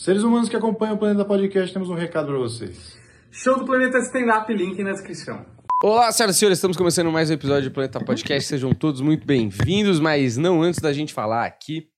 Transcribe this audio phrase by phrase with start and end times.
[0.00, 2.98] Seres humanos que acompanham o Planeta Podcast, temos um recado para vocês.
[3.30, 5.44] Show do Planeta Stand Up, link na descrição.
[5.84, 8.48] Olá, senhoras e senhores, estamos começando mais um episódio do Planeta Podcast.
[8.48, 11.88] Sejam todos muito bem-vindos, mas não antes da gente falar aqui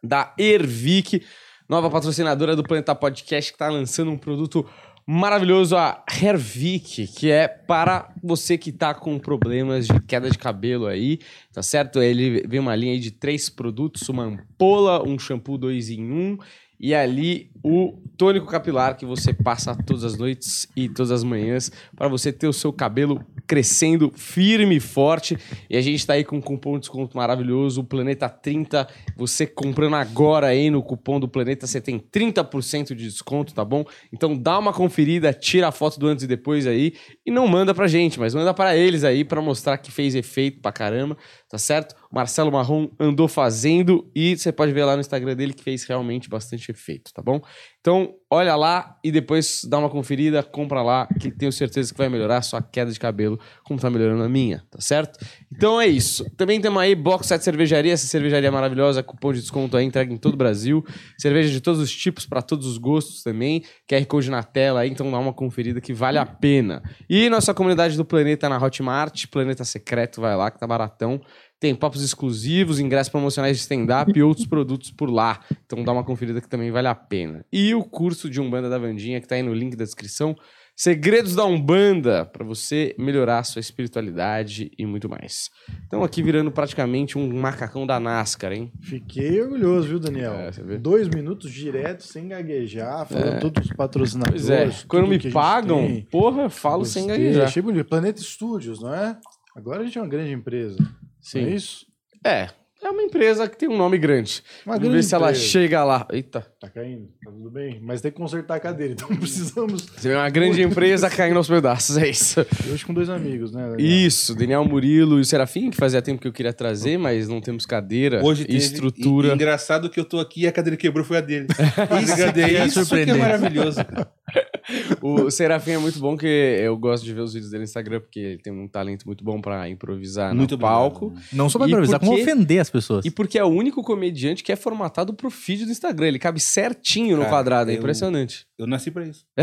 [0.00, 1.26] da Ervic,
[1.68, 4.64] nova patrocinadora do Planeta Podcast, que está lançando um produto
[5.04, 10.86] maravilhoso, a Hervik, que é para você que tá com problemas de queda de cabelo
[10.86, 11.18] aí,
[11.52, 12.00] tá certo?
[12.00, 16.38] Ele vem uma linha aí de três produtos, uma ampola, um shampoo dois em um
[16.80, 21.70] e ali o tônico capilar que você passa todas as noites e todas as manhãs
[21.94, 25.36] para você ter o seu cabelo crescendo firme e forte.
[25.68, 28.86] E a gente está aí com um cupom de desconto maravilhoso, o Planeta 30.
[29.16, 33.84] Você comprando agora aí no cupom do Planeta, você tem 30% de desconto, tá bom?
[34.12, 36.94] Então dá uma conferida, tira a foto do antes e depois aí
[37.26, 40.60] e não manda pra gente, mas manda para eles aí para mostrar que fez efeito
[40.60, 41.16] pra caramba,
[41.48, 41.96] tá certo?
[42.12, 46.28] Marcelo Marrom andou fazendo e você pode ver lá no Instagram dele que fez realmente
[46.28, 47.40] bastante efeito, tá bom?
[47.80, 52.08] Então, olha lá e depois dá uma conferida, compra lá, que tenho certeza que vai
[52.08, 55.24] melhorar a sua queda de cabelo, como tá melhorando a minha, tá certo?
[55.50, 56.28] Então é isso.
[56.36, 60.16] Também temos aí Box 7 Cervejaria, essa cervejaria maravilhosa, cupom de desconto aí, entrega em
[60.16, 60.84] todo o Brasil.
[61.16, 63.64] Cerveja de todos os tipos, para todos os gostos também.
[63.88, 66.82] QR Code na tela aí, então dá uma conferida que vale a pena.
[67.08, 71.20] E nossa comunidade do Planeta na Hotmart, Planeta Secreto, vai lá que tá baratão.
[71.60, 75.40] Tem papos exclusivos, ingressos promocionais de stand-up e outros produtos por lá.
[75.66, 77.44] Então dá uma conferida que também vale a pena.
[77.52, 80.34] E o curso de Umbanda da Vandinha, que tá aí no link da descrição.
[80.74, 85.50] Segredos da Umbanda, para você melhorar a sua espiritualidade e muito mais.
[85.86, 88.72] Então aqui virando praticamente um macacão da NASCAR, hein?
[88.80, 90.32] Fiquei orgulhoso, viu, Daniel?
[90.32, 90.50] É?
[90.78, 93.38] Dois minutos direto, sem gaguejar, falando É.
[93.38, 94.46] todos os patrocinadores.
[94.46, 96.02] Pois é, quando me pagam, tem.
[96.10, 97.44] porra, falo sem gaguejar.
[97.44, 97.86] Achei bonito.
[97.86, 99.18] Planeta Studios, não é?
[99.54, 100.78] Agora a gente é uma grande empresa.
[101.20, 101.42] Sim.
[101.42, 101.86] Não é isso?
[102.24, 102.48] É,
[102.82, 104.42] é uma empresa que tem um nome grande.
[104.64, 105.44] Uma Vamos ver se ela empresa.
[105.46, 106.06] chega lá.
[106.10, 106.40] Eita.
[106.58, 107.08] Tá caindo?
[107.22, 107.78] Tá tudo bem?
[107.82, 109.82] Mas tem que consertar a cadeira, então precisamos.
[109.82, 112.40] Você vê uma grande empresa caindo aos pedaços, é isso.
[112.66, 113.68] E hoje com dois amigos, né?
[113.68, 113.80] Daniel?
[113.80, 117.40] Isso, Daniel Murilo e o Serafim, que fazia tempo que eu queria trazer, mas não
[117.40, 119.28] temos cadeira Hoje e teve, estrutura.
[119.28, 121.48] E, e engraçado que eu tô aqui e a cadeira quebrou foi a dele.
[122.02, 123.18] Isso, que é isso que é surpreendente.
[123.18, 123.80] maravilhoso.
[125.02, 128.00] O Serafim é muito bom, que eu gosto de ver os vídeos dele no Instagram,
[128.00, 130.70] porque ele tem um talento muito bom pra improvisar Muito no obrigado.
[130.72, 131.14] palco.
[131.32, 133.04] Não só pra E improvisar, por como ofender as pessoas.
[133.04, 136.08] E porque é o único comediante que é formatado pro feed do Instagram.
[136.08, 138.46] Ele cabe certinho no Cara, quadrado, é eu- impressionante.
[138.58, 139.24] Eu nasci pra isso.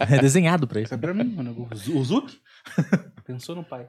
[0.00, 0.88] É desenhado pra isso.
[0.90, 1.68] Foi pra mim, mano.
[1.70, 2.38] O Zu- O Zuki
[3.26, 3.86] pensou no pai.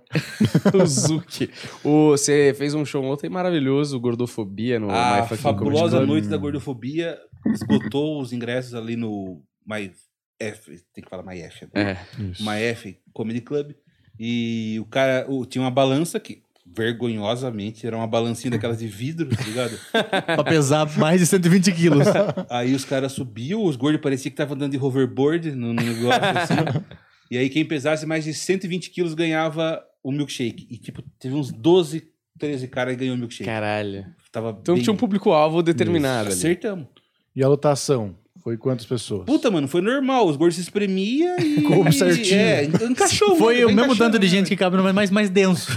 [0.74, 1.50] o Zuki.
[1.84, 6.10] Você fez um show ontem maravilhoso, Gordofobia, no A My Fucking Comedy fabulosa Club.
[6.10, 9.92] noite da gordofobia esgotou os ingressos ali no My
[10.40, 11.92] F, tem que falar My F agora.
[11.92, 12.22] É.
[12.22, 12.44] Isso.
[12.44, 13.72] My F Comedy Club.
[14.20, 19.30] E o cara o- tinha uma balança que, vergonhosamente, era uma balancinha daquelas de vidro,
[19.30, 19.78] tá ligado?
[20.26, 22.08] pra pesar mais de 120 quilos.
[22.50, 26.22] Aí os caras subiam, os gordos parecia que estavam andando de hoverboard no no negócio
[26.24, 26.86] assim.
[27.32, 30.68] e aí quem pesasse mais de 120 quilos ganhava o milkshake.
[30.70, 32.08] E tipo, teve uns 12,
[32.40, 33.46] 13 caras que ganhou o milkshake.
[33.46, 34.06] Caralho.
[34.32, 34.84] Tava Então bem...
[34.84, 36.34] tinha um público-alvo determinado ali.
[36.38, 36.88] Acertamos.
[37.36, 38.16] E a lotação?
[38.46, 39.26] Foi quantas pessoas?
[39.26, 40.28] Puta, mano, foi normal.
[40.28, 41.64] Os gordos se espremia e...
[41.64, 42.40] Coube certinho.
[42.40, 43.36] É, encaixou.
[43.38, 45.72] Foi mano, o mesmo tanto de gente que cabe no mais, mais denso.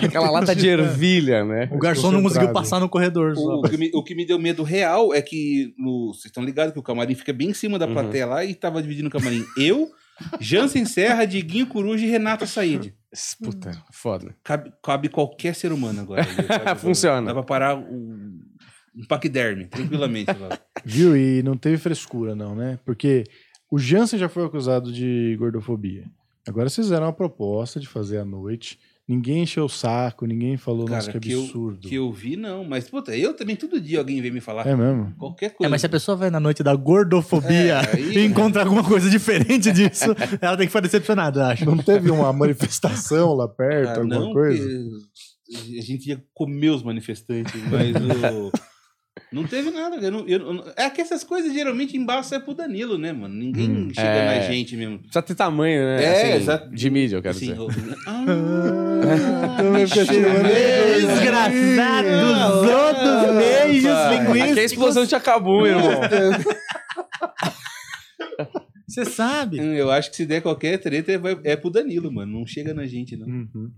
[0.00, 0.06] É.
[0.06, 1.68] Aquela lata de ervilha, né?
[1.72, 3.34] O garçom não conseguiu passar no corredor.
[3.34, 3.56] só.
[3.56, 6.72] O, que me, o que me deu medo real é que no, vocês estão ligados
[6.72, 7.94] que o camarim fica bem em cima da Uhum.
[7.94, 9.44] plateia lá e tava dividindo o camarim.
[9.58, 9.90] Eu,
[10.38, 12.94] Jansen Serra, Diguinho Coruja e Renata Said.
[13.42, 14.36] Puta, foda.
[14.44, 16.24] Cabe, cabe qualquer ser humano agora.
[16.78, 17.26] Funciona.
[17.26, 18.38] Dá pra parar um,
[18.96, 20.32] um paquiderme, tranquilamente.
[20.38, 20.58] lá.
[20.84, 21.16] Viu?
[21.16, 22.78] E não teve frescura, não, né?
[22.84, 23.24] Porque
[23.70, 26.04] o Jansen já foi acusado de gordofobia.
[26.46, 28.78] Agora vocês fizeram uma proposta de fazer à noite.
[29.06, 31.88] Ninguém encheu o saco, ninguém falou, nossa, que Cara, que eu, absurdo.
[31.88, 32.64] que eu vi, não.
[32.64, 35.14] Mas, puta, eu também todo dia alguém vem me falar É mesmo?
[35.18, 35.68] qualquer É, coisa.
[35.70, 39.10] mas se a pessoa vai na noite da gordofobia É, aí- e encontra alguma coisa
[39.10, 40.06] diferente disso,
[40.40, 41.64] ela tem que ficar decepcionada, eu acho.
[41.66, 44.66] Não teve uma manifestação lá perto, Ah, alguma não, coisa?
[45.78, 48.50] a gente ia comer os manifestantes, mas o...
[49.34, 49.96] não teve nada.
[49.96, 53.34] Eu não, eu não- é que essas coisas geralmente embaço é pro Danilo, né, mano?
[53.34, 54.38] Ninguém Hum, chega é.
[54.40, 54.98] na gente mesmo.
[54.98, 56.04] Precisa ter tamanho, né?
[56.04, 56.70] É, Assim, exato.
[56.70, 57.60] De mídia, eu quero Assim, dizer.
[57.60, 57.68] o-
[58.06, 58.24] ah,
[59.58, 60.44] Também fica tirando-
[61.08, 63.90] Desgraçado dos outros beijos,
[64.26, 66.00] com Aqui é a explosão de acabou, irmão.
[68.86, 69.58] Você sabe.
[69.58, 72.38] eu acho que se der qualquer treta é, vai- é pro Danilo, mano.
[72.38, 73.26] Não chega na gente, não.
[73.26, 73.70] Uhum.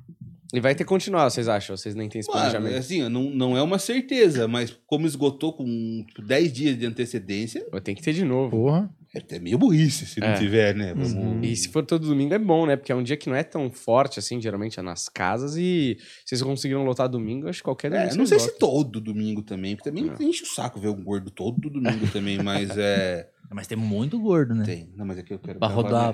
[0.55, 1.77] E vai ter que continuar, vocês acham?
[1.77, 2.79] Vocês nem têm esse Mano, planejamento?
[2.79, 5.65] assim, não, não é uma certeza, mas como esgotou com
[6.07, 8.51] tipo, 10 dias de antecedência, Vai ter que ter de novo.
[8.51, 8.89] Porra.
[9.15, 10.29] é até meio burrice se É.
[10.33, 10.95] não tiver, né?
[10.95, 11.45] Vamos...
[11.45, 12.77] E se for todo domingo é bom, né?
[12.77, 15.57] Porque é um dia que não é tão forte assim, geralmente é nas casas.
[15.57, 18.13] E se vocês conseguiram lotar domingo, acho que qualquer domingo.
[18.13, 18.53] É, não sei lotam.
[18.55, 20.23] se todo domingo também, porque também É.
[20.23, 23.29] enche o saco ver um gordo todo domingo também, mas é.
[23.51, 24.65] Mas tem muito gordo, né?
[24.65, 24.89] Tem.
[24.97, 25.59] Não, mas é que eu quero.
[25.61, 26.13] Pra rodar.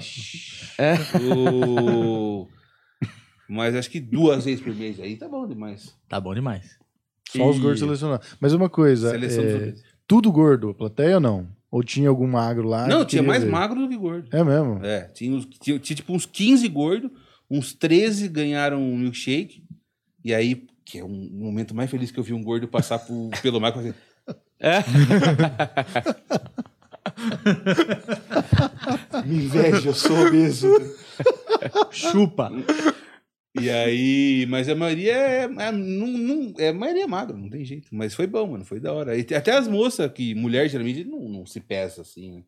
[0.78, 0.98] né?
[1.34, 2.46] O-
[3.54, 5.94] Mas acho que duas vezes por mês aí tá bom demais.
[6.08, 6.78] Tá bom demais.
[7.28, 8.26] Só os E- gordos selecionados.
[8.40, 9.74] Mas uma coisa, Seleção é,
[10.06, 11.48] tudo gordo, a plateia ou não?
[11.70, 12.86] Ou tinha algum magro lá?
[12.86, 13.50] Não, tinha mais ver?
[13.50, 14.28] magro do que gordo.
[14.34, 14.82] É mesmo?
[14.84, 17.10] É, tinha, uns- tinha, tinha tipo uns 15 gordos,
[17.50, 19.62] uns 13 ganharam um milkshake.
[20.24, 23.30] E aí, que é um momento mais feliz que eu vi um gordo passar por-
[23.42, 23.76] pelo mar.
[23.76, 23.92] Assim,
[29.26, 30.68] Me inveja, eu sou obeso.
[31.90, 32.50] Chupa.
[33.60, 37.50] E aí, mas a maioria é, é, não, não, é, a maioria é magra, não
[37.50, 37.94] tem jeito.
[37.94, 39.16] Mas foi bom, mano, foi da hora.
[39.16, 42.44] E até as moças, que mulher geralmente não, não se pesa assim, né?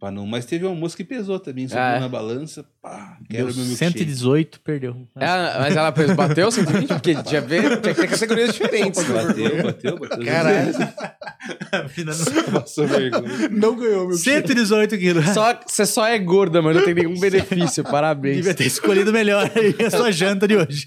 [0.00, 2.00] Pra não, mas teve uma moça que pesou também, subiu Ah, é?
[2.00, 3.98] na balança, pá, quero meu milkshake.
[3.98, 5.06] 118, perdeu.
[5.16, 6.88] É, mas ela bateu 120?
[6.88, 9.02] Porque tinha, ver, tinha que ter categorias diferentes.
[9.04, 10.24] Bateu, bateu, bateu.
[10.24, 10.72] Caralho.
[12.52, 13.48] Passou vergonha.
[13.50, 15.28] Não ganhou, meu 118 quilos.
[15.30, 17.82] Só, você só é gorda, mas não tem nenhum benefício.
[17.84, 18.36] Parabéns.
[18.36, 20.84] Devia ter escolhido melhor aí a sua janta de hoje.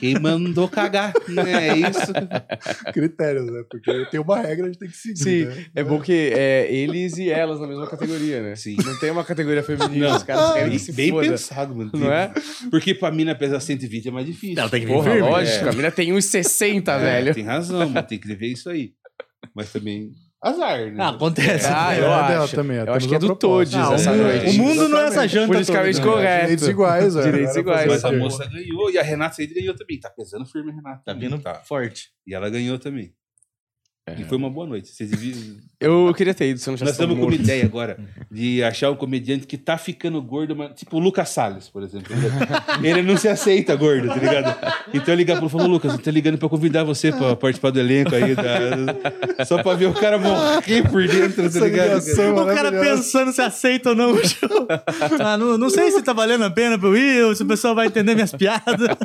[0.00, 1.68] Quem mandou cagar, né?
[1.68, 2.12] É isso.
[2.92, 3.62] critérios, né?
[3.70, 5.18] Porque tem uma regra, a gente tem que seguir.
[5.18, 5.66] Sim, né?
[5.74, 8.56] é bom que é eles e elas na mesma categoria, né?
[8.56, 8.76] Sim.
[8.84, 10.16] Não tem uma categoria feminina, Não.
[10.16, 11.28] os caras querem que Bem, se bem foda.
[11.30, 11.90] pensado, mano.
[11.94, 12.32] Não é?
[12.70, 14.58] Porque pra mina pesar 120 é mais difícil.
[14.58, 15.28] Ela tem que vir Porra, firme.
[15.28, 15.64] lógico.
[15.66, 15.68] É.
[15.68, 17.34] A mina tem 1,60, É, velho.
[17.34, 18.92] Tem razão, mas tem que ver isso aí.
[19.54, 20.10] Mas também,
[20.42, 20.96] azar, né?
[20.98, 21.66] Ah, acontece.
[21.68, 22.54] Ah, É, eu dela acho.
[22.54, 23.34] também, Eu acho que é do.
[23.36, 24.46] Todes Ah, essa o, noite.
[24.46, 26.12] o mundo não é essa janta Politicamente toda, né?
[26.16, 26.40] correto.
[26.42, 27.22] Direitos iguais, é.
[27.30, 27.86] Direitos iguais.
[27.88, 29.98] Mas a moça ganhou e a Renata Said ganhou também.
[30.00, 31.02] Tá pesando firme, Renata.
[31.04, 31.54] Tá vindo Tá.
[31.56, 32.10] forte.
[32.26, 33.12] E ela ganhou também.
[34.08, 34.14] É.
[34.20, 34.88] E foi uma boa noite.
[34.88, 35.38] Vocês deviam...
[35.82, 37.98] Eu queria ter ido, se eu não já Nós estamos com uma ideia agora
[38.30, 42.12] de achar um comediante que tá ficando gordo, mas, tipo o Lucas Salles, por exemplo.
[42.78, 44.56] Ele- Ele não se aceita gordo, tá ligado?
[44.94, 47.80] Então eu ligar pro falou, Lucas, eu tô ligando pra convidar você pra participar do
[47.80, 48.34] elenco aí.
[48.34, 51.88] da- Só pra ver o cara morrer por dentro, tá Essa ligado?
[51.88, 54.48] ligação O cara pensando se aceita ou não o show.
[55.20, 57.46] Ah, não, não sei se tá valendo a pena pra eu ir, ou se o
[57.46, 58.62] pessoal vai entender minhas piadas.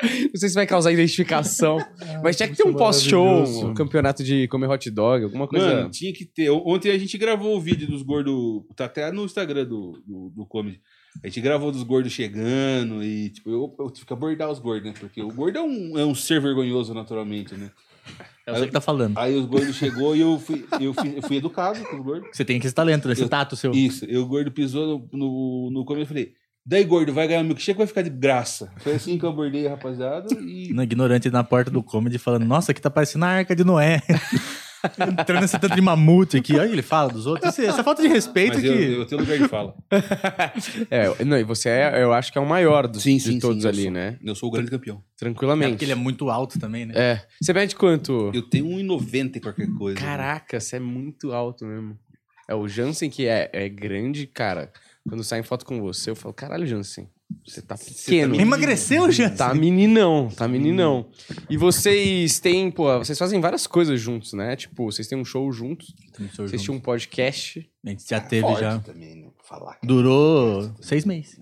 [0.00, 1.76] Não sei se vai causar identificação.
[2.22, 3.66] mas tinha que ter um muito pós-show, maravilhoso.
[3.66, 5.66] um campeonato de comer hot dog, alguma coisa.
[5.74, 6.50] Mano, tinha que ter.
[6.50, 8.62] Ontem a gente gravou o vídeo dos gordos.
[8.76, 10.80] Tá até no Instagram do, do, do Comedy.
[11.22, 14.84] A gente gravou dos gordos chegando e, tipo, eu, eu tive que abordar os gordos,
[14.84, 14.94] né?
[14.98, 17.70] Porque o gordo é um, é um ser vergonhoso, naturalmente, né?
[18.46, 19.18] É você que tá falando.
[19.18, 22.28] Aí os gordos chegou e eu fui, eu fui, eu fui educado com os gordos.
[22.32, 23.12] Você tem esse talento, né?
[23.12, 23.72] esse Eu- tato seu.
[23.72, 26.32] Isso, e o gordo pisou no, no, no comedy e falei.
[26.64, 28.70] Daí, gordo, vai ganhar um milkshake ou vai ficar de graça?
[28.78, 30.70] Foi assim que eu abordei a rapaziada e.
[30.72, 34.02] No ignorante na porta do comedy falando, nossa, aqui tá parecendo a arca de Noé.
[35.20, 36.54] Entrando nesse tanto de mamute aqui.
[36.56, 37.48] Olha, ele fala dos outros.
[37.52, 38.68] Esse- essa falta de respeito Mas que.
[38.68, 39.74] eu, eu tenho lugar de fala.
[40.90, 43.70] É, não, e você é, eu acho que é o maior dos, de todos eu
[43.70, 43.90] ali, sou.
[43.92, 44.18] né?
[44.24, 44.96] Eu sou o grande campeão.
[44.98, 45.70] É Tranquilamente.
[45.72, 46.94] porque ele é muito alto também, né?
[46.96, 47.26] É.
[47.40, 48.30] Você mede quanto?
[48.34, 49.98] Eu tenho 1,90 e qualquer coisa.
[49.98, 51.98] Caraca, você é muito alto mesmo.
[52.48, 54.72] É o Jansen que é, é grande, cara.
[55.08, 57.08] Quando sai em foto com você, eu falo, caralho, Jansen,
[57.44, 58.32] você tá pequeno.
[58.32, 58.48] menino.
[58.48, 59.36] Emagreceu, gente?
[59.36, 61.08] Tá meninão, tá meninão.
[61.48, 64.56] E vocês têm, pô, vocês fazem várias coisas juntos, né?
[64.56, 65.94] Tipo, vocês têm um show juntos,
[66.36, 67.68] vocês tinham um podcast.
[67.84, 68.78] A gente já teve, já.
[68.80, 69.28] também, né?
[69.44, 69.78] Falar.
[69.82, 71.38] Durou seis meses.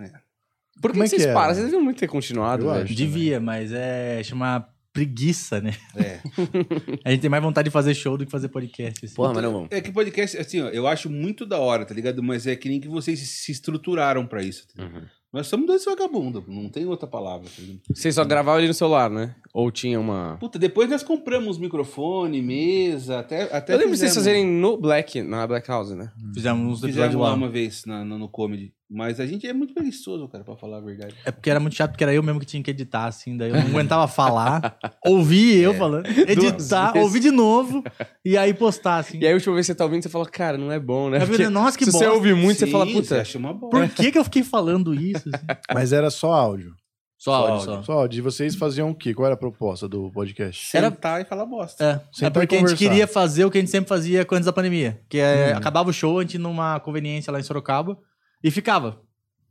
[0.81, 1.33] Por que, é vocês que é?
[1.33, 1.55] param?
[1.55, 2.85] Vocês deviam muito ter continuado, Eu velho.
[2.85, 2.95] acho.
[2.95, 5.75] Devia, mas é chama preguiça, né?
[5.95, 6.21] É.
[7.05, 9.05] A gente tem mais vontade de fazer show do que fazer podcast.
[9.05, 9.15] assim.
[9.15, 9.69] Porra, mas não vamos.
[9.71, 12.23] É que podcast, assim, ó, eu acho muito da hora, tá ligado?
[12.23, 14.67] Mas é que nem que vocês se estruturaram pra isso.
[14.75, 14.85] tá?
[14.85, 15.03] Uhum.
[15.33, 17.47] Nós somos dois vagabundos, não tem outra palavra.
[17.49, 17.63] Tá?
[17.95, 19.35] Vocês só gravavam ali no celular, né?
[19.53, 20.37] Ou tinha uma.
[20.41, 23.43] Puta, depois nós compramos microfone, mesa, até.
[23.55, 26.11] até Eu lembro de vocês fizemos- fazerem no Black, na Black House, né?
[26.35, 27.35] Fizemos uns Fizemos episódios lá lá.
[27.35, 28.73] uma vez na, no, no comedy.
[28.89, 31.15] Mas a gente é muito preguiçoso, cara, pra falar a verdade.
[31.25, 33.49] É porque era muito chato, porque era eu mesmo que tinha que editar, assim, daí
[33.51, 37.03] eu não aguentava falar, ouvir eu falando, editar, vezes.
[37.05, 37.83] ouvir de novo
[38.25, 39.19] e aí postar, assim.
[39.19, 41.11] E aí, a última vez que você tá ouvindo, você fala, cara, não é bom,
[41.11, 41.21] né?
[41.21, 42.13] Eu Porque nossa, que se você bosta.
[42.15, 43.21] ouve muito, você Sim, fala, Você puta.
[43.21, 43.77] acha uma bosta.
[43.77, 45.29] Por que que eu fiquei falando isso?
[45.35, 45.47] assim?
[45.75, 46.73] Mas era só áudio.
[47.19, 47.83] Só áudio, só.
[47.83, 48.19] Só áudio.
[48.19, 49.13] E vocês faziam o quê?
[49.15, 50.77] Qual era a proposta do podcast?
[50.77, 51.83] Era- Sentar e falar bosta.
[51.85, 54.45] É, Sentar é porque a gente queria fazer o que a gente sempre fazia antes
[54.47, 55.01] da pandemia.
[55.09, 57.99] Que é, acabava o show, a gente numa conveniência lá em Sorocaba
[58.43, 59.01] e ficava.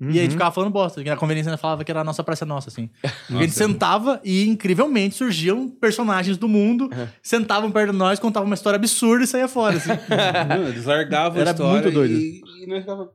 [0.02, 1.02] E aí a gente ficava falando bosta.
[1.02, 2.90] que A conveniência ainda falava que era a nossa praça nossa, assim.
[3.02, 6.90] Porque a gente sentava e, incrivelmente, surgiam personagens do mundo,
[7.24, 9.92] sentavam perto de nós, contavam uma história absurda e saía fora, assim.
[10.68, 12.14] Eles largavam Era a história muito doido.
[12.14, 13.10] E, e nós ficava...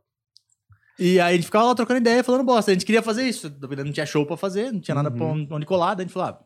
[0.98, 2.70] E aí a gente ficava lá trocando ideia, falando bosta.
[2.70, 3.50] A gente queria fazer isso.
[3.84, 5.32] Não tinha show pra fazer, não tinha nada pra Uhum.
[5.32, 5.94] onde onde colar.
[5.94, 6.40] Daí a gente falou, ah,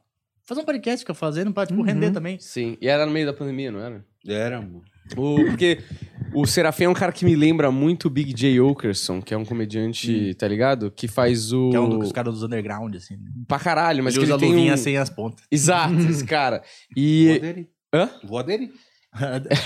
[0.45, 2.39] fazer um podcast, fica fazendo pra, tipo, render também.
[2.41, 2.77] Sim.
[2.81, 4.05] E era no meio da pandemia, não era?
[4.27, 4.83] Era, mano.
[5.17, 5.79] O, porque
[6.33, 8.59] o Serafim é um cara que me lembra muito o Big J.
[8.61, 10.91] Okerson, que é um comediante, tá ligado?
[10.91, 11.71] Que faz o.
[11.71, 13.15] Que é um dos caras dos underground, assim.
[13.15, 13.31] Né?
[13.47, 14.77] Pra caralho, mas ele que usa ele tem luvinha um...
[14.79, 15.45] sem as pontas.
[15.51, 16.63] Exato, esse cara.
[16.97, 17.39] E.
[17.41, 17.69] dele.
[17.95, 18.11] Hã?
[18.25, 18.71] Vó dele.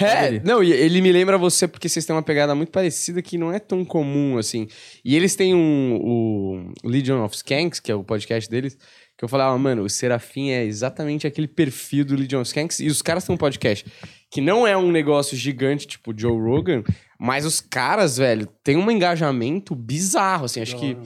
[0.02, 3.38] É, não, e ele me lembra você porque vocês têm uma pegada muito parecida que
[3.38, 4.68] não é tão comum, assim.
[5.02, 8.76] E eles têm um, o Legion of Skanks, que é o podcast deles,
[9.16, 12.88] que eu falava, mano, o Serafim é exatamente aquele perfil do Legion of Skanks, e
[12.88, 13.86] os caras têm um podcast
[14.30, 16.82] que não é um negócio gigante, tipo Joe Rogan,
[17.18, 20.96] mas os caras, velho, tem um engajamento bizarro, assim, acho que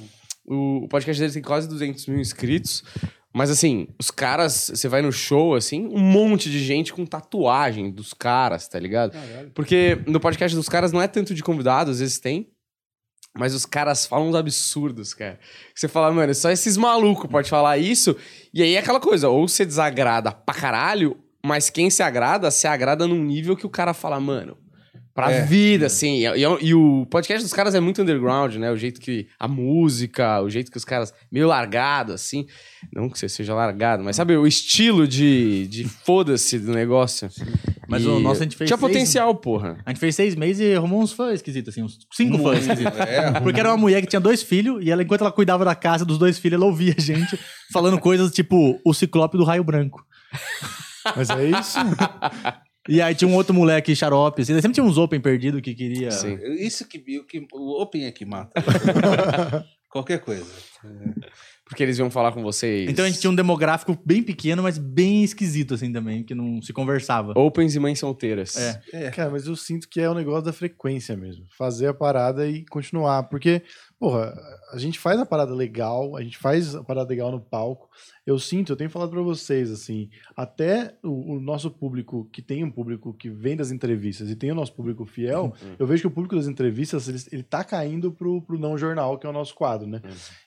[0.44, 2.82] o, o podcast deles tem quase 200 mil inscritos,
[3.34, 7.90] mas assim, os caras, você vai no show, assim, um monte de gente com tatuagem
[7.90, 9.16] dos caras, tá ligado?
[9.54, 12.50] Porque no podcast dos caras não é tanto de convidados, às vezes tem.
[13.34, 15.40] Mas os caras falam uns absurdos, cara.
[15.74, 18.14] Você fala, mano, só esses malucos podem falar isso.
[18.52, 22.66] E aí é aquela coisa, ou você desagrada pra caralho, mas quem se agrada, se
[22.66, 24.56] agrada num nível que o cara fala, mano,
[25.14, 25.42] pra É.
[25.44, 26.20] vida, assim.
[26.20, 28.70] E, e- e o podcast dos caras é muito underground, né?
[28.70, 29.26] O jeito que.
[29.38, 31.12] A música, o jeito que os caras.
[31.30, 32.46] meio largado, assim.
[32.94, 37.28] Não que você seja largado, mas sabe, o estilo de, de foda-se do negócio.
[37.88, 39.76] Mas E o nosso a gente fez Tinha seis- potencial, porra.
[39.84, 42.98] A gente fez seis meses e arrumou uns fãs esquisitos, assim, uns cinco fãs esquisitos.
[43.00, 45.74] É, Porque era uma mulher que tinha dois filhos, e ela, enquanto ela cuidava da
[45.74, 47.38] casa dos dois filhos, ela ouvia a gente
[47.70, 50.02] falando coisas tipo o ciclope do raio branco.
[51.16, 51.78] Mas é isso.
[52.88, 56.10] E aí tinha um outro moleque xarope, assim, sempre tinha uns open perdido que queria.
[56.10, 56.36] Sim.
[56.58, 58.52] Isso que, o que o Open é que mata.
[59.88, 60.50] Qualquer coisa.
[61.66, 62.90] Porque eles iam falar com vocês.
[62.90, 66.60] Então a gente tinha um demográfico bem pequeno, mas bem esquisito, assim, também, que não
[66.60, 67.34] se conversava.
[67.36, 68.56] Opens e mães solteiras.
[68.92, 69.10] É.
[69.10, 71.44] Cara, mas eu sinto que é o negócio da frequência mesmo.
[71.56, 73.24] Fazer a parada e continuar.
[73.24, 73.62] Porque,
[74.02, 74.34] porra,
[74.72, 77.88] a gente faz a parada legal, a gente faz a parada legal no palco.
[78.26, 82.64] Eu sinto, eu tenho falado pra vocês, assim, até o, o nosso público, que tem
[82.64, 86.06] um público que vem das entrevistas e tem o nosso público fiel, eu vejo que
[86.08, 89.32] o público das entrevistas, ele, ele tá caindo pro, pro não jornal, que é o
[89.32, 90.00] nosso quadro, né?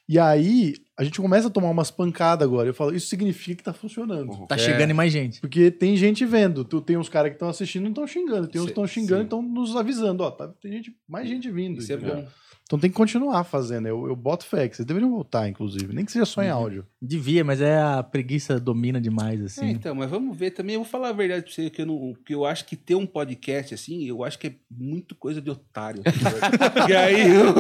[0.08, 2.68] E aí, a gente começa a tomar umas pancadas agora.
[2.68, 4.46] Eu falo, isso significa que tá funcionando.
[4.48, 4.58] Tá É.
[4.58, 5.40] chegando em mais gente.
[5.40, 6.66] Porque tem gente vendo.
[6.66, 8.48] Tu tem uns caras que estão assistindo e não estão xingando.
[8.50, 10.24] Tem uns que estão xingando e estão nos avisando.
[10.24, 11.80] Ó, tá, tem gente, mais gente vindo.
[11.80, 12.28] Isso é bom.
[12.66, 13.88] Então tem que continuar fazendo.
[13.88, 15.94] Eu, eu boto fé que vocês deveriam voltar, inclusive.
[15.94, 16.84] Nem que seja só em áudio.
[17.00, 19.70] Devia, mas é a preguiça domina demais, É, assim.
[19.70, 20.74] então, mas vamos ver também.
[20.74, 22.96] Eu vou falar a verdade pra você, que eu, não, que eu acho que ter
[22.96, 26.02] um podcast assim, eu acho que é muito coisa de otário.
[26.90, 27.54] e aí, eu,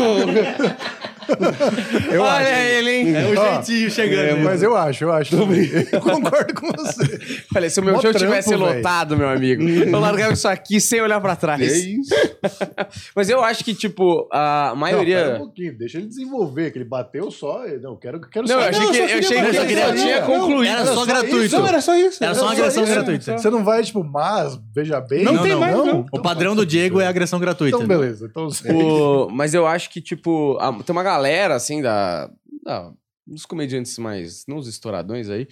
[2.11, 2.61] Eu Olha acho.
[2.61, 3.15] ele, hein?
[3.15, 4.19] É o Ó, jeitinho chegando.
[4.19, 4.43] É, né?
[4.43, 5.37] mas eu acho, eu acho.
[5.37, 5.69] também.
[5.91, 7.19] Eu concordo com você.
[7.55, 10.79] Olha, se o meu Mó show trampo, tivesse lotado, meu amigo, eu largava isso aqui
[10.79, 11.61] sem olhar pra trás.
[11.61, 12.13] é isso.
[13.15, 15.35] Mas eu acho que, tipo, a Não, pera um maioria.
[15.37, 17.63] pouquinho, deixa ele desenvolver, que ele bateu só.
[17.81, 19.81] Não, eu quero, eu quero Não, eu achei Não, que, eu achei que fazer ele
[19.81, 20.69] só tinha não, concluído.
[20.69, 21.57] Era só gratuito.
[21.59, 22.23] Não, era só isso.
[22.23, 22.93] Era só uma agressão isso.
[22.93, 23.37] gratuita.
[23.37, 25.23] Você não vai, tipo, mas, veja bem.
[25.23, 25.85] Não, tem não, mais, não.
[25.85, 26.05] não.
[26.11, 27.75] O padrão do Diego é agressão gratuita.
[27.77, 28.27] Então, beleza.
[28.29, 28.47] Então,
[29.31, 31.14] Mas eu acho que, tipo, tem uma galera,
[31.51, 32.29] assim, da,
[32.63, 32.91] da-
[33.27, 34.45] dos comediantes mais.
[34.47, 35.47] não os estouradões aí,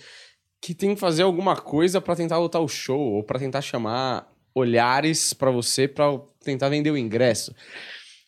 [0.61, 4.31] que tem que fazer alguma coisa pra tentar lotar o show, ou pra tentar chamar
[4.55, 6.05] olhares pra você pra
[6.43, 7.53] tentar vender o ingresso.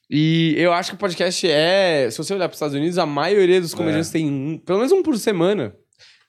[0.10, 2.10] E eu acho que o podcast é.
[2.12, 5.02] Se você olhar pros Estados Unidos, a maioria dos comediantes tem um, pelo menos um
[5.02, 5.76] por semana.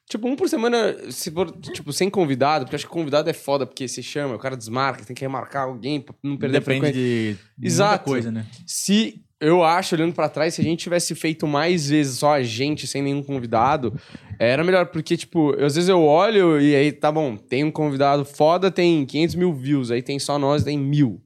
[0.08, 3.32] Tipo, um por semana, se for, tipo, sem convidado, porque eu acho que convidado é
[3.32, 6.60] foda, porque se chama, o cara desmarca, tem que remarcar alguém pra não perder a
[6.60, 7.38] Depende frequência.
[7.58, 8.04] de Exato.
[8.04, 8.46] coisa, né?
[8.64, 12.42] Se eu acho, olhando pra trás, se a gente tivesse feito mais vezes só a
[12.42, 13.92] gente, sem nenhum convidado,
[14.38, 17.70] era melhor, porque, tipo, eu- às vezes eu olho e aí, tá bom, tem um
[17.72, 21.20] convidado foda, tem 500 mil views, aí tem só nós, tem mil.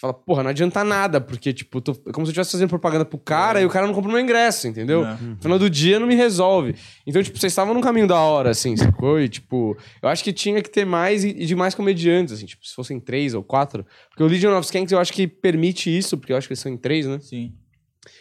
[0.00, 2.70] Você fala, porra, não adianta nada, porque, tipo, tô- é como se eu estivesse fazendo
[2.70, 5.04] propaganda pro cara e o cara não compra o meu ingresso, entendeu?
[5.04, 5.10] É.
[5.20, 6.74] No final do dia não me resolve.
[7.06, 9.20] Então, tipo, vocês estavam num caminho da hora, assim, sacou?
[9.20, 12.46] E, tipo, eu acho que tinha que ter mais e e de mais comediantes, assim,
[12.46, 13.84] tipo, se fossem três ou quatro.
[14.08, 16.60] Porque o Legion of Skanks eu acho que permite isso, porque eu acho que eles
[16.60, 17.18] são em três, né?
[17.20, 17.52] Sim.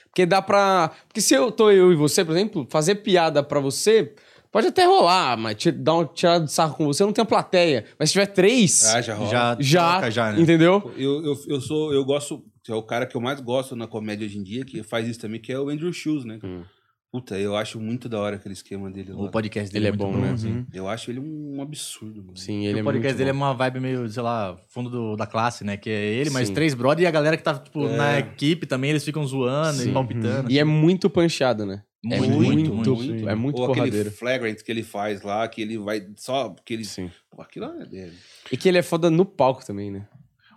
[0.08, 0.92] Porque dá pra.
[1.08, 4.14] Porque se eu tô eu e você, por exemplo, fazer piada pra você.
[4.52, 7.86] Pode até rolar, mas dar um tirar de sarro com você, não tem plateia.
[8.00, 9.30] Mas se tiver três, Ah, já rola.
[9.30, 10.42] Já, já, toca já, né?
[10.42, 10.92] entendeu?
[10.98, 14.26] Eu, eu, eu sou, eu gosto, é o cara que eu mais gosto na comédia
[14.26, 16.40] hoje em dia, que faz isso também, que é o Andrew Schultz, né?
[16.44, 16.64] Hum.
[17.12, 19.24] Puta, eu acho muito da hora aquele esquema dele lá.
[19.24, 20.32] O podcast dele Ele é muito bom, né?
[20.32, 20.66] assim.
[20.72, 22.38] Eu acho ele um absurdo, mano.
[22.38, 23.40] Sim, ele é o podcast muito dele é bom.
[23.40, 25.76] uma vibe meio, sei lá, fundo do- da classe, né?
[25.76, 27.98] Que é ele, mais três brother e a galera que tá, tipo, É.
[27.98, 29.90] na equipe também, eles ficam zoando Sim.
[29.90, 30.52] e palpitando.
[30.52, 31.82] E é muito pancheado, né?
[32.06, 33.28] é Muito, muito, muito, muito.
[33.30, 34.12] É muito Ou aquele porradeiro.
[34.12, 36.56] flagrant que ele faz lá, que ele vai só...
[36.64, 36.86] Que ele...
[36.86, 37.10] Sim.
[37.30, 38.14] Pô, aquilo é dele.
[38.52, 40.08] E que ele é foda no palco também, né?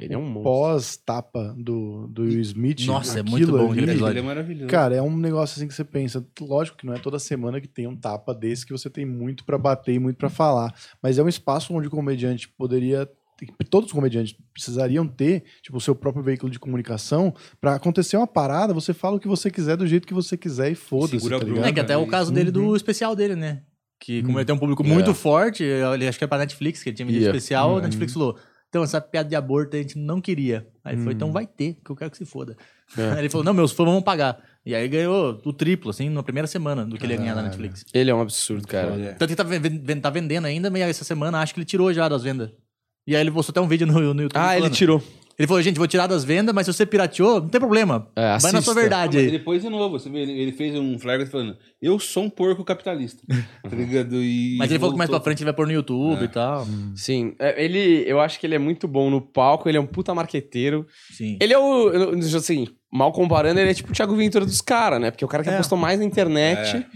[0.04, 2.84] Ele é um pós-tapa do, do Will Smith.
[2.86, 4.12] Nossa, é muito bom ali, episódio.
[4.12, 4.66] Ele é maravilhoso.
[4.68, 6.24] Cara, é um negócio assim que você pensa.
[6.40, 9.44] Lógico que não é toda semana que tem um tapa desse que você tem muito
[9.44, 10.74] pra bater e muito pra falar.
[11.02, 13.08] Mas é um espaço onde o comediante poderia.
[13.68, 17.34] Todos os comediantes precisariam ter, tipo, o seu próprio veículo de comunicação.
[17.60, 20.70] Pra acontecer uma parada, você fala o que você quiser do jeito que você quiser
[20.70, 21.16] e foda-se.
[21.18, 21.66] Segura a Tá ligado?
[21.66, 23.62] É que até o caso dele do especial dele, né?
[23.98, 26.88] Que como ele tem um público muito forte, ele acho que é pra Netflix, que
[26.88, 27.36] ele tinha vendido Yeah.
[27.38, 28.36] especial, a Netflix falou.
[28.72, 30.66] Então, essa piada de aborto a gente não queria.
[30.82, 32.56] Aí ele falou, então vai ter, que eu quero que se foda.
[32.96, 34.42] Aí ele falou, não, meus fãs vão pagar.
[34.64, 37.42] E aí ganhou o triplo, assim, na primeira semana do que ele ia ganhar na
[37.42, 37.84] Netflix.
[37.92, 38.98] Ele é um absurdo, cara.
[38.98, 39.12] É.
[39.12, 39.44] Tanto que tá,
[40.00, 42.48] tá vendendo ainda, mas essa semana acho que ele tirou já das vendas.
[43.06, 44.40] E aí ele postou até um vídeo no, no YouTube.
[44.40, 44.74] Ah, ele falando.
[44.74, 45.02] tirou.
[45.38, 48.08] Ele falou, gente, vou tirar das vendas, mas se você pirateou, não tem problema.
[48.14, 48.62] É, Vai na assista.
[48.62, 49.30] sua Ah, verdade aí.
[49.30, 52.64] depois de novo, você vê, ele, ele fez um flyer falando: Eu sou um porco
[52.64, 53.22] capitalista.
[53.62, 54.16] tá ligado?
[54.16, 56.66] E Mas ele falou que mais pra frente ele vai pôr no YouTube e tal.
[56.94, 57.34] Sim.
[57.38, 60.14] É, Ele, eu acho que ele é muito bom no palco, ele é um puta
[60.14, 60.86] marqueteiro.
[61.10, 61.38] Sim.
[61.40, 61.88] Ele é o.
[62.36, 65.10] Assim, mal comparando, ele é tipo o Thiago Ventura dos caras, né?
[65.10, 65.54] Porque é o cara que É.
[65.54, 66.86] apostou mais na internet,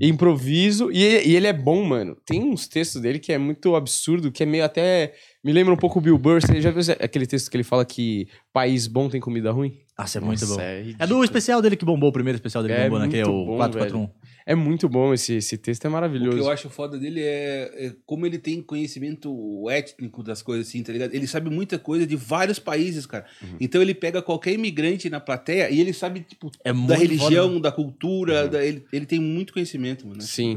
[0.00, 2.16] improviso, e, e ele é bom, mano.
[2.24, 5.12] Tem uns textos dele que é muito absurdo, que é meio até.
[5.42, 6.40] Me lembra um pouco o Bill Burr.
[6.40, 9.78] Você já viu aquele texto que ele fala que país bom tem comida ruim?
[9.98, 10.60] Nossa, é muito Nossa, bom.
[10.62, 13.08] é É, do especial dele que bombou, o primeiro especial dele que É bombou, né?
[13.08, 14.10] Que é o bom, 441.
[14.46, 16.36] É muito bom esse, esse texto, é O maravilhoso.
[16.36, 20.82] que eu acho foda dele é, é como ele tem conhecimento étnico das coisas, assim,
[20.82, 21.14] tá ligado?
[21.14, 23.26] Ele sabe muita coisa de vários países, cara.
[23.42, 23.56] Uhum.
[23.60, 27.44] Então ele pega qualquer imigrante na plateia e ele sabe, tipo, É da muito religião,
[27.44, 27.60] foda, né?
[27.60, 30.18] da cultura, da- ele, ele tem muito conhecimento, mano.
[30.22, 30.56] Acho Sim.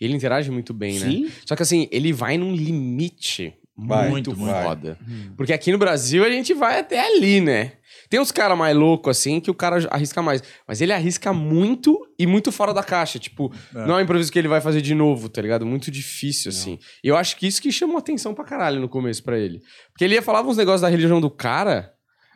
[0.00, 1.10] Ele interage muito bem, né?
[1.10, 1.30] Sim.
[1.46, 4.62] Só que assim, ele vai num limite Vai, muito vai.
[4.64, 4.98] foda.
[5.36, 7.72] Porque aqui no Brasil a gente vai até ali, né?
[8.10, 10.42] Tem uns caras mais loucos assim que o cara arrisca mais.
[10.66, 13.20] Mas ele arrisca muito e muito fora da caixa.
[13.20, 15.64] Tipo, não é um improviso que ele vai fazer de novo, tá ligado?
[15.64, 16.78] Muito difícil, assim.
[17.04, 19.60] E eu acho que isso que chamou atenção pra caralho no começo pra ele.
[19.92, 21.92] Porque ele ia falar uns negócios da religião do cara.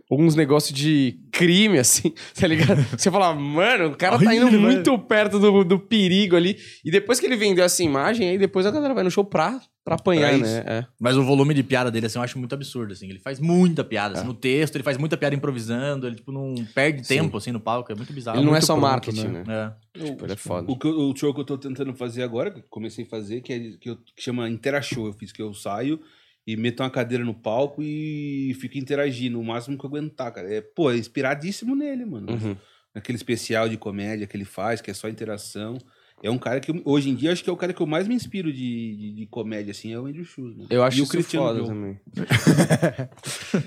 [0.09, 2.81] Ou uns negócios de crime, assim, tá ligado?
[2.97, 6.57] Você fala, mano, o cara tá indo muito perto do, do perigo ali.
[6.85, 9.61] E depois que ele vendeu essa imagem, aí depois a galera vai no show pra,
[9.85, 10.65] pra apanhar, Pra né?
[10.67, 10.87] É.
[10.99, 13.09] Mas o volume de piada dele, assim, eu acho muito absurdo, assim.
[13.09, 16.55] Ele faz muita piada, assim, no texto, ele faz muita piada improvisando, ele, tipo, não
[16.75, 17.93] perde tempo, assim, no palco.
[17.93, 18.39] É muito bizarro.
[18.39, 19.45] Ele não é só pronto, marketing, né?
[19.47, 20.05] É.
[20.07, 20.73] Tipo, ele é foda.
[20.73, 23.43] O, que o show que eu tô tentando fazer agora, que eu comecei a fazer,
[23.43, 25.07] que, é, que, eu, que chama Interashow.
[25.07, 26.01] Eu fiz que eu saio
[26.47, 30.53] e meto uma cadeira no palco e fico interagindo o máximo que eu aguentar, cara.
[30.53, 32.33] É, pô, é inspiradíssimo nele, mano.
[32.33, 32.57] Uhum.
[32.95, 35.79] Naquele especial de comédia que ele faz, que é só interação.
[36.23, 38.09] É um cara que, hoje em dia, acho que é o cara que eu mais
[38.09, 40.57] me inspiro de, de, de comédia, assim, é o Andrew Schultz.
[40.57, 40.69] mano.
[40.71, 42.01] Eu acho e o isso Cristiano foda também.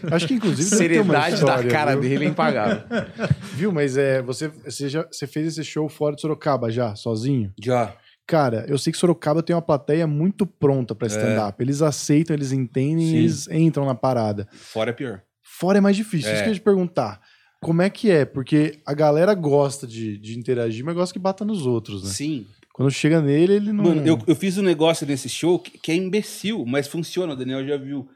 [0.11, 2.01] Acho que inclusive Seriedade da história, cara viu?
[2.01, 2.83] dele é impagável.
[3.53, 7.53] Viu, mas é, você, você, já, você fez esse show fora de Sorocaba já, sozinho?
[7.61, 7.95] Já.
[8.25, 11.63] Cara, eu sei que Sorocaba tem uma plateia muito pronta pra stand-up.
[11.63, 13.13] Eles aceitam, eles entendem Sim.
[13.13, 14.47] e eles entram na parada.
[14.51, 15.21] Fora é pior.
[15.43, 16.29] Fora é mais difícil.
[16.29, 16.33] É.
[16.33, 17.21] Isso que eu ia te perguntar.
[17.61, 18.23] Como é que é?
[18.25, 22.09] Porque a galera gosta de, de interagir, mas gosta que bata nos outros, né?
[22.09, 22.45] Sim.
[22.73, 23.83] Quando chega nele, ele não.
[23.85, 27.33] Mano, eu, eu fiz um negócio nesse show que, que é imbecil, mas funciona.
[27.33, 28.07] O Daniel já viu.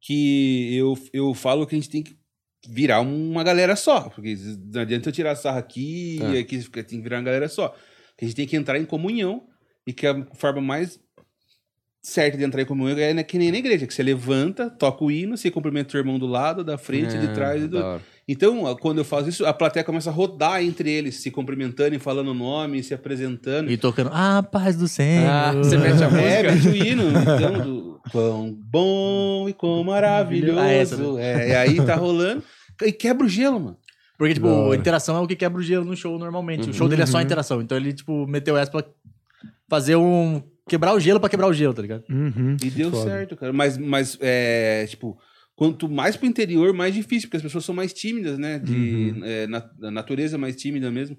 [0.00, 2.16] Que eu, eu falo que a gente tem que
[2.68, 4.02] virar uma galera só.
[4.02, 4.36] Porque
[4.72, 6.30] não adianta eu tirar sarro aqui É.
[6.34, 7.74] e aqui tem que virar uma galera só.
[8.20, 9.42] A gente tem que entrar em comunhão.
[9.84, 11.00] E que a forma mais
[12.02, 15.04] certa de entrar em comunhão é né, que nem na igreja, que você levanta, toca
[15.04, 17.78] o hino, você cumprimenta o irmão do lado, da frente, de É, trás e do,
[17.80, 18.02] da hora.
[18.28, 21.94] Então, a- quando eu faço isso, a plateia começa a rodar entre eles, se cumprimentando
[21.94, 23.70] e falando o nome, se apresentando.
[23.70, 25.28] E tocando, ah, paz do Senhor.
[25.28, 26.52] Ah, você mete a É, música?
[26.54, 30.58] mete o hino, então, do quão bom e quão maravilhoso.
[30.58, 31.22] Ah, essa, né?
[31.22, 32.42] é, e aí tá rolando.
[32.82, 33.76] E quebra o gelo, mano.
[34.18, 36.64] Porque, tipo, a interação é o que quebra o gelo no show normalmente.
[36.64, 36.70] Uhum.
[36.70, 37.60] O show dele é só interação.
[37.60, 38.82] Então ele, tipo, meteu essa pra
[39.68, 40.42] fazer um.
[40.68, 42.02] Quebrar o gelo pra quebrar o gelo, tá ligado?
[42.10, 43.04] Uhum, E deu foda.
[43.10, 43.52] certo, cara.
[43.52, 45.16] Mas, mas é, tipo,
[45.56, 48.58] quanto mais pro interior, mais difícil, porque as pessoas são mais tímidas, né?
[48.60, 49.24] De Uhum.
[49.24, 51.16] é, na, da natureza mais tímida mesmo.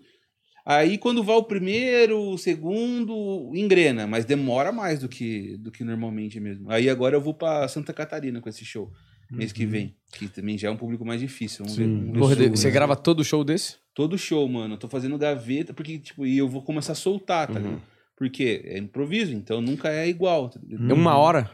[0.65, 5.83] Aí quando vai o primeiro, o segundo, engrena, mas demora mais do que, do que
[5.83, 6.69] normalmente mesmo.
[6.69, 8.91] Aí agora eu vou pra Santa Catarina com esse show,
[9.31, 9.95] mês que vem.
[10.11, 11.63] Que também já é um público mais difícil.
[11.65, 13.75] Vamos ver, vamos ver Porra, você grava todo show desse?
[13.95, 14.75] todo show, mano.
[14.75, 17.59] Eu tô fazendo gaveta, porque, tipo, e eu vou começar a soltar, tá Uhum.
[17.65, 17.81] ligado?
[18.15, 20.49] Porque é improviso, então nunca é igual.
[20.49, 20.59] tá?
[20.89, 21.49] É uma hora?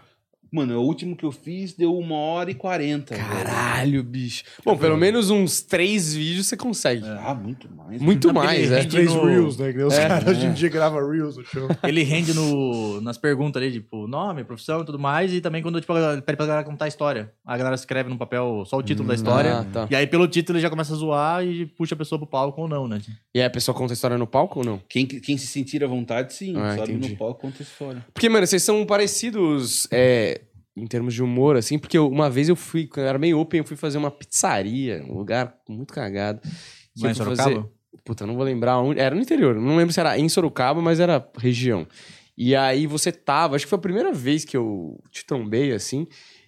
[0.54, 3.16] Mano, o último que eu fiz deu uma hora e quarenta.
[3.16, 3.28] velho.
[3.28, 4.44] Caralho, bicho.
[4.64, 7.04] Bom, pelo menos uns três vídeos você consegue.
[7.08, 8.00] Ah, muito mais.
[8.00, 8.84] Muito Não, mais, é.
[8.84, 9.70] Três no- Reels, né?
[9.84, 10.08] Os É.
[10.08, 11.68] caras hoje em dia gravam Reels no show.
[11.84, 15.34] Ele rende no, nas perguntas ali, tipo, nome, profissão e tudo mais.
[15.34, 15.92] E também quando, tipo,
[16.24, 17.32] pede pra galera contar a história.
[17.44, 19.58] A galera escreve no papel só o título da história.
[19.60, 19.88] Ah, tá.
[19.90, 22.62] E aí, pelo título, ele já começa a zoar e puxa a pessoa pro palco
[22.62, 23.02] ou não, né?
[23.34, 24.80] E aí a pessoa conta a história no palco ou não?
[24.88, 26.56] Quem, quem se sentir à vontade, sim.
[26.58, 27.10] Ah, Sobe entendi.
[27.14, 28.06] no palco, conta a história.
[28.14, 30.42] Porque, mano, vocês são parecidos é,
[30.76, 33.38] em termos de humor, assim, porque eu- uma vez eu fui, quando eu era meio
[33.40, 36.42] open, eu fui fazer uma pizzaria, um lugar muito cagado.
[36.42, 37.70] Que Lá em Sorocaba?
[38.04, 39.00] Puta, eu não vou lembrar onde.
[39.00, 41.88] Era no interior, não lembro se era em Sorocaba, mas era região.
[42.36, 46.08] E aí você tava, acho que foi a primeira vez que eu te trombei, assim,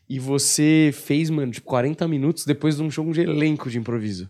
[0.09, 4.29] e você fez, mano, tipo, 40 minutos depois de um jogo de elenco de improviso.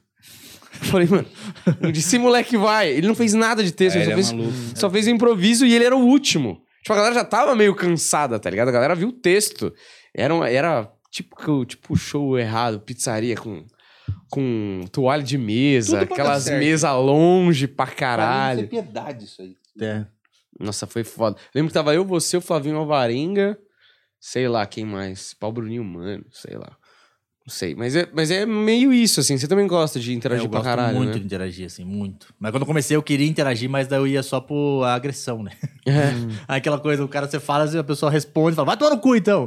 [0.82, 1.26] Eu falei, mano,
[1.82, 2.90] onde esse moleque vai?
[2.92, 4.34] Ele não fez nada de texto, É, só é fez
[4.76, 6.62] só fez improviso e ele era o último.
[6.86, 8.68] Tipo, a galera já tava meio cansada, tá ligado?
[8.68, 9.74] A galera viu o texto.
[10.14, 13.66] Era, um- era tipo, que o- tipo show errado, pizzaria com,
[14.30, 18.60] com toalha de mesa, pra aquelas mesas longe pra Pra caralho.
[18.62, 19.56] mim, é piedade isso aí.
[19.82, 20.06] É.
[20.60, 21.38] Nossa, foi foda.
[21.56, 23.58] Lembro que tava eu, você, o Flavinho Alvarenga,
[24.20, 25.34] sei lá quem mais.
[25.34, 26.78] Pau Bruninho Mano, sei lá.
[27.48, 29.38] Não sei, mas é, mas é meio isso, assim.
[29.38, 31.20] Você também gosta de interagir eu pra gosto caralho, muito né?
[31.20, 32.34] de interagir, assim, muito.
[32.40, 35.52] Mas quando eu comecei, eu queria interagir, mas daí eu ia só por agressão, né?
[35.86, 36.10] É.
[36.48, 39.16] Aquela coisa, o cara, você fala, e a pessoa responde, fala, vai tomar no cu,
[39.16, 39.46] então.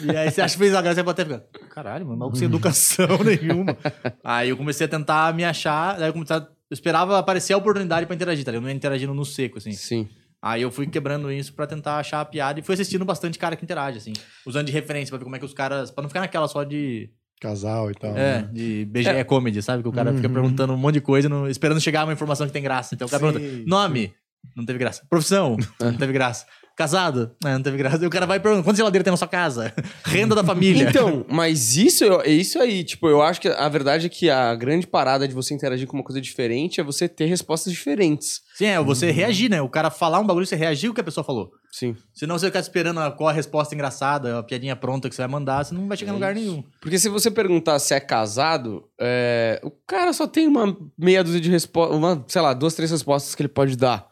[0.00, 2.46] e aí você acha que fez a graça, você até ficar, caralho, mano, maluco sem
[2.46, 3.76] educação nenhuma.
[4.24, 6.38] aí eu comecei a tentar me achar, daí eu comecei a...
[6.40, 8.62] Eu esperava aparecer a oportunidade pra interagir, tá ligado?
[8.62, 9.72] Eu não ia interagindo no seco, assim.
[9.72, 10.08] Sim.
[10.40, 13.54] Aí eu fui quebrando isso pra tentar achar a piada e fui assistindo bastante cara
[13.54, 14.14] que interage, assim.
[14.46, 15.90] Usando de referência pra ver como é que os caras...
[15.90, 17.10] Pra não ficar naquela só de...
[17.44, 18.16] Casal e tal.
[18.16, 18.48] É, né?
[18.50, 19.82] de BGE Comedy, sabe?
[19.82, 22.52] Que o cara fica perguntando um monte de coisa, não- esperando chegar uma informação que
[22.54, 22.94] tem graça.
[22.94, 24.14] Então o cara Sim, pergunta, nome?
[24.56, 25.02] Não teve graça.
[25.10, 25.56] Profissão?
[25.80, 25.84] É.
[25.92, 26.46] Não teve graça.
[26.76, 27.30] Casado?
[27.44, 28.02] É, não teve graça.
[28.02, 29.72] E o cara vai perguntando, quantas geladeiras tem na sua casa?
[30.04, 30.88] Renda da família?
[30.90, 32.82] Então, mas isso eu- é isso aí.
[32.82, 35.96] Tipo, eu acho que a verdade é que a grande parada de você interagir com
[35.96, 38.40] uma coisa diferente é você ter respostas diferentes.
[38.56, 39.60] Sim, é você reagir, né?
[39.62, 41.50] O cara falar um bagulho, você reagir o que a pessoa falou.
[41.72, 41.96] Sim.
[42.12, 45.28] Senão você ficar esperando a- qual a resposta engraçada, a piadinha pronta que você vai
[45.30, 46.62] mandar, você não vai chegar em lugar nenhum.
[46.80, 51.40] Porque se você perguntar se é casado, é, o cara só tem uma meia dúzia
[51.40, 54.06] de respostas, uma, sei lá, duas, três respostas que ele pode dar.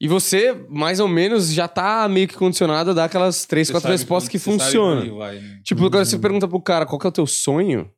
[0.00, 3.72] E você, mais ou menos, já tá meio que condicionado a dar aquelas três, Você
[3.72, 5.16] quatro respostas que funcionam.
[5.16, 5.60] vai, né?
[5.64, 7.90] Tipo, quando você pergunta pro cara qual que é o teu sonho.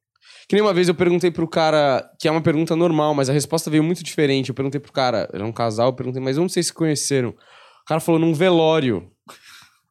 [0.49, 3.33] Que nem uma vez eu perguntei pro cara, que é uma pergunta normal, mas a
[3.33, 4.51] resposta veio muito diferente.
[4.51, 7.31] Eu perguntei pro cara, era um casal, eu perguntei, mas onde vocês se conheceram?
[7.31, 9.11] O cara falou, num velório.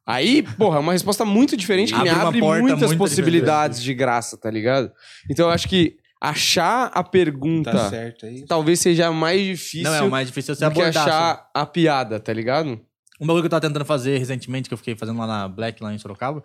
[0.06, 3.92] Aí, porra, é uma resposta muito diferente que me Abre uma abre muitas possibilidades de
[3.92, 4.90] graça, tá ligado?
[5.28, 8.44] Então eu acho que achar a pergunta Tá certo aí.
[8.46, 11.02] talvez seja mais difícil Não, é o mais difícil você do que abordar.
[11.02, 11.10] assim.
[11.10, 12.80] achar a piada, tá ligado?
[13.20, 15.82] Um bagulho que eu tava tentando fazer recentemente, que eu fiquei fazendo lá na Black,
[15.82, 16.42] lá em Sorocaba,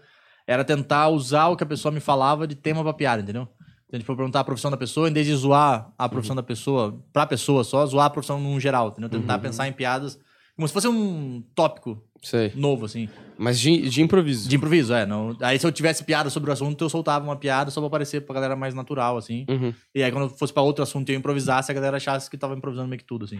[0.48, 3.48] era tentar usar o que a pessoa me falava de tema pra piada, entendeu?
[3.88, 6.42] Então, tipo, eu perguntar a profissão da pessoa, em vez de zoar a profissão da
[6.44, 9.10] pessoa pra pessoa só, zoar a profissão num geral, entendeu?
[9.10, 10.18] Tentar pensar em piadas
[10.56, 12.52] como se fosse um tópico Sei.
[12.56, 13.10] novo, assim.
[13.38, 14.48] Mas de, de improviso.
[14.48, 15.06] De improviso, é.
[15.06, 15.36] Não...
[15.42, 18.22] Aí se eu tivesse piada sobre o assunto, eu soltava uma piada só pra parecer
[18.22, 19.46] pra galera mais natural, assim.
[19.50, 19.74] Uhum.
[19.96, 22.38] E aí quando eu fosse pra outro assunto e eu improvisasse, a galera achasse que
[22.38, 23.40] tava improvisando meio que tudo, assim.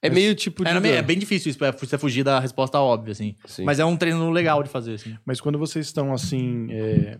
[0.00, 0.70] É meio tipo de.
[0.70, 3.34] É, não é, é bem difícil isso, é você fugir da resposta óbvia, assim.
[3.44, 3.64] Sim.
[3.64, 5.16] Mas é um treino legal de fazer, assim.
[5.26, 7.18] Mas quando vocês estão assim, é,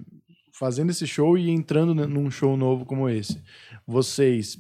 [0.53, 3.42] fazendo esse show e entrando num show novo como esse,
[3.87, 4.57] vocês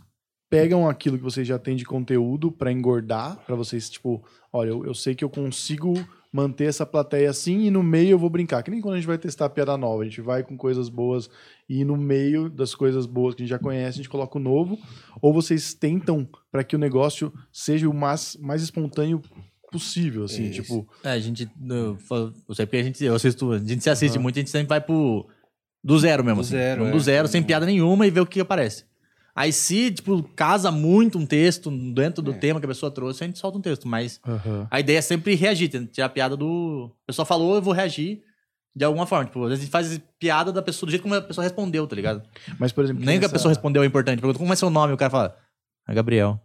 [0.50, 4.84] pegam aquilo que vocês já têm de conteúdo pra engordar, pra vocês, tipo, olha, eu,
[4.84, 5.94] eu sei que eu consigo
[6.32, 8.62] manter essa plateia assim e no meio eu vou brincar.
[8.62, 11.28] Que nem quando a gente vai testar piada nova, a gente vai com coisas boas
[11.68, 14.40] e no meio das coisas boas que a gente já conhece, a gente coloca o
[14.40, 14.78] novo,
[15.20, 19.20] ou vocês tentam pra que o negócio seja o mais, mais espontâneo
[19.70, 20.62] possível, assim, Isso.
[20.62, 21.48] tipo, É, a gente.
[21.68, 21.96] Eu,
[22.54, 23.04] sei porque a gente.
[23.04, 25.28] Eu assisto, a gente se assiste muito, a gente sempre vai pro.
[25.82, 26.50] Do zero mesmo, Do assim.
[26.50, 26.90] zero, é.
[26.90, 28.84] do zero, sem piada nenhuma e ver o que aparece.
[29.40, 32.34] Aí, se, tipo, casa muito um texto dentro do É.
[32.36, 33.88] tema que a pessoa trouxe, a gente solta um texto.
[33.88, 34.66] Mas aham.
[34.70, 36.90] a ideia é sempre reagir, tirar a piada do.
[37.04, 38.22] A pessoa falou, eu vou reagir
[38.76, 39.24] de alguma forma.
[39.24, 41.86] Tipo, às vezes a gente faz piada da pessoa, do jeito como a pessoa respondeu,
[41.86, 42.22] tá ligado?
[42.58, 44.20] mas por exemplo, Nem que a pessoa respondeu é importante.
[44.20, 45.36] Pergunta como é seu nome, o cara fala,
[45.88, 46.38] é Gabriel.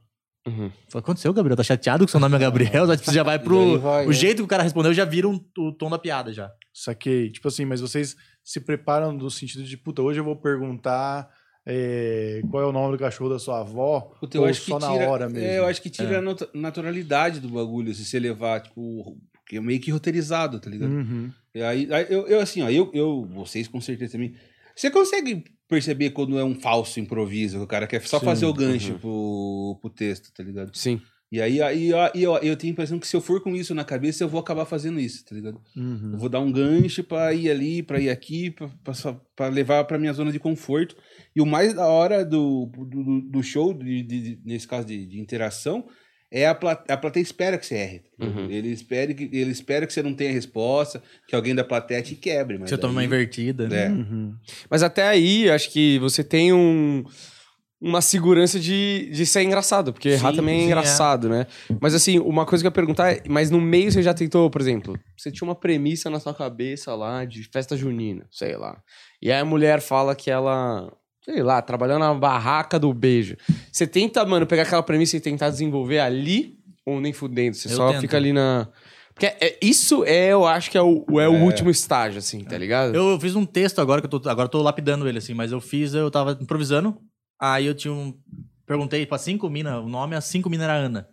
[0.48, 0.70] Uhum.
[0.90, 1.58] Fala, aconteceu, Gabriel?
[1.58, 2.88] Tá chateado que seu nome é Gabriel?
[2.96, 3.80] Tipo, Você já vai pro.
[3.80, 4.14] Vai, o é.
[4.14, 6.52] jeito que o cara respondeu já vira um- o tom da piada já.
[6.74, 7.32] Saquei.
[7.32, 11.28] Tipo assim, mas vocês se preparam no sentido de, puta, hoje eu vou perguntar
[11.66, 14.02] é, qual é o nome do cachorro da sua avó?
[14.20, 15.48] Puta, eu ou acho que só tira, na hora mesmo?
[15.48, 19.58] É, eu acho que tira a nat- naturalidade do bagulho, se você levar, tipo, porque
[19.58, 20.92] é meio que roteirizado, tá ligado?
[20.92, 21.32] Uhum.
[21.54, 24.34] E aí, aí eu, eu, assim, ó, eu, eu, vocês com certeza também.
[24.76, 28.46] Você consegue perceber quando é um falso improviso, que o cara quer só Sim, fazer
[28.46, 29.00] o gancho uhum.
[29.00, 30.76] pro, pro texto, tá ligado?
[30.78, 31.02] Sim.
[31.32, 33.74] E aí, aí, aí eu, eu tenho a impressão que se eu for com isso
[33.74, 35.60] na cabeça, eu vou acabar fazendo isso, tá ligado?
[35.76, 36.18] Eu Uhum.
[36.18, 38.94] vou dar um gancho pra ir ali, pra ir aqui, pra, pra,
[39.36, 40.96] pra levar pra minha zona de conforto.
[41.36, 45.06] E o mais da hora do, do, do show, de, de- de- nesse caso de,
[45.06, 45.86] de interação,
[46.32, 48.02] é a, a plateia espera que você erre.
[48.20, 48.50] Uhum.
[48.50, 52.16] Ele, espera que, ele espera que você não tenha resposta, que alguém da plateia te
[52.16, 52.58] quebre.
[52.58, 53.68] Mas Você toma uma invertida.
[53.74, 53.90] É.
[53.90, 54.34] Uhum.
[54.70, 57.04] Mas até aí, acho que você tem um,
[57.80, 60.68] uma segurança de, de ser engraçado, porque errar Sim, também é sim, é.
[60.68, 61.48] engraçado, né?
[61.82, 64.50] Mas assim, uma coisa que eu ia perguntar é, mas no meio você já tentou,
[64.50, 68.82] por exemplo, você tinha uma premissa na sua cabeça lá de festa junina, sei lá.
[69.22, 70.92] E aí a mulher fala que ela,
[71.26, 73.36] sei lá, trabalhando na barraca do beijo.
[73.72, 77.56] Você tenta, mano, pegar aquela premissa e tentar desenvolver ali ou nem fudendo?
[77.56, 78.02] Você Eu só tento.
[78.02, 78.68] fica ali na.
[79.14, 82.58] Porque é- isso é, eu acho que é o, é o último estágio, assim, tá
[82.58, 82.94] ligado?
[82.94, 85.34] Eu, eu fiz um texto agora que eu tô, agora eu tô lapidando ele, assim,
[85.34, 86.98] mas eu fiz, eu tava improvisando.
[87.42, 88.14] Aí eu tinha um.
[88.68, 91.08] Perguntei pra cinco minas, o nome, as cinco minas era Ana.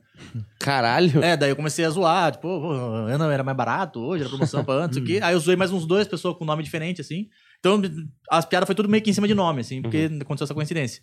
[0.58, 1.22] Caralho.
[1.22, 4.64] É, daí eu comecei a zoar, tipo, pô, Ana era mais barato hoje, era promoção
[4.64, 5.20] pra antes, o quê.
[5.22, 7.28] Aí eu zoei mais uns dois pessoas com nome diferente, assim.
[7.62, 7.80] Então,
[8.28, 11.00] as piadas foi tudo meio que em cima de nome, assim, porque aconteceu essa coincidência.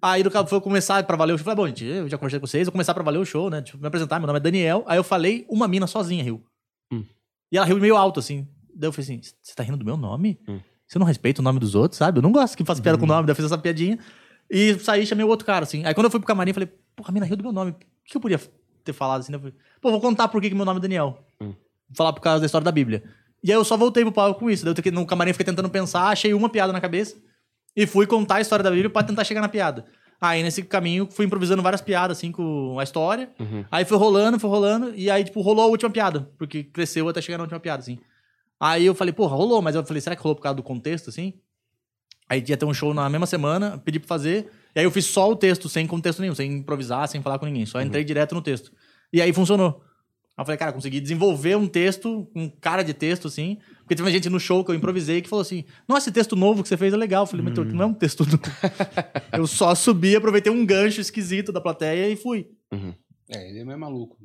[0.00, 1.44] Aí do cabo foi começar pra valer o show.
[1.44, 3.62] Falei, bom, gente, eu já conversei com vocês, vou começar pra valer o show, né?
[3.62, 4.84] Tipo, me apresentar, meu nome é Daniel.
[4.86, 6.44] Aí eu falei, uma mina sozinha riu.
[6.92, 7.04] Hum.
[7.50, 8.46] E ela riu meio alto, assim.
[8.74, 10.38] Daí eu falei assim: você tá rindo do meu nome?
[10.48, 10.60] Hum.
[10.86, 12.18] Você não respeita o nome dos outros, sabe?
[12.18, 13.26] Eu não gosto que faça piada com o nome.
[13.26, 13.98] Daí eu fiz essa piadinha.
[14.48, 15.84] E saí e chamei o outro cara, assim.
[15.84, 17.72] Aí quando eu fui pro camarim, eu falei, porra, a mina riu do meu nome.
[17.72, 18.40] O que eu podia
[18.84, 19.32] ter falado assim?
[19.32, 21.24] Eu falei, pô, vou contar por que que meu nome é Daniel.
[21.40, 21.54] Hum.
[21.88, 23.02] Vou falar por causa da história da Bíblia.
[23.42, 24.64] E aí eu só voltei pro palco com isso.
[24.64, 27.16] Daí eu no camarim fiquei tentando pensar, achei uma piada na cabeça.
[27.76, 29.84] E fui contar a história da Bíblia pra tentar chegar na piada.
[30.20, 33.30] Aí nesse caminho fui improvisando várias piadas, assim, com a história.
[33.40, 33.64] Uhum.
[33.70, 37.20] Aí foi rolando, foi rolando, e aí, tipo, rolou a última piada, porque cresceu até
[37.20, 37.98] chegar na última piada, assim.
[38.60, 41.10] Aí eu falei, porra, rolou, mas eu falei, será que rolou por causa do contexto,
[41.10, 41.34] assim?
[42.28, 45.06] Aí ia ter um show na mesma semana, pedi pra fazer, e aí eu fiz
[45.06, 48.32] só o texto, sem contexto nenhum, sem improvisar, sem falar com ninguém, só entrei direto
[48.32, 48.70] no texto.
[49.12, 49.82] E aí funcionou.
[50.36, 54.02] Aí eu falei, cara, consegui desenvolver um texto, um cara de texto, assim, porque teve
[54.02, 56.68] uma gente no show que eu improvisei que falou assim, nossa, esse texto novo que
[56.68, 57.24] você fez é legal.
[57.24, 58.40] Eu falei, mas não é um texto novo.
[59.32, 62.46] eu só subi, aproveitei um gancho esquisito da plateia e fui.
[63.28, 64.16] É, ele é mais maluco.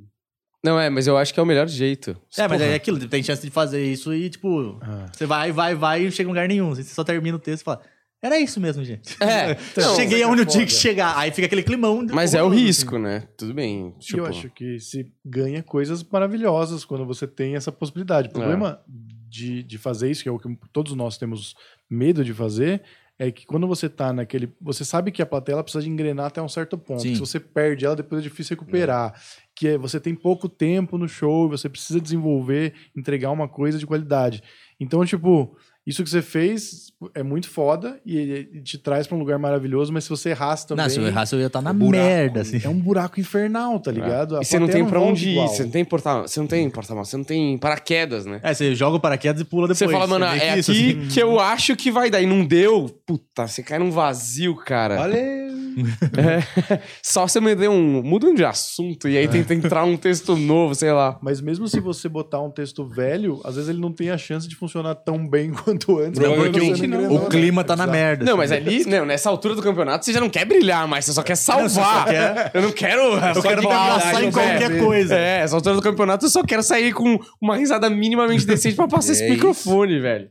[0.64, 2.12] Não, é, mas eu acho que é o melhor jeito.
[2.38, 2.72] É, mas Porra.
[2.72, 5.06] é aquilo, tem chance de fazer isso e, tipo, Ah.
[5.14, 6.70] você vai, vai, vai e não chega em lugar nenhum.
[6.74, 7.82] Você só termina o texto e fala,
[8.22, 9.16] era isso mesmo, gente.
[9.22, 11.18] É, não, Cheguei aonde eu tinha que chegar.
[11.18, 12.06] Aí fica aquele climão.
[12.12, 13.28] Mas é o risco, né?
[13.38, 13.94] Tudo bem.
[14.00, 18.30] Tipo, eu acho que se ganha coisas maravilhosas quando você tem essa possibilidade.
[18.30, 21.56] O problema de, de fazer isso, que é o que todos nós temos
[21.90, 22.82] medo de fazer,
[23.20, 24.52] é que quando você tá naquele.
[24.62, 27.02] Você sabe que a plateia precisa de engrenar até um certo ponto.
[27.02, 27.14] Sim.
[27.14, 29.14] Se você perde ela, depois é difícil recuperar.
[29.56, 33.88] Que é, você tem pouco tempo no show, você precisa desenvolver, entregar uma coisa de
[33.88, 34.44] qualidade.
[34.80, 35.56] Então, tipo,
[35.88, 40.04] isso que você fez é muito foda e, te traz pra um lugar maravilhoso, mas
[40.04, 40.84] se você errasse também.
[40.84, 42.60] Não, se eu errasse, eu ia estar na buraco, merda, assim.
[42.62, 44.36] É um buraco infernal, tá ligado?
[44.36, 46.48] A E você não tem pra volta onde ir, você não tem porta, você não
[46.48, 48.42] tem porta você não tem paraquedas, né?
[48.44, 49.80] É, você joga o paraquedas e pula depois.
[49.80, 51.08] Você fala, mano, vê é que isso, aqui assim.
[51.08, 52.22] que eu acho que vai dar.
[52.22, 55.00] E não deu, puta, você cai num vazio, cara.
[55.00, 55.48] Olha.
[56.18, 56.80] É.
[57.04, 58.02] Só você me deu um.
[58.04, 61.18] Muda de assunto e aí tenta entrar um texto novo, sei lá.
[61.22, 64.48] Mas mesmo se você botar um texto velho, às vezes ele não tem a chance
[64.48, 66.20] de funcionar tão bem quanto antes.
[66.20, 67.16] Não, porque Provavelmente você não.
[67.16, 67.68] O clima né?
[67.68, 67.98] tá na Exato.
[67.98, 68.26] merda.
[68.26, 68.38] Não, assim.
[68.40, 71.24] mas ali, não, nessa altura do campeonato, você já não quer brilhar mais, você só
[71.24, 71.70] quer salvar.
[71.70, 73.02] Você só quer- Eu não quero.
[73.02, 75.16] Eu quero me abraçar em qualquer coisa.
[75.16, 78.88] É, essa altura do campeonato eu só quero sair com uma risada minimamente decente pra
[78.88, 79.34] passar É esse isso.
[79.34, 80.30] microfone, velho.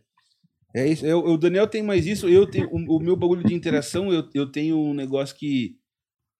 [0.76, 1.06] É isso.
[1.06, 2.28] Eu, o Daniel tem mais isso.
[2.28, 4.12] Eu tenho o, o meu bagulho de interação.
[4.12, 5.76] Eu, eu tenho um negócio que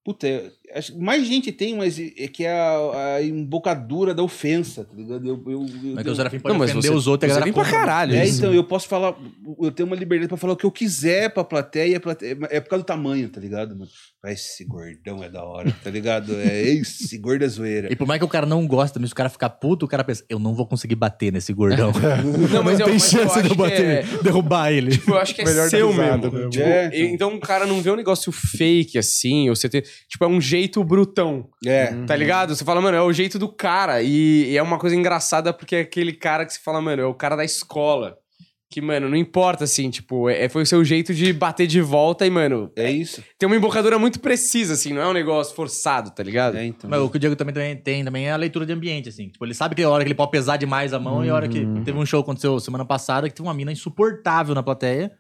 [0.05, 0.53] puta, é-
[0.99, 5.27] mais gente tem, mas é que é a, a embocadura da ofensa, tá ligado?
[5.27, 7.31] Eu, eu, eu Mas que tenho- o Serafim pode Não, mas ofender você- os outros
[7.33, 8.15] você galera vem pra caralho.
[8.15, 8.39] É, isso.
[8.39, 9.15] então, eu posso falar,
[9.61, 12.37] eu tenho uma liberdade pra falar o que eu quiser pra plateia, e a plateia
[12.51, 13.91] é por causa do tamanho, tá ligado, mano?
[14.25, 16.35] Ah, Esse gordão é da hora, tá ligado?
[16.35, 17.93] É esse gordo é zoeira.
[17.93, 19.89] E por mais que o cara não gosta, mas se o cara ficar puto, o
[19.89, 21.93] cara pensa, eu não vou conseguir bater nesse gordão.
[22.53, 24.91] Não, mas eu- tem mas eu chance de eu bater, que derrubar ele.
[24.93, 26.31] Tipo, eu acho que é Melhor seu mesmo.
[26.31, 26.49] né?
[26.51, 29.83] Tipo, É, e- então o cara não vê um negócio fake assim, ou você tem.
[30.09, 31.49] Tipo, é um jeito brutão.
[31.65, 31.93] É.
[32.07, 32.55] Tá ligado?
[32.55, 34.03] Você fala, mano, é o jeito do cara.
[34.03, 37.07] E, e é uma coisa engraçada porque é aquele cara que você fala, mano, é
[37.07, 38.17] o cara da escola.
[38.69, 42.27] Que, mano, não importa, assim, tipo, é, foi o seu jeito de bater de volta
[42.27, 43.23] e, mano, É isso.
[43.39, 46.57] tem uma embocadura muito precisa, assim, não é um negócio forçado, tá ligado?
[46.57, 46.91] É, então.
[46.91, 49.29] Mas o que o Diego também tem, tem também é a leitura de ambiente, assim.
[49.29, 51.35] Tipo, ele sabe que a hora que ele pode pesar demais a mão e a
[51.35, 54.65] hora que teve um show que aconteceu semana passada que teve uma mina insuportável na
[54.65, 55.13] plateia.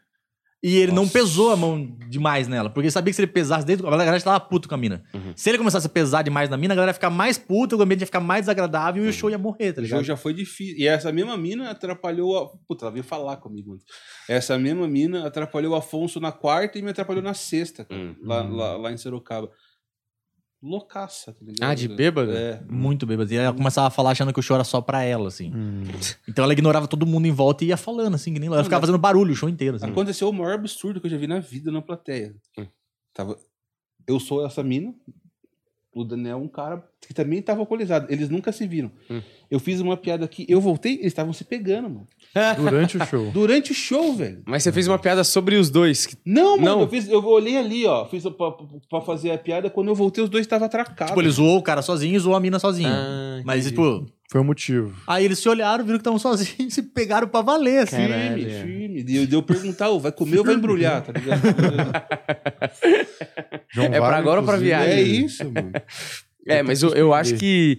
[0.63, 2.69] E ele não pesou a mão demais nela.
[2.71, 3.87] Porque ele sabia que se ele pesasse desde.
[3.87, 5.05] A galera já tava puto com a mina.
[5.37, 7.83] Se ele começasse a pesar demais na mina, a galera ia ficar mais puta, o
[7.83, 9.99] ambiente ia ficar mais desagradável e o show ia morrer, tá O ligado?
[9.99, 10.77] jogo já foi difícil.
[10.79, 12.37] E essa mesma mina atrapalhou.
[12.39, 12.49] A...
[12.67, 13.87] Puta, ela veio falar comigo antes.
[14.29, 18.15] Essa mesma mina atrapalhou o Afonso na quarta e me atrapalhou na sexta, cara, Hum.
[18.23, 19.51] lá, lá, lá em Sorocaba.
[20.63, 21.71] Loucaça, tá ligado?
[21.71, 22.33] Ah, de bêbado?
[22.33, 22.61] É.
[22.69, 23.33] Muito bêbado.
[23.33, 25.53] E ela começava a falar achando que o show era só pra ela, assim.
[26.29, 28.81] Então ela ignorava todo mundo em volta e ia falando, assim, que nem ela ficava
[28.81, 29.87] fazendo barulho o show inteiro, assim.
[29.87, 32.35] Aconteceu o maior absurdo que eu já vi na vida na plateia.
[32.59, 32.67] Hum.
[33.15, 33.39] Tava...
[34.09, 34.95] Eu sou essa mina,
[36.01, 38.07] o Daniel é um cara que também tava alcoolizado.
[38.11, 38.91] Eles nunca se viram.
[39.11, 39.21] Hum.
[39.51, 42.07] Eu fiz uma piada aqui, eu voltei, eles estavam se pegando, mano.
[42.59, 43.31] Durante o show.
[43.31, 44.43] Durante o show, velho.
[44.45, 46.05] Mas você fez uma piada sobre os dois.
[46.05, 46.81] que- Não, mano, Não.
[46.83, 48.51] Eu, fiz, eu olhei ali, ó, fiz pra,
[48.91, 51.07] pra fazer a piada, quando eu voltei os dois estavam atracados.
[51.13, 52.89] Tipo, ele zoou o cara sozinho e zoou a mina sozinho.
[52.91, 53.71] Ah, Mas, entendi.
[53.83, 54.95] tipo, Foi o motivo.
[55.07, 57.97] aí eles se olharam, viram que estavam sozinhos e se pegaram pra valer, assim.
[57.97, 58.43] Caralho.
[58.51, 59.05] Firme, firme.
[59.05, 61.43] De eu, de eu perguntar, ô, vai comer ou vai embrulhar, tá ligado?
[63.73, 64.99] João É pra Vago, agora ou pra inclusive, viagem?
[64.99, 65.73] é isso, mano.
[66.47, 67.79] É, mas eu, eu acho que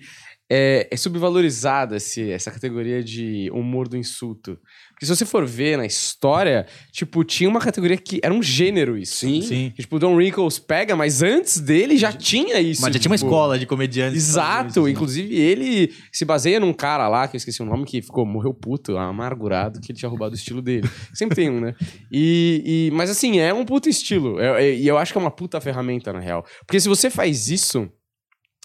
[0.50, 4.60] é, é subvalorizada essa categoria de humor do insulto.
[4.98, 8.98] Porque se você for ver na história, tipo, tinha uma categoria que era um gênero
[8.98, 9.18] isso.
[9.18, 9.44] Sim.
[9.44, 9.72] Sim.
[9.76, 12.82] Que, tipo, o Don Rickles pega, mas antes dele já tinha isso.
[12.82, 14.18] Mas já tinha uma tipo, escola de comediantes.
[14.18, 14.90] Exato, isso, assim.
[14.92, 18.56] inclusive ele se baseia num cara lá, que eu esqueci o nome, que ficou, morreu
[18.56, 20.90] puto, amargurado, que ele tinha roubado o estilo dele.
[21.14, 21.76] Sempre tem um, né?
[22.12, 24.40] E, e- mas assim, é um puto estilo.
[24.40, 26.44] É- é- E eu acho que é uma puta ferramenta, na real.
[26.66, 27.88] Porque se você faz isso,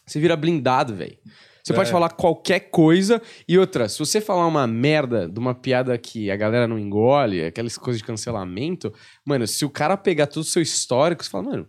[0.07, 1.19] você vira blindado, velho.
[1.63, 1.77] Você É.
[1.77, 3.23] pode falar qualquer coisa.
[3.49, 7.45] E outra, se você falar uma merda de uma piada que a galera não engole,
[7.45, 8.93] aquelas coisas de cancelamento,
[9.25, 11.69] mano, se o cara pegar todo o seu histórico, você fala, mano,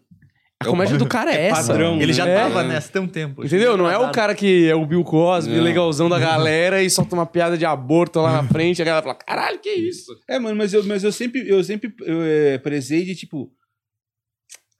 [0.60, 1.68] a É comédia do cara é, é essa.
[1.74, 2.36] padrão, Ele já É.
[2.36, 3.46] tava nessa tem um tempo.
[3.46, 3.76] Entendeu?
[3.78, 5.64] Não é o cara que é o Bill Cosby, Não.
[5.64, 9.16] legalzão da galera e solta uma piada de aborto lá na frente, a galera fala,
[9.16, 10.12] caralho, que isso?
[10.28, 13.52] É, mano, mas eu, mas eu sempre, eu sempre eu, é, prezei de tipo.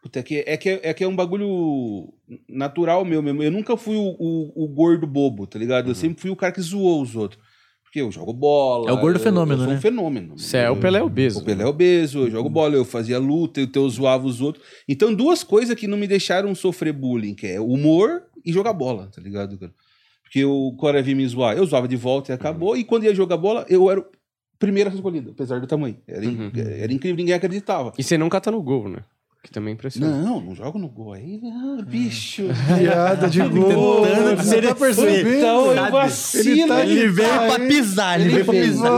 [0.04, 2.14] Puta, é que, é, que, é que é um bagulho
[2.50, 3.42] natural meu mesmo.
[3.42, 5.90] Eu nunca fui o, o, o gordo bobo, tá ligado?
[5.90, 7.42] Eu sempre fui o cara que zoou os outros.
[7.86, 8.90] Porque eu jogo bola.
[8.90, 9.78] É o gordo eu- fenômeno, eu sou né?
[9.78, 10.38] um fenômeno.
[10.38, 11.40] Você é o Pelé obeso.
[11.40, 14.66] O Pelé é obeso, eu jogo bola, eu fazia luta, eu, eu zoava os outros.
[14.90, 19.10] Então, duas coisas que não me deixaram sofrer bullying, que é humor e jogar bola,
[19.16, 19.72] tá ligado, cara?
[20.24, 22.76] Porque o cara vinha me zoar, eu zoava de volta e acabou.
[22.76, 24.06] E quando ia jogar bola, eu era o
[24.60, 25.96] primeiro a ser escolhido, apesar do tamanho.
[26.08, 26.52] Era, Uhum.
[26.56, 27.94] era incrível, ninguém acreditava.
[27.98, 28.98] E você nunca tá no gol, né?
[29.44, 30.10] Que também impressiona.
[30.22, 31.12] Não, não jogo no gol.
[31.12, 32.44] Aí, ah, bicho.
[32.80, 34.06] Piada de gol.
[34.08, 35.30] Tentando Você tá ser- percebendo?
[35.38, 36.74] Então, eu vacilo.
[36.80, 38.90] Ele veio tá pra pisar, ele veio pra pisar.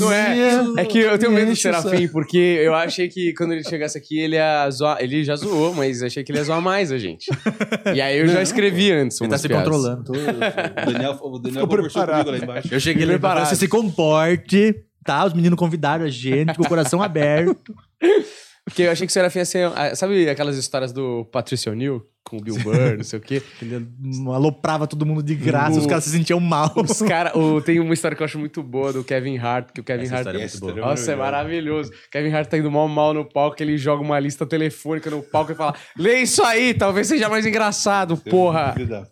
[0.00, 1.56] Não é, é que eu tenho medo do.
[1.56, 4.98] Serafim, porque eu achei que quando ele chegasse aqui, ele ia zoar.
[5.00, 7.26] Ele já zoou, mas achei que ele ia zoar mais a gente.
[7.94, 9.20] E aí eu já escrevi antes.
[9.20, 9.64] Ele tá se piadas.
[9.64, 10.10] controlando.
[10.12, 12.68] O Daniel, o Daniel conversou comigo lá embaixo.
[12.74, 15.24] Eu cheguei lá e falei, você se comporte, tá?
[15.24, 17.56] Os meninos convidaram a gente com o coração aberto.
[18.68, 19.70] Porque eu achei que o Serafim ia ser.
[19.74, 23.40] ah, Sabe aquelas histórias do Patricio O'Neill com o Bill Burr, não sei o quê?
[23.62, 23.88] Ele
[24.34, 26.70] aloprava todo mundo de graça, O- os caras se sentiam mal.
[26.76, 29.80] Os cara, o- tem uma história que eu acho muito boa do Kevin Hart, que
[29.80, 30.20] o Kevin Essa Hart.
[30.26, 30.88] história é muito boa.
[30.90, 31.90] Nossa, é maravilhoso.
[32.12, 35.52] Kevin Hart tá indo mal mal no palco, ele joga uma lista telefônica no palco
[35.52, 38.74] e fala: Lê isso aí, talvez seja mais engraçado, porra.
[38.78, 39.02] Né?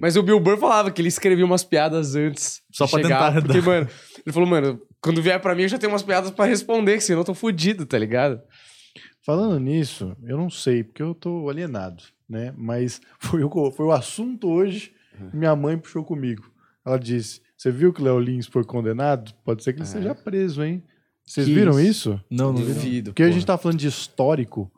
[0.00, 2.60] Mas o Bill Burr falava que ele escrevia umas piadas antes.
[2.72, 3.88] Só de pra chegar, tentar Porque, mano,
[4.26, 7.04] ele falou, mano, quando vier pra mim eu já tenho umas piadas pra responder, que
[7.04, 8.40] senão eu tô fudido, tá ligado?
[9.28, 12.54] Falando nisso, eu não sei, porque eu tô alienado, né?
[12.56, 14.90] Mas foi o, foi o assunto hoje
[15.30, 16.50] que minha mãe puxou comigo.
[16.82, 19.30] Ela disse: Você viu que o Léo Lins foi condenado?
[19.44, 20.82] Pode ser que ele seja preso, hein?
[21.26, 21.88] Vocês Que viram isso?
[22.12, 22.20] isso?
[22.30, 22.72] Não, não vi.
[22.72, 23.10] Duvido.
[23.10, 23.34] Porque a porra.
[23.34, 24.72] gente tá falando de histórico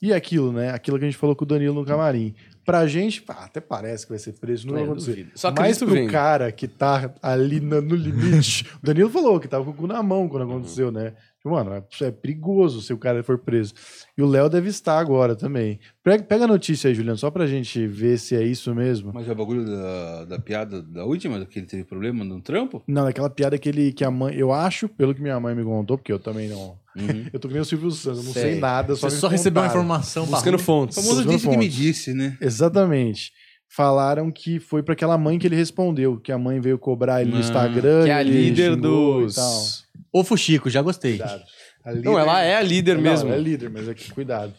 [0.00, 0.70] e aquilo, né?
[0.70, 2.34] Aquilo que a gente falou com o Danilo no camarim.
[2.64, 5.10] Pra gente, pá, até parece que vai ser preso, não É, vai eu acontecer.
[5.10, 5.30] duvido.
[5.34, 6.10] Só Mas pro vendo.
[6.10, 9.86] cara que tá ali na- no limite, o Danilo falou que tava com o cu
[9.86, 11.12] na mão quando aconteceu, né?
[11.40, 13.72] Tipo, Mano, é, é perigoso se o cara for preso.
[14.16, 15.80] E o Léo deve estar agora também.
[16.04, 19.10] Pega, pega a notícia aí, Juliano, só pra gente ver se é isso mesmo.
[19.14, 22.82] Mas é o bagulho da, da piada da última, que ele teve problema no trampo?
[22.86, 25.64] Não, aquela piada que ele que a mãe, eu acho, pelo que minha mãe me
[25.64, 26.78] contou, porque eu também não.
[26.94, 27.26] Uhum.
[27.32, 28.42] Eu tô que nem o Silvio Santos, eu não Sei.
[28.42, 30.58] sei nada, só Você só recebeu uma informação Buscando barulho.
[30.58, 30.98] fontes.
[30.98, 32.36] O famoso Buscando disse que me disse, né?
[32.40, 33.32] Exatamente.
[33.68, 37.30] Falaram que foi pra aquela mãe que ele respondeu, que a mãe veio cobrar ele
[37.30, 38.02] no Instagram.
[38.04, 39.86] Que é a ele líder e dos.
[40.12, 41.18] Ô, Fuxico, já gostei.
[41.18, 41.42] Cuidado.
[41.84, 43.32] A Não, ela é a líder Não, mesmo.
[43.32, 44.52] é líder, mas aqui, cuidado.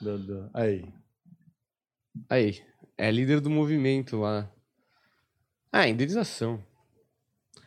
[0.00, 0.84] Do- do- Aí.
[2.28, 2.60] Aí.
[2.96, 4.48] É a líder do movimento lá.
[5.72, 6.62] Ah, indenização.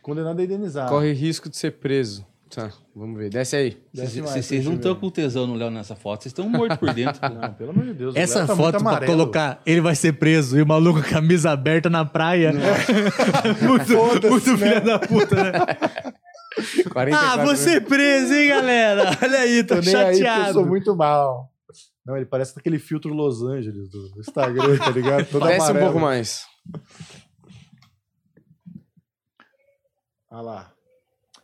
[0.00, 0.88] Condenado a indenizar.
[0.88, 2.26] Corre risco de ser preso.
[2.48, 3.28] Tá, vamos ver.
[3.28, 3.76] Desce aí.
[3.92, 6.94] Desce mais vocês não estão com tesão no Léo nessa foto, vocês estão mortos por
[6.94, 7.20] dentro.
[7.28, 8.14] Não, pelo amor de Deus.
[8.14, 11.10] o Essa tá foto pra colocar, ele vai ser preso e o maluco com a
[11.10, 12.50] camisa aberta na praia.
[13.60, 15.52] muito muito filha da puta, né?
[16.90, 19.10] 44 Ah, você é preso, hein, galera?
[19.22, 20.52] Olha aí, tô, Tô nem aí eu chateado.
[20.54, 21.50] sou muito mal.
[22.06, 25.26] Não, ele parece aquele filtro Los Angeles do Instagram, tá ligado?
[25.26, 25.78] Todo um amarelo.
[25.78, 26.46] pouco mais.
[30.30, 30.72] Ah lá.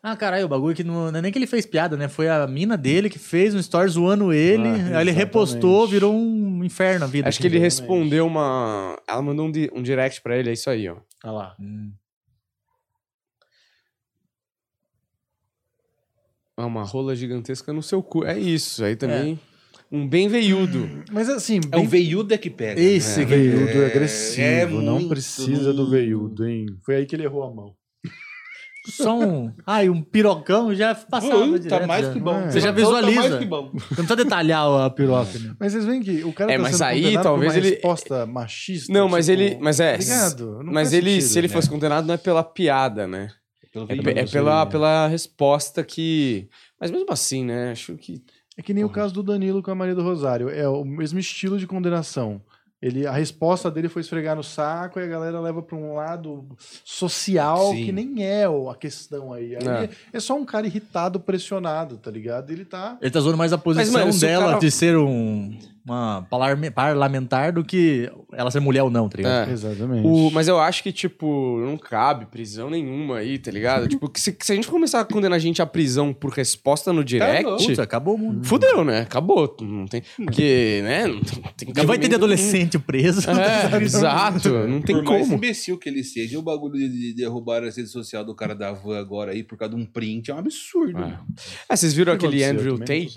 [0.02, 2.08] Ah, caralho, o bagulho que não, não é nem que ele fez piada, né?
[2.08, 4.68] Foi a mina dele que fez um story zoando ele.
[4.68, 7.26] Ah, aí ele repostou, virou um inferno a vida.
[7.26, 7.80] Acho que ele Exatamente.
[7.80, 8.98] respondeu uma.
[9.08, 10.96] Ela mandou um, di- um direct pra ele, é isso aí, ó.
[11.22, 11.56] Ah lá.
[11.58, 11.90] Hum.
[16.62, 18.24] Uma rola gigantesca no seu cu.
[18.24, 18.84] É isso.
[18.84, 19.38] Aí também.
[19.90, 20.88] Um bem veiudo.
[21.12, 22.80] Mas assim, É o bem veiudo é que pega.
[22.80, 23.26] Esse né?
[23.26, 26.66] veiudo é, É, agressivo, é não precisa do veiudo, hein?
[26.84, 27.74] Foi aí que ele errou a mão.
[28.86, 29.50] Só um.
[29.66, 31.46] Ai, um pirocão já passava.
[31.58, 32.12] Direto, tá mais já.
[32.12, 32.50] que bom.
[32.50, 33.38] Você já Tá- tá mais visualiza.
[33.38, 33.70] que bom.
[33.72, 35.54] Não precisa detalhar a piroca, né?
[35.58, 38.92] Mas vocês veem que o cara É, tá mas sendo aí, talvez ele- resposta machista.
[38.92, 39.58] Não, mas tipo, ele.
[39.58, 39.96] Mas é.
[39.96, 40.62] Ligado?
[40.62, 41.54] Não mas ele, sentido, se ele né?
[41.54, 43.30] fosse condenado, não é pela piada, né?
[43.74, 46.48] Pelo É, é pela, pela resposta que.
[46.80, 47.72] Mas mesmo assim, né?
[47.72, 48.22] Acho que.
[48.56, 50.48] É que nem o caso do Danilo com a Maria do Rosário.
[50.48, 52.40] É o mesmo estilo de condenação.
[52.80, 56.46] Ele, a resposta dele foi esfregar no saco e a galera leva para um lado
[56.84, 57.86] social Sim.
[57.86, 59.56] que nem é o- a questão aí.
[59.56, 59.88] Aí É.
[60.12, 60.20] é.
[60.20, 62.50] só um cara irritado, pressionado, tá ligado?
[62.50, 62.98] Ele tá.
[63.00, 67.52] Ele tá zoando mais a posição mano, o dela cara- de ser um, uma parlamentar
[67.52, 69.50] do que ela ser mulher ou não, tá ligado?
[69.50, 69.52] É.
[69.52, 70.06] Exatamente.
[70.06, 73.86] O, mas eu acho que, tipo, não cabe prisão nenhuma aí, tá ligado?
[73.86, 76.92] tipo, que se, se a gente começar a condenar a gente à prisão por resposta
[76.92, 77.44] no direct.
[77.44, 78.46] Putz, acabou o mundo.
[78.46, 79.00] Fudeu, né?
[79.00, 79.54] Acabou.
[79.60, 80.02] Não tem.
[80.16, 81.06] Porque, né?
[81.06, 83.28] Não tem Não vai ter de adolescente preso.
[83.30, 84.50] É, exato.
[84.66, 85.34] Não tem por mais como.
[85.34, 88.72] imbecil que ele seja, o bagulho de, de derrubar as redes sociais do cara da
[88.72, 90.98] van agora aí por causa de um print é um absurdo.
[90.98, 91.18] É.
[91.68, 92.42] Ah, vocês viram aquele?
[92.42, 93.14] Andrew Tate?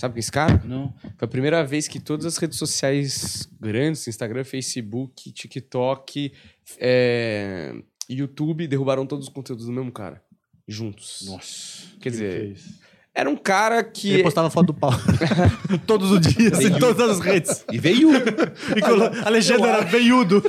[0.00, 0.62] Sabe que é esse cara?
[0.64, 0.94] Não.
[1.18, 6.32] Foi a primeira vez que todas as redes sociais grandes, Instagram, Facebook, TikTok,
[6.78, 7.74] é,
[8.08, 10.22] YouTube, derrubaram todos os conteúdos do mesmo cara.
[10.66, 11.24] Juntos.
[11.26, 11.82] Nossa.
[12.00, 12.80] Quer dizer, fez?
[13.14, 14.10] era um cara que.
[14.14, 14.90] Ele postava foto do pau.
[15.86, 17.62] Todos os dias, em todas as redes.
[17.70, 18.08] E veio.
[18.74, 20.42] E colo- a legenda era veiudo.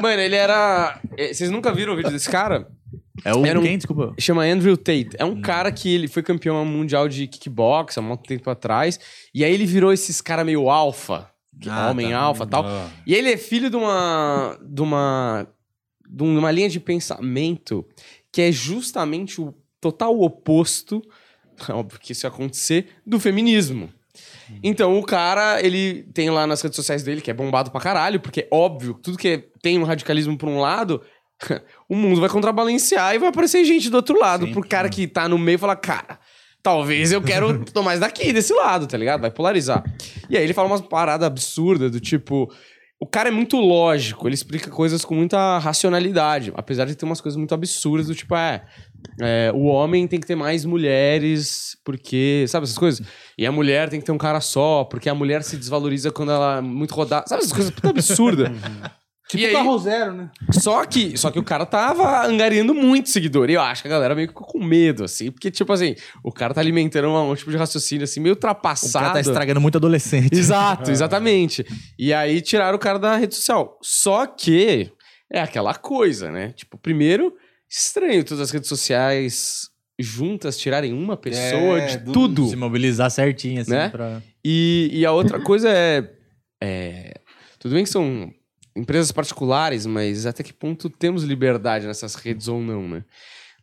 [0.00, 1.00] Mano, ele era.
[1.16, 2.68] é, Vocês nunca viram o vídeo desse cara?
[3.24, 3.76] É o Era um- quem?
[3.76, 4.14] Desculpa.
[4.18, 5.10] Chama Andrew Tate.
[5.18, 8.98] É um cara que ele foi campeão mundial de kickbox há muito tempo atrás.
[9.34, 11.30] E aí ele virou esses cara meio alfa.
[11.68, 12.18] Ah, homem tá.
[12.18, 12.64] alfa e tal.
[13.06, 14.58] E ele é filho de uma.
[14.62, 15.46] de uma.
[16.08, 17.86] de uma linha de pensamento
[18.32, 21.00] que é justamente o total oposto,
[21.70, 23.88] óbvio que isso ia acontecer, do feminismo.
[24.62, 28.20] Então o cara, ele tem lá nas redes sociais dele, que é bombado pra caralho,
[28.20, 31.02] porque óbvio, tudo que é- tem um radicalismo por um lado,
[31.88, 34.60] o mundo vai contrabalancear e vai aparecer gente do outro lado, Sempre.
[34.60, 36.18] pro cara que tá no meio falar, cara,
[36.62, 39.20] talvez eu quero tomar mais daqui, desse lado, tá ligado?
[39.20, 39.84] Vai polarizar.
[40.28, 42.52] E aí ele fala umas paradas absurdas do tipo.
[42.98, 47.20] O cara é muito lógico, ele explica coisas com muita racionalidade, apesar de ter umas
[47.20, 48.64] coisas muito absurdas, do tipo, é,
[49.20, 52.46] é, o homem tem que ter mais mulheres, porque.
[52.48, 53.06] Sabe essas coisas?
[53.36, 56.32] E a mulher tem que ter um cara só, porque a mulher se desvaloriza quando
[56.32, 57.26] ela é muito rodada.
[57.26, 58.48] Sabe essas coisas puta absurdas?
[59.28, 60.30] Tipo E aí- carro zero, né?
[60.52, 63.50] Só que, só que o cara tava angariando muito seguidor.
[63.50, 65.32] E eu acho que a galera meio que ficou com medo, assim.
[65.32, 68.38] Porque, tipo assim, o cara tá alimentando um, um tipo de raciocínio, assim, meio O
[68.38, 69.12] cara ultrapassado.
[69.14, 70.32] tá estragando muito adolescente.
[70.32, 71.66] Exato, exatamente.
[71.98, 73.76] E aí tiraram o cara da rede social.
[73.82, 74.92] Só que
[75.32, 76.52] é aquela coisa, né?
[76.52, 77.34] Tipo, primeiro,
[77.68, 79.62] estranho todas as redes sociais
[79.98, 82.46] juntas tirarem uma pessoa É, de do- tudo.
[82.48, 83.88] Se mobilizar certinho, assim, Né?
[83.88, 84.22] pra...
[84.44, 86.08] E, e a outra coisa é,
[86.62, 87.14] é.
[87.58, 88.30] Tudo bem que são
[88.76, 93.04] empresas particulares, mas até que ponto temos liberdade nessas redes ou não, né?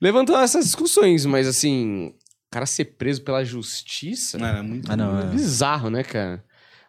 [0.01, 2.13] Levantam essas discussões, mas assim, o
[2.51, 4.91] cara ser preso pela justiça Não, é muito.
[4.91, 5.25] Ah, não, é é.
[5.27, 6.43] bizarro, né, cara?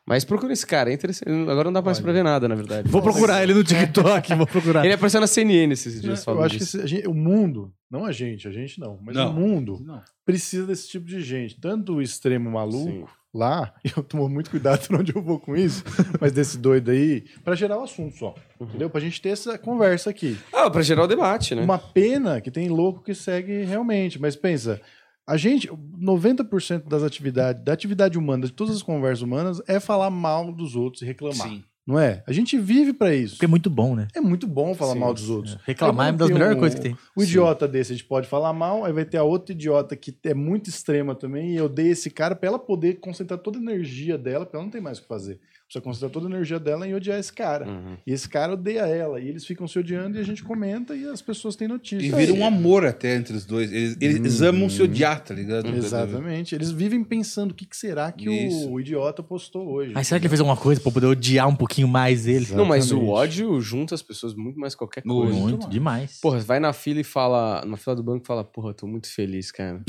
[0.07, 1.31] Mas procura esse cara, é interessante.
[1.31, 2.05] Agora não dá mais Olha.
[2.05, 2.89] pra ver nada, na verdade.
[2.91, 4.85] Vou procurar ele no TikTok, vou procurar.
[4.85, 6.77] Ele apareceu na CNN esses dias Eu falando acho que disso.
[6.77, 9.31] esse- a gente- o mundo, não a gente, a gente não, mas Não.
[9.31, 10.03] o mundo Não.
[10.27, 11.59] precisa desse tipo de gente.
[11.59, 13.05] Tanto o extremo maluco Sim.
[13.35, 15.85] Lá, e eu tomo muito cuidado pra onde eu vou com isso,
[16.21, 18.35] mas desse doido aí, pra gerar o assunto só.
[18.59, 18.67] Uhum.
[18.69, 18.89] Entendeu?
[18.89, 20.39] Pra gente ter essa conversa aqui.
[20.53, 21.63] Ah, pra gerar o debate, né?
[21.63, 24.81] Uma pena que tem louco que segue realmente, mas pensa,
[25.27, 30.11] a gente, 90% das atividades, da atividade humana, de todas as conversas humanas, é falar
[30.11, 31.49] mal dos outros e reclamar.
[31.49, 31.65] Sim.
[31.87, 32.23] Não é?
[32.27, 33.35] A gente vive pra isso.
[33.35, 34.09] Porque é muito bom, né?
[34.15, 35.59] É muito bom falar Sim, mal dos outros.
[35.67, 36.97] Reclamar Aí é uma das melhores um- coisas que tem.
[37.15, 40.17] O idiota desse a gente pode falar mal, aí vai ter a outra idiota que
[40.25, 43.61] é muito extrema também, e eu odeio esse cara pra ela poder concentrar toda a
[43.63, 45.39] energia dela, porque ela não tem mais o que fazer.
[45.75, 47.67] Precisa concentrar toda a energia dela em odiar esse cara.
[47.67, 47.97] Uhum.
[48.07, 51.05] E esse cara odeia ela, e eles ficam se odiando e a gente comenta e
[51.07, 52.07] as pessoas têm notícia.
[52.07, 53.73] E vira um amor até entre os dois.
[53.73, 54.49] Eles, eles Uhum.
[54.49, 55.69] amam se odiar, tá ligado?
[55.75, 56.55] Exatamente.
[56.55, 58.71] Eles vivem pensando o que, que será que Isso.
[58.71, 59.93] o idiota postou hoje.
[59.95, 62.47] Mas será que ele fez alguma coisa pra poder odiar um pouquinho mais ele?
[62.55, 65.23] Não, mas o ódio junta as pessoas muito mais que qualquer Muito.
[65.31, 65.41] coisa.
[65.41, 65.71] Muito, mano.
[65.73, 66.19] demais.
[66.21, 69.09] Porra, vai na fila e fala, na fila do banco e fala, porra, tô muito
[69.13, 69.83] feliz, cara.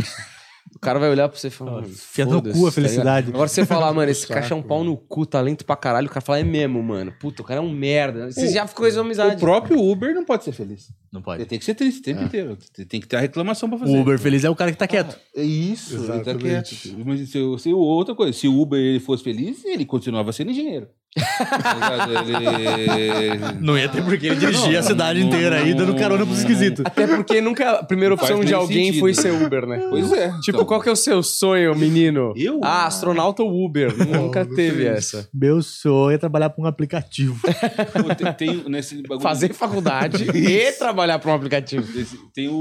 [0.76, 3.26] O cara vai olhar pra você e falar, mano, Enfia no cu a tá felicidade.
[3.28, 3.36] ligado?
[3.36, 6.08] Agora você falar, mano, esse Saco, caixa é um pau no cu, talento pra caralho,
[6.08, 7.14] o cara fala, é mesmo, mano.
[7.18, 8.30] Puta, o cara é um merda.
[8.30, 9.40] Você já ficou com O amizade.
[9.40, 10.90] próprio Uber não pode ser feliz.
[11.14, 11.46] Não Ele pode.
[11.46, 12.58] tem que ser triste o tempo inteiro.
[12.90, 13.96] Tem que ter a reclamação pra fazer.
[13.98, 15.18] O Uber feliz é o cara que tá quieto.
[15.34, 16.76] É isso, ele tá Exatamente.
[16.76, 17.06] quieto.
[17.06, 20.90] Mas se, se outra coisa, se o Uber ele fosse feliz, ele continuava sendo engenheiro.
[21.16, 22.08] Tá?
[22.20, 23.60] Ele...
[23.62, 26.84] Não ia ter porque ele dirigia a cidade inteira aí, dando carona pros esquisitos.
[26.86, 29.00] Até porque nunca a primeira Não opção de alguém sentido.
[29.00, 29.86] foi ser Uber, né?
[29.90, 30.30] Pois é.
[30.42, 30.66] Tipo, então.
[30.66, 32.34] qual que é o seu sonho, menino?
[32.36, 32.60] Eu?
[32.64, 33.96] Ah, astronauta ou Uber?
[34.08, 35.28] Nunca não teve essa.
[35.34, 37.40] Meu sonho é trabalhar pra um aplicativo.
[37.94, 41.86] Pô, tem, tem nesse bagulho- Fazer faculdade e trabalhar para um aplicativo.
[42.34, 42.54] Tem o,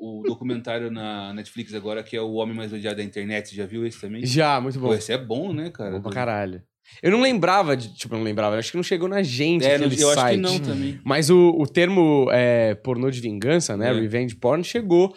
[0.00, 3.48] o documentário na Netflix agora que é O Homem Mais Odiado da Internet.
[3.50, 4.24] Você já viu esse também?
[4.26, 4.94] Já, muito Pô, bom.
[4.94, 5.92] esse é bom, né, cara?
[5.92, 6.62] Bom pra caralho.
[7.02, 7.94] Eu não lembrava de.
[7.94, 8.56] Tipo, eu não lembrava.
[8.56, 10.40] Acho que não chegou na gente É, aquele eu acho que site.
[10.40, 11.00] não também.
[11.04, 13.90] Mas o, o termo é, pornô de vingança, né?
[13.90, 13.92] É.
[13.92, 15.14] Revenge porn, chegou.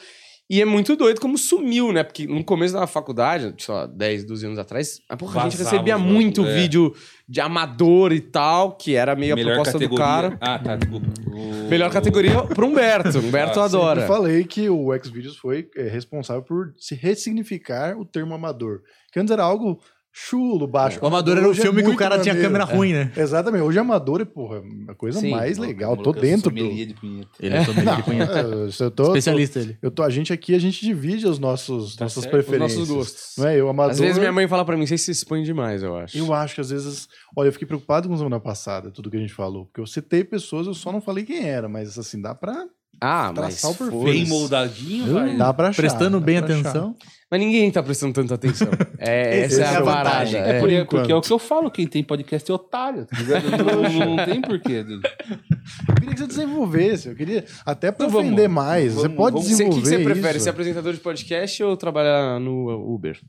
[0.50, 2.04] E é muito doido como sumiu, né?
[2.06, 5.58] Porque no começo da faculdade, sei lá, 10, 12 anos atrás, a, porra, a gente
[5.62, 6.54] recebia muito é.
[6.54, 6.96] vídeo
[7.28, 10.38] de amador e tal, que era meio a proposta do cara.
[10.40, 10.80] Ah, tá.
[10.90, 13.20] O- Melhor categoria pro Humberto.
[13.20, 14.04] Humberto Ah, adora.
[14.04, 18.84] Eu falei que o Xvideos foi é, responsável por se ressignificar o termo amador.
[19.12, 19.82] Que antes era algo
[20.20, 21.00] chulo, baixo.
[21.02, 22.54] O Amador era o Hoje é filme que o cara tinha maneiro.
[22.54, 23.12] câmera ruim, né?
[23.16, 23.62] Exatamente.
[23.62, 25.30] Hoje Amador é, porra, a coisa Sim.
[25.30, 25.96] mais legal.
[25.96, 26.56] Tô dentro do...
[26.56, 27.30] de punheta.
[27.40, 28.40] Ele é sommelier de punheta.
[28.40, 29.78] É, eu tô, Especialista ele.
[29.82, 32.34] Eu tô, a gente aqui, a gente divide os nossos, Tá nossas certo.
[32.34, 32.82] preferências.
[32.82, 33.34] Os nossos gostos.
[33.38, 33.60] Não é?
[33.60, 36.18] Eu, amador, Às vezes minha mãe fala pra mim, vocês se expõem demais, eu acho.
[36.18, 37.08] Eu acho que às vezes.
[37.36, 39.66] Olha, eu fiquei preocupado com semana passada, tudo que a gente falou.
[39.66, 42.66] Porque eu citei pessoas, eu só não falei quem era, mas assim, dá pra.
[43.00, 43.62] Ah, mas.
[43.62, 44.00] Traçar o perfil.
[44.00, 44.18] foda-se.
[44.18, 45.38] Bem moldadinho, vai.
[45.38, 45.82] Dá pra achar.
[45.84, 46.92] Prestando dá bem pra achar.
[47.30, 48.70] Mas ninguém tá prestando tanta atenção.
[49.00, 50.40] É, essa Essa é é a vantagem.
[50.42, 50.50] é.
[50.50, 53.44] É, porque, é o que eu falo, quem tem podcast é otário, tá ligado?
[53.64, 54.84] não, não tem porquê.
[55.88, 57.10] Eu queria que você desenvolvesse.
[57.10, 57.46] Eu queria.
[57.66, 58.28] Até pra Então vamos.
[58.32, 58.94] ofender mais.
[58.94, 59.82] você Vamos- pode vamos- Você- O desenvolver.
[59.82, 60.38] que, que você prefere?
[60.38, 60.44] isso.
[60.46, 63.20] Ser apresentador de podcast ou trabalhar no Uber?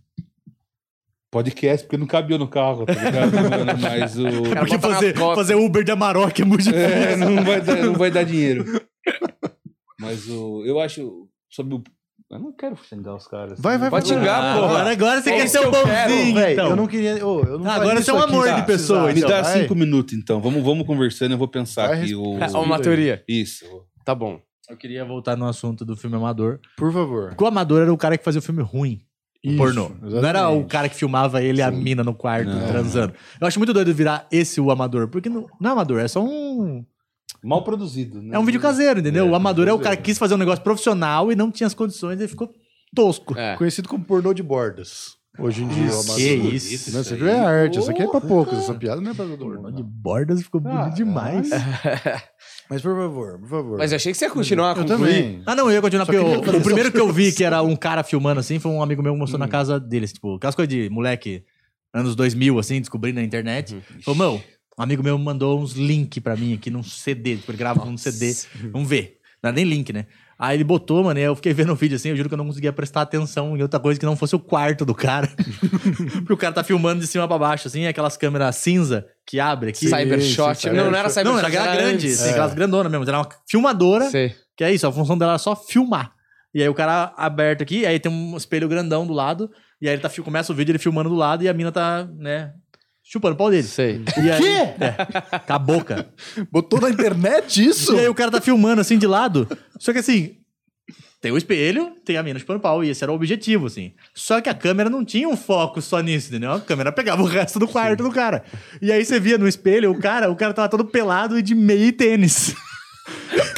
[1.30, 3.32] Podcast, porque não cabia no carro, tá ligado?
[3.51, 4.42] Mano, Mas o.
[4.44, 6.86] Cara, Porque fazer, fazer Uber de Amarok é muito difícil.
[6.86, 8.64] É, não vai dar, não vai dar dinheiro.
[10.01, 10.64] Mas o.
[10.64, 11.28] Eu acho.
[11.51, 11.82] Sobre o.
[12.31, 13.59] Eu não quero xingar os caras.
[13.59, 14.18] Vai, vai, Pode vai.
[14.18, 14.66] xingar, Ah, porra.
[14.74, 16.70] Agora, agora você É quer ser o bonzinho, então.
[16.70, 17.26] eu não queria.
[17.26, 18.61] ô, eu não Ah, agora você é um aqui, amor tá?
[18.61, 19.33] de pessoa, Precisava.
[19.35, 19.61] Me dá Vai.
[19.62, 20.39] cinco minutos, então.
[20.41, 22.14] Vamos, vamos conversando, eu vou pensar Vai aqui.
[22.14, 22.37] O...
[22.43, 23.24] Ah, uma teoria.
[23.26, 23.64] Isso.
[24.05, 24.41] Tá bom.
[24.68, 26.61] Eu queria voltar no assunto do filme Amador.
[26.76, 27.29] Por favor.
[27.31, 29.01] Porque o Amador era o cara que fazia o filme ruim.
[29.43, 29.89] O Isso, pornô.
[30.03, 30.66] Não era o exatamente.
[30.68, 32.66] cara que filmava ele e a mina no quarto Não.
[32.66, 33.14] transando.
[33.41, 35.09] Eu acho muito doido virar esse o Amador.
[35.09, 36.85] Porque não, não é Amador, é só um.
[37.43, 38.20] Mal produzido.
[38.22, 38.34] Né?
[38.36, 39.26] É um vídeo caseiro, entendeu?
[39.26, 41.66] É, o Amador é o cara que quis fazer um negócio profissional e não tinha
[41.66, 42.51] as condições e ficou
[42.95, 43.36] tosco.
[43.39, 43.57] É.
[43.57, 45.16] Conhecido como pornô de bordas.
[45.39, 45.84] Hoje em dia.
[45.86, 46.16] o amador.
[46.16, 46.91] que isso.
[46.93, 47.28] Não, você aí, viu?
[47.28, 47.78] É arte.
[47.78, 48.59] Isso aqui é pra poucos.
[48.59, 49.76] Essa piada não é pra todo Pornô mundo.
[49.76, 51.49] de bordas ficou bonito Ah, demais.
[52.68, 53.78] Mas por favor, por favor.
[53.78, 54.99] Mas eu achei que você ia continuar a eu concluir.
[54.99, 55.43] também.
[55.47, 56.07] Ah, não, eu ia continuar.
[56.07, 58.82] Porque queria o, primeiro que eu vi que era um cara filmando assim foi um
[58.82, 60.12] amigo meu que mostrou na casa deles.
[60.12, 61.45] Tipo, aquelas coisas de moleque,
[61.95, 63.80] anos 2000, assim, descobrindo na internet.
[64.05, 64.43] Falou, meu,
[64.79, 67.39] um amigo meu mandou uns links pra mim aqui num CD.
[67.47, 68.35] Ele grava num CD.
[68.70, 69.18] Vamos ver.
[69.43, 70.07] Não é nem link, né?
[70.39, 72.39] Aí ele botou, mano, e eu fiquei vendo o vídeo assim, eu juro que eu
[72.39, 75.29] não conseguia prestar atenção em outra coisa que não fosse o quarto do cara.
[76.22, 79.70] Porque o cara tá filmando de cima pra baixo, assim, aquelas câmeras cinza que abre
[79.70, 79.89] aqui.
[79.89, 80.55] Cybershot.
[80.55, 81.24] sim, não, não era Cybershot.
[81.24, 82.20] Não, era aquela grande, antes.
[82.20, 83.05] assim, aquelas grandonas mesmo.
[83.05, 84.09] Era uma filmadora.
[84.11, 84.33] Sei.
[84.57, 86.12] Que é isso, a função dela é só filmar.
[86.55, 89.51] E aí o cara aberto aqui, aí tem um espelho grandão do lado,
[89.81, 92.09] e aí ele tá, começa o vídeo ele filmando do lado e a mina tá,
[92.16, 92.53] né,
[93.11, 93.62] chupando o pau dele.
[93.62, 94.02] Sei.
[94.16, 94.44] E aí,
[94.80, 96.09] É, com a boca.
[96.50, 97.94] Botou na internet isso?
[97.94, 99.48] E aí o cara tá filmando assim de lado,
[99.78, 100.36] só que assim,
[101.20, 103.92] tem o espelho, tem a mina chupando pau, e esse era o objetivo, assim.
[104.14, 106.52] Só que a câmera não tinha um foco só nisso, entendeu?
[106.52, 108.44] A câmera pegava o resto do quarto do cara.
[108.80, 111.54] E aí você via no espelho, o cara, o cara tava todo pelado e de
[111.54, 112.54] meia e tênis.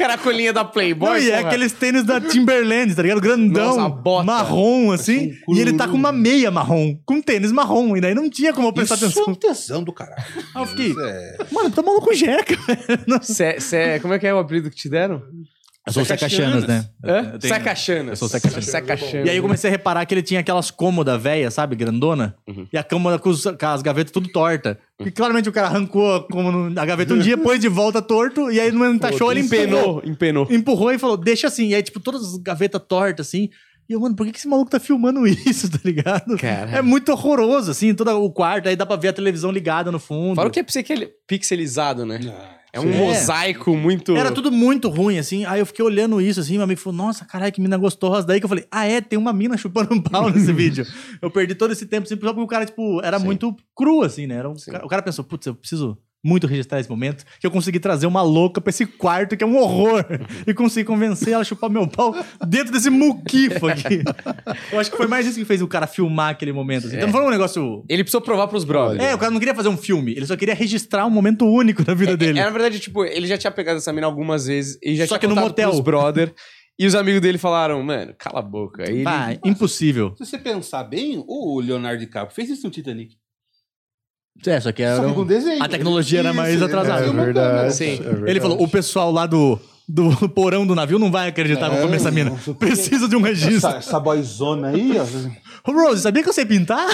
[0.01, 1.09] Caracolinha da Playboy.
[1.11, 1.49] Não, e é porra.
[1.49, 3.21] aqueles tênis da Timberland, tá ligado?
[3.21, 4.25] Grandão, Nossa, bota.
[4.25, 5.33] marrom, assim.
[5.49, 7.97] um e ele tá com uma meia marrom, com tênis marrom.
[7.97, 9.33] E daí não tinha como eu prestar Isso é atenção.
[9.33, 10.23] um tesão do caralho.
[10.55, 11.37] Aí eu fiquei, Isso é...
[11.53, 13.23] mano, tá maluco jeca, velho.
[13.23, 15.23] Cê- cê- como é que é o apelido que te deram?
[15.87, 16.85] Eu sou Seca-Chanas, né?
[17.03, 17.31] Hã?
[17.33, 18.11] Eu tenho- Seca-chanas.
[18.11, 18.67] Eu sou Seca-chanas.
[18.67, 19.27] Seca-chanas.
[19.27, 21.75] E aí eu comecei a reparar que ele tinha aquelas cômodas velhas, sabe?
[21.75, 22.37] Grandona.
[22.47, 22.67] Uhum.
[22.73, 24.79] E a cômoda com, os- com as gavetas tudo torta.
[24.99, 28.51] Porque claramente o cara arrancou a, cômoda- a gaveta um dia, pôs de volta torto.
[28.51, 29.63] E aí não encaixou, ele empurrou.
[29.65, 30.47] Empenou, empenou.
[30.51, 31.69] empurrou e falou, deixa assim.
[31.69, 33.49] E aí, tipo, todas as gavetas tortas, assim.
[33.89, 36.37] E eu, mano, por que, que esse maluco tá filmando isso, tá ligado?
[36.37, 36.71] Cara.
[36.71, 38.69] É muito horroroso, assim, todo o quarto.
[38.69, 40.37] Aí dá pra ver a televisão ligada no fundo.
[40.37, 42.21] Fala o que é psiquel- pixelizado, né?
[42.73, 42.99] É um Sim.
[42.99, 44.17] mosaico muito.
[44.17, 45.45] Era tudo muito ruim, assim.
[45.45, 46.55] Aí eu fiquei olhando isso, assim.
[46.55, 48.27] Meu amigo falou, nossa, caralho, que mina gostosa.
[48.27, 50.87] Daí que eu falei, ah, é, tem uma mina chupando um pau nesse vídeo.
[51.21, 53.25] Eu perdi todo esse tempo, assim, só porque o cara, tipo, era Sim.
[53.25, 54.37] muito cru, assim, né?
[54.37, 57.51] Era um cara- o cara pensou, putz, eu preciso muito registrar esse momento, que eu
[57.51, 60.05] consegui trazer uma louca pra esse quarto, que é um horror.
[60.47, 62.15] e consegui convencer ela a chupar meu pau
[62.47, 64.03] dentro desse muquifo aqui.
[64.73, 66.87] eu acho que foi mais isso que fez o cara filmar aquele momento.
[66.87, 66.97] Assim.
[66.97, 67.85] Então não foi um negócio...
[67.89, 69.03] Ele precisou provar pros brothers.
[69.03, 71.83] É, o cara não queria fazer um filme, ele só queria registrar um momento único
[71.87, 72.39] na vida dele.
[72.39, 75.19] É, na verdade, tipo, ele já tinha pegado essa mina algumas vezes e já Só
[75.19, 75.71] tinha que no motel.
[75.71, 76.35] pros brother.
[76.79, 78.85] E os amigos dele falaram, mano, cala a boca.
[78.89, 80.15] Aí ele- Ah, impossível.
[80.17, 83.17] Se você pensar bem, o Leonardo DiCaprio fez isso no Titanic.
[84.47, 84.97] É, só que era.
[84.97, 85.63] Só que com desenho.
[85.63, 87.07] A tecnologia era mais Isso, atrasada.
[87.07, 87.75] É verdade.
[87.75, 87.95] Sim.
[87.95, 88.31] é verdade.
[88.31, 91.83] Ele falou: o pessoal lá do, do porão do navio não vai acreditar que eu
[91.83, 92.33] comer essa mina.
[92.59, 93.69] Precisa de um registro.
[93.69, 95.71] Essa, essa boyzona aí, ó.
[95.71, 96.89] Ô, Rose, sabia que eu sei pintar?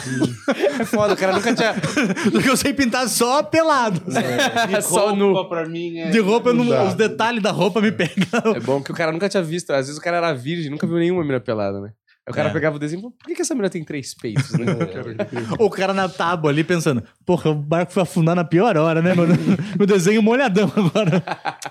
[0.81, 1.75] É foda, o cara nunca tinha.
[2.33, 4.01] Porque eu sei pintar só pelado.
[4.01, 5.49] De Só roupa nu.
[5.49, 6.11] pra mim é...
[6.11, 8.27] De roupa, não- os detalhes da roupa me pegam.
[8.57, 9.71] É bom que o cara nunca tinha visto.
[9.71, 11.91] Às vezes o cara era virgem, nunca viu nenhuma mina pelada, né?
[12.29, 12.53] Aí o cara É.
[12.53, 14.67] pegava o desenho e falou: por que, que essa mina tem três peitos, né?
[15.61, 19.15] O cara na tábua ali pensando, porra, o barco foi afundar na pior hora, né,
[19.15, 19.33] mano?
[19.79, 21.23] Meu desenho molhadão agora.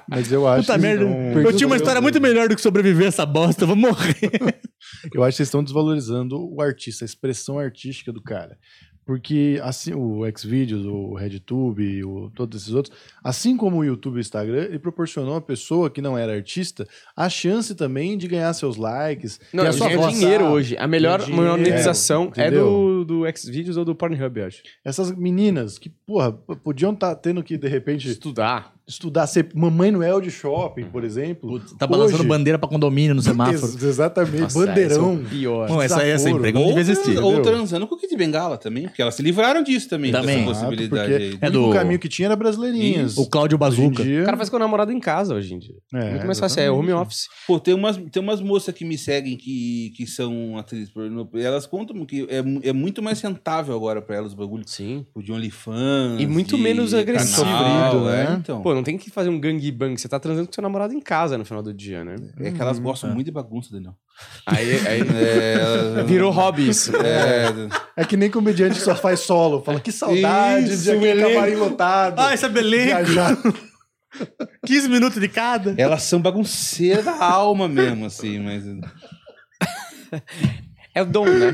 [0.07, 1.03] Mas eu acho Puta que merda.
[1.05, 3.75] estão- Eu tinha uma história muito melhor do que sobreviver a essa bosta, eu vou
[3.75, 4.15] morrer.
[5.13, 8.57] Eu acho que vocês estão desvalorizando o artista, a expressão artística do cara.
[9.05, 14.17] Porque assim, o Xvideos, o RedTube, o, todos esses outros, assim como o YouTube e
[14.17, 18.51] o Instagram, ele proporcionou a pessoa que não era artista a chance também de ganhar
[18.53, 19.39] seus likes.
[19.53, 20.75] Não, ele sua ganha dinheiro hoje.
[20.77, 22.65] A melhor monetização é entendeu?
[23.05, 24.63] do, do Xvideos ou do Pornhub, eu acho.
[24.83, 28.74] Essas meninas que, porra, podiam estar tendo que, de repente, Estudar.
[28.87, 31.59] Estudar, ser Mamãe Noel de shopping, por exemplo.
[31.77, 33.57] Tá balançando Hoje- bandeira pra condomínio no semáforo.
[33.73, 35.13] Ex- exatamente, Nossa, bandeirão.
[35.13, 35.67] esse é o pior.
[35.67, 36.37] Bom, essa, essa desaforo.
[36.37, 37.17] emprego não devia existir.
[37.19, 40.45] Ou transando com o Kid Bengala também, porque elas se livraram disso também, Também.
[40.45, 41.37] dessa possibilidade porque aí.
[41.41, 43.17] É o do- único caminho que tinha era brasileirinhas.
[43.17, 44.03] O Cláudio Bazuca.
[44.03, 45.75] dia- O cara faz com o namorado em casa hoje em dia.
[45.93, 47.27] É, Muito mais fácil, é home office.
[47.47, 51.65] Pô, tem umas, tem umas moças que me seguem que, que são atrizes pornô, elas
[51.65, 54.63] contam que é, é muito mais rentável agora pra elas o bagulho.
[54.67, 55.05] Sim.
[55.15, 56.19] O de OnlyFans.
[56.21, 57.43] E muito de menos agressivo.
[57.43, 58.37] canal, é, né?
[58.39, 58.61] então.
[58.61, 61.37] Pô, não tem que fazer um gangbang, você tá transando com seu namorado em casa
[61.37, 62.15] no final do dia, né?
[62.39, 63.95] é que elas gostam muito de bagunça, Daniel.
[64.45, 66.95] Aí, aí É, elas- virou hobby isso.
[66.97, 67.47] É,
[67.97, 69.63] É que nem comediante só faz solo.
[69.63, 71.33] Fala que saudade Isso, de aquele elenco.
[71.33, 72.19] camarim lotado.
[72.19, 72.85] Ah, essa beleza.
[73.03, 73.37] viajar.
[74.65, 75.75] 15 minutos de cada.
[75.77, 78.63] elas são bagunceiras da alma mesmo, assim, mas.
[80.93, 81.53] É o dom, né?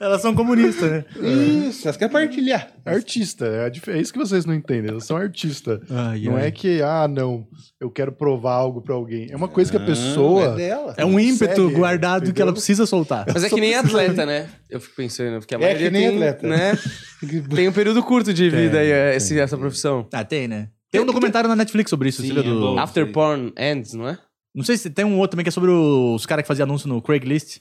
[0.00, 1.04] Elas são comunistas, né?
[1.68, 2.68] Isso, elas querem partilhar.
[2.84, 3.46] Artista.
[3.46, 4.90] É, é isso que vocês não entendem.
[4.90, 5.80] Elas são artistas.
[5.90, 6.46] Ai, Não ai.
[6.46, 7.46] é que, ah, não,
[7.80, 9.28] eu quero provar algo pra alguém.
[9.30, 10.44] É uma coisa que a Não, pessoa.
[10.44, 10.94] É dela.
[10.96, 12.42] É um ímpeto Segue, guardado que entendeu?
[12.44, 13.24] ela precisa soltar.
[13.32, 14.48] Mas é que nem atleta, né?
[14.68, 16.46] Eu fico pensando, porque a É maioria que nem tem, atleta.
[16.48, 16.78] né?
[17.54, 20.06] Tem um período curto de vida aí, é, esse- essa profissão.
[20.12, 20.68] Ah, tem, né?
[20.90, 22.78] Tem um documentário na Netflix sobre isso, Sim, é Do...
[22.78, 23.10] After.
[23.10, 24.18] Porn Ends, não é?
[24.54, 26.88] Não sei se tem um outro também que é sobre os caras que faziam anúncio
[26.88, 27.58] no Craigslist.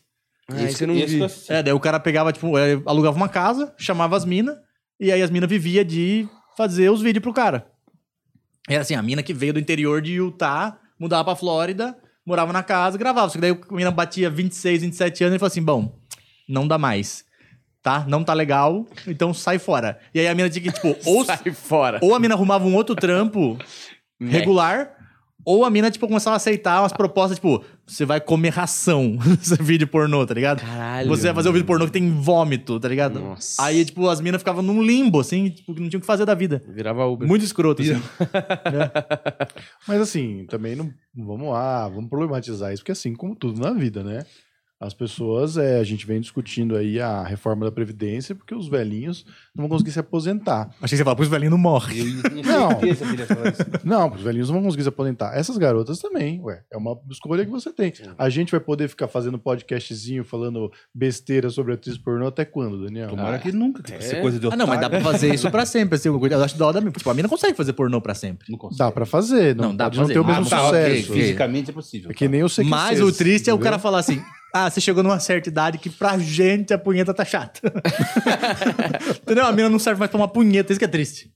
[0.50, 1.26] Ah, isso eu não esse vi.
[1.50, 4.56] É, daí o cara pegava, tipo, é, alugava uma casa, chamava as minas,
[5.00, 6.28] e aí as minas vivia de
[6.58, 7.68] fazer os vídeos pro cara.
[8.70, 12.64] Era assim, a mina que veio do interior de Utah, mudava pra Flórida, morava na
[12.64, 13.28] casa, gravava.
[13.30, 16.00] Só que daí a mina batia 26, 27 anos e falou assim: bom,
[16.48, 17.26] não dá mais.
[17.82, 18.06] Tá?
[18.08, 20.00] Não tá legal, então sai fora.
[20.14, 22.00] E aí a mina tinha que, tipo, ou, Sai fora.
[22.02, 23.58] ou a mina arrumava um outro trampo
[24.22, 24.90] regular,
[25.46, 29.56] ou a mina, tipo, começava a aceitar umas propostas, tipo, você vai comer ração nesse
[29.62, 30.62] vídeo pornô, tá ligado?
[30.62, 31.10] Caralho.
[31.10, 33.20] Você vai fazer um vídeo pornô que tem vômito, tá ligado?
[33.20, 33.62] Nossa.
[33.64, 36.26] Aí, tipo, as minas ficavam num limbo, assim, tipo, que não tinham o que fazer
[36.26, 36.64] da vida.
[36.68, 37.28] Virava Uber.
[37.28, 38.02] Muito escroto, assim.
[39.88, 43.72] Mas assim, também não, não vamos lá, vamos problematizar isso, porque assim, como tudo na
[43.72, 44.26] vida, né?
[44.84, 49.26] As pessoas, é, a gente vem discutindo aí a reforma da Previdência, porque os velhinhos
[49.56, 50.70] não vão conseguir se aposentar.
[50.82, 52.00] Achei que você falava, pros velhinhos não morre.
[52.02, 52.70] Eu tinha Não.
[53.26, 53.82] falar.
[53.84, 55.38] Não, os velhinhos não vão conseguir se aposentar.
[55.38, 56.64] Essas garotas também, ué.
[56.70, 57.94] É uma escolha que você tem.
[58.18, 63.08] A gente vai poder ficar fazendo podcastzinho, falando besteira sobre atriz pornô até quando, Daniel?
[63.10, 63.82] Tomara que nunca.
[63.82, 63.98] que É.
[63.98, 66.10] Essa coisa de Ah, não, mas dá pra fazer isso pra sempre, assim.
[66.10, 68.52] Eu acho da hora da Tipo, a mina consegue fazer pornô pra sempre.
[68.52, 68.80] Não consegue.
[68.80, 70.14] Dá pra fazer, não, Não, dá pode pra não fazer.
[70.14, 71.14] ter o Ah, mesmo tá, ok, sucesso.
[71.14, 72.12] Fisicamente é possível.
[72.12, 72.70] É que nem o CQC.
[72.70, 74.22] Mas o triste é o cara falar assim:
[74.54, 77.60] ah, você chegou numa certa idade que pra gente a punheta tá chata.
[79.24, 79.46] Entendeu?
[79.46, 81.32] A mina não serve mais pra uma punheta, isso que é triste.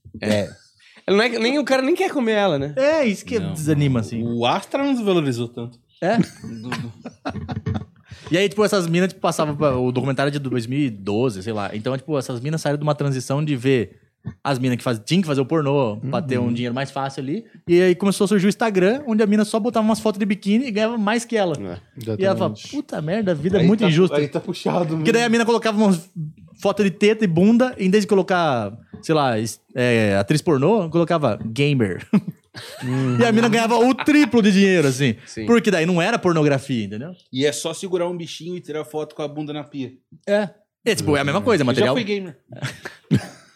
[1.06, 2.74] Ela não é- nem, o cara nem quer comer ela, né?
[2.76, 3.52] É, isso que Não.
[3.52, 4.22] desanima, assim.
[4.22, 5.78] O Astra não desvalorizou tanto.
[6.00, 6.16] É.
[8.30, 9.56] E aí, tipo, essas minas, tipo, passavam.
[9.56, 11.70] pra- O documentário é de 2012, sei lá.
[11.74, 13.98] Então, tipo, essas minas saíram de uma transição de ver
[14.44, 17.22] as minas que faz, tinham que fazer o pornô pra ter um dinheiro mais fácil
[17.22, 17.44] ali.
[17.66, 20.26] E aí começou a surgir o Instagram, onde a mina só botava umas fotos de
[20.26, 21.54] biquíni e ganhava mais que ela.
[22.18, 24.16] E ela fala, puta merda, a vida é Aí muito tá- injusta.
[24.16, 24.96] Aí tá puxado.
[24.96, 26.10] Porque daí a mina colocava umas
[26.60, 29.34] fotos de teta e bunda, e em vez de colocar, sei lá,
[29.74, 32.06] é, atriz pornô, colocava gamer.
[33.20, 35.14] e a mina ganhava o triplo de dinheiro, assim.
[35.26, 35.46] Sim.
[35.46, 37.12] Porque daí não era pornografia, entendeu?
[37.32, 39.92] E é só segurar um bichinho e tirar foto com a bunda na pia.
[40.26, 40.50] É.
[40.84, 41.94] É, tipo, é a mesma coisa, Eu material.
[41.96, 42.36] já fui gamer.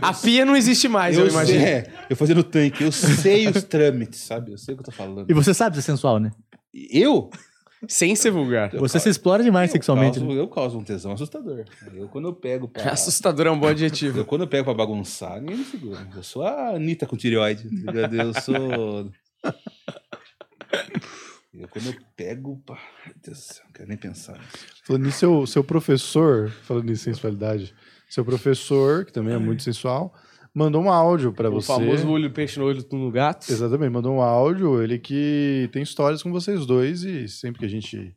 [0.00, 1.60] A pia não existe mais, eu, eu imagino.
[1.60, 4.52] sei, é, eu fazendo tanque, eu sei os trâmites, sabe?
[4.52, 5.30] Eu sei o que eu tô falando.
[5.30, 6.30] E você sabe ser sensual, né?
[6.72, 7.30] Eu?
[7.88, 8.70] Sem ser vulgar.
[8.76, 10.18] Você se explora demais sexualmente.
[10.18, 10.40] causo, né?
[10.40, 11.64] eu causo um tesão assustador.
[11.94, 12.82] Eu quando eu pego pra...
[12.92, 14.18] Assustador é um bom adjetivo.
[14.18, 16.06] Eu, quando eu pego pra bagunçar, ninguém me segura.
[16.14, 17.68] Eu sou a Anitta com tireoide.
[17.84, 17.92] tá?
[18.14, 19.10] Eu sou.
[21.54, 22.62] Eu, quando eu pego.
[22.66, 24.38] pá, Meu Deus do céu, não quero nem pensar.
[24.84, 27.74] Falando nisso, seu, seu professor, falando em sensualidade,
[28.10, 30.12] seu professor, que também é muito sensual,
[30.54, 31.68] mandou um áudio pra O você.
[31.68, 33.50] famoso olho peixe no olho no gato.
[33.50, 37.68] Exatamente, mandou um áudio, ele que tem histórias com vocês dois e sempre que a
[37.68, 38.14] gente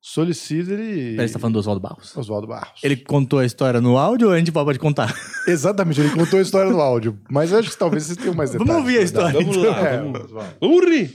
[0.00, 1.12] solicita, ele.
[1.16, 2.16] Peraí, você tá falando do Oswaldo Barros?
[2.16, 2.80] Oswaldo Barros.
[2.82, 5.14] Ele contou a história no áudio ou a gente pode contar?
[5.48, 7.18] Exatamente, ele contou a história no áudio.
[7.30, 8.84] Mas eu acho que talvez vocês tenham mais Vamos detalhes.
[8.86, 9.70] ouvir a história, Vamos então.
[9.70, 10.54] lá, É, vamos, Oswaldo.
[10.60, 11.10] vamos rir.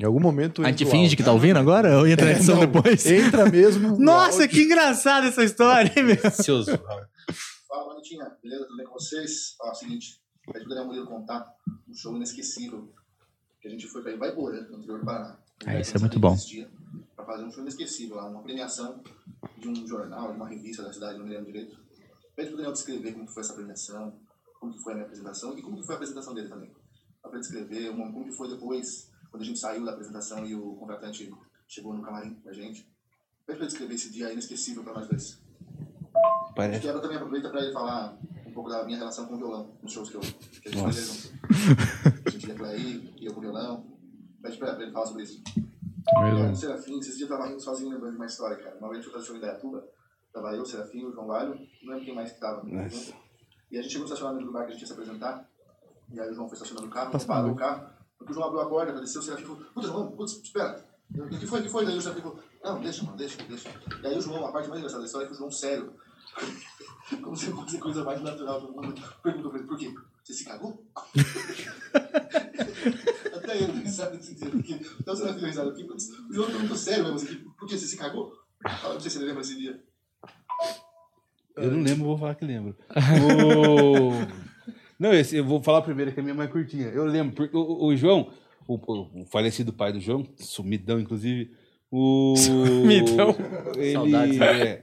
[0.00, 0.62] Em algum momento.
[0.64, 1.42] A gente finge que tá áudio.
[1.42, 1.98] ouvindo agora?
[1.98, 3.04] Ou entra na edição Não, depois?
[3.06, 3.94] Entra mesmo.
[3.94, 4.48] o Nossa, áudio.
[4.48, 6.16] que engraçada essa história, hein, meu?
[6.24, 6.70] Ansioso.
[7.68, 8.24] Fala, bonitinha.
[8.42, 8.64] Beleza?
[8.64, 9.54] Tudo bem com vocês?
[9.60, 11.46] Ó, é o seguinte, pede pro Daniel Murilo contar
[11.88, 12.92] um show inesquecível
[13.60, 15.38] que a gente foi pra Ibaiporã, no interior do Paraná.
[15.66, 16.34] Ah, isso é muito bom.
[17.14, 19.02] Para fazer um show inesquecível lá, uma premiação
[19.58, 21.76] de um jornal, de uma revista da cidade, não me lembro direito.
[22.34, 24.18] Pede pro Daniel descrever como que foi essa premiação,
[24.58, 26.70] como que foi a minha apresentação e como que foi a apresentação dele também.
[27.22, 30.74] Dá pra descrever como que foi depois, quando a gente saiu da apresentação e o
[30.74, 31.32] contratante
[31.66, 32.86] chegou no camarim com a gente.
[33.46, 35.40] Pede pra descrever esse dia inesquecível pra nós dois.
[36.54, 36.80] Parece.
[36.80, 39.92] quebra também aproveita pra ele falar um pouco da minha relação com o violão, nos
[39.92, 42.26] shows que, eu, que a gente fazia junto.
[42.26, 43.86] A gente ia por aí, ia com o violão.
[44.42, 45.42] Pede pra, pra ele falar sobre isso.
[46.50, 48.76] O Serafim, esses dias eu tava rindo sozinho lembrando de uma história, cara.
[48.78, 49.86] Uma vez eu fazer show em Dayatuba,
[50.32, 52.62] tava eu, Serafim, o João Valho, não lembro quem mais que tava.
[52.68, 53.14] Junto.
[53.70, 55.48] E a gente chegou no estacionamento do bar que a gente ia se apresentar.
[56.12, 57.88] E aí o João foi estacionando o carro, Passa parou o carro.
[58.28, 60.84] O João abriu a porta pra descer, o Serafim falou, puta, João, putz, espera.
[61.14, 61.84] O que foi, o que foi?
[61.86, 63.68] Daí o Serafim falou, não, deixa, mano, deixa, deixa.
[64.02, 65.92] E aí o João, a parte mais engraçada da história é que o João, sério,
[67.22, 69.94] como se fosse a coisa mais natural do mundo, perguntou pra ele, por quê?
[70.22, 70.84] Você se cagou?
[73.34, 76.76] Até eu, sabe, desse dia, porque, então você não deu risada, porque o João perguntou
[76.76, 78.32] sério mesmo, assim, por que você se cagou?
[78.80, 79.82] Fala, não sei se ele lembra desse dia.
[81.56, 82.76] Eu não lembro, vou falar que lembro.
[83.24, 84.49] O-
[85.00, 86.88] Não, esse, eu vou falar primeiro que a minha é mais curtinha.
[86.88, 88.30] Eu lembro, porque o, o- João,
[88.68, 91.50] o, o- falecido pai do João, sumidão, inclusive,
[91.90, 92.34] o.
[92.36, 93.34] Sumidão.
[93.78, 94.62] Ele, Saudades, né?
[94.62, 94.82] é,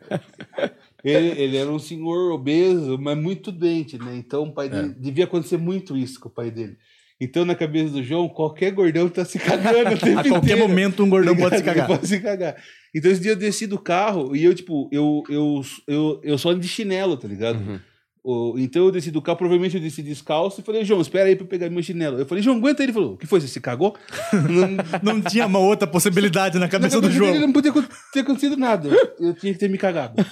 [1.03, 4.15] ele, ele era um senhor obeso, mas muito doente, né?
[4.17, 4.95] Então o pai dele.
[4.99, 6.75] Devia acontecer muito isso com o pai dele.
[7.19, 9.95] Então, na cabeça do João, qualquer gordão tá se cagando.
[9.95, 10.59] o tempo A qualquer inteiro.
[10.67, 11.87] momento um gordão pode se cagar.
[11.87, 12.55] Pode se cagar.
[12.93, 16.49] Então esse dia eu desci do carro e eu, tipo, eu, eu, eu, eu só
[16.49, 17.57] ando de chinelo, tá ligado?
[17.59, 17.79] Uhum.
[18.57, 21.43] Então eu desci do carro, provavelmente eu desci descalço e falei, João, espera aí pra
[21.45, 22.19] eu pegar meu chinelo.
[22.19, 22.85] Eu falei, João, aguenta aí.
[22.87, 23.39] Ele falou, o que foi?
[23.39, 23.95] Você se cagou?
[25.01, 27.31] Não, Não tinha uma outra possibilidade na cabeça na do cabeça João.
[27.33, 27.71] dele não podia
[28.13, 28.89] ter acontecido nada.
[29.19, 30.15] Eu tinha que ter me cagado.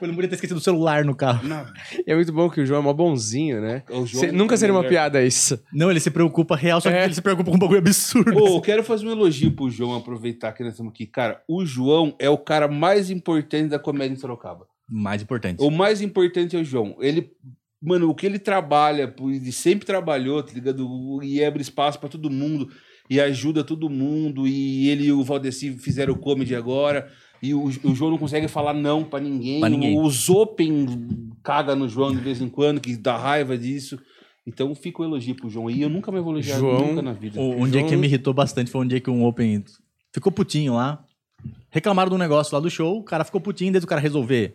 [0.00, 1.46] Ele não podia ter esquecido o celular no carro.
[1.46, 1.64] Não.
[2.06, 3.82] É muito bom que o João é mó bonzinho, né?
[3.88, 4.90] O João Cê- nunca seria uma melhor.
[4.90, 5.58] piada isso.
[5.72, 7.04] Não, ele se preocupa real, só que É.
[7.04, 8.36] ele se preocupa com um bagulho absurdo.
[8.36, 11.06] Ô, eu quero fazer um elogio pro João, aproveitar que nós estamos aqui.
[11.06, 14.66] Cara, o João é o cara mais importante da comédia em Sorocaba.
[14.88, 15.58] Mais importante.
[15.62, 16.96] O mais importante é o João.
[17.00, 17.30] Ele,
[17.82, 21.20] mano, o que ele trabalha, ele sempre trabalhou, tá ligado?
[21.22, 22.68] E abre espaço pra todo mundo
[23.10, 24.46] e ajuda todo mundo.
[24.46, 27.10] E ele e o Valdeci fizeram o comedy agora.
[27.42, 29.60] E o, o João não consegue falar não pra ninguém.
[29.60, 30.00] Pra ninguém.
[30.00, 30.86] Os Open
[31.42, 33.98] caga no João de vez em quando, que dá raiva disso.
[34.46, 35.68] Então fica o elogio pro João.
[35.68, 37.40] E eu nunca me vou elogiar João- nunca na vida.
[37.40, 39.64] O- um dia João- que me irritou bastante foi um dia que um Open
[40.14, 41.02] ficou putinho lá.
[41.70, 44.54] Reclamaram do negócio lá do show, o cara ficou putinho, desde o cara resolver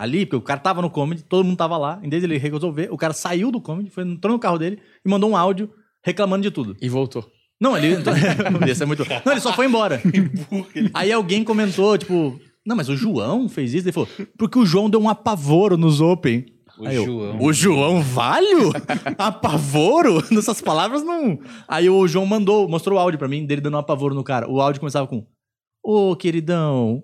[0.00, 2.88] ali, porque o cara tava no comedy, todo mundo tava lá, em vez dele resolver,
[2.90, 5.70] o cara saiu do comedy, foi, entrou no carro dele e mandou um áudio
[6.02, 6.74] reclamando de tudo.
[6.80, 7.30] E voltou.
[7.60, 7.98] Não, ele.
[8.66, 9.04] Esse é muito.
[9.26, 10.00] Não, ele só foi embora.
[10.94, 13.84] Aí alguém comentou, tipo, não, mas o João fez isso?
[13.84, 16.46] Ele falou, porque o João deu um apavoro nos Open.
[16.78, 17.38] O Aí eu, João.
[17.38, 18.72] o João Valho?
[19.18, 20.24] apavoro?
[20.32, 21.38] Nessas palavras não.
[21.68, 24.48] Aí o João mandou, mostrou o áudio pra mim, dele dando um apavoro no cara.
[24.50, 25.26] O áudio começava com.
[25.84, 27.02] Ô, queridão.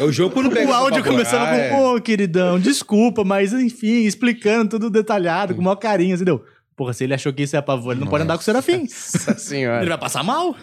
[0.00, 1.12] É o João quando pega o áudio pavor.
[1.12, 1.94] começava Ah, com, é.
[1.96, 6.42] ô, queridão, desculpa, mas enfim, explicando tudo detalhado, com o maior carinho, assim, deu.
[6.76, 8.84] Porra, se ele achou que isso é apavoro, ele não pode andar com o Serafim.
[8.84, 9.84] Nossa Ele senhora.
[9.86, 10.56] vai passar mal.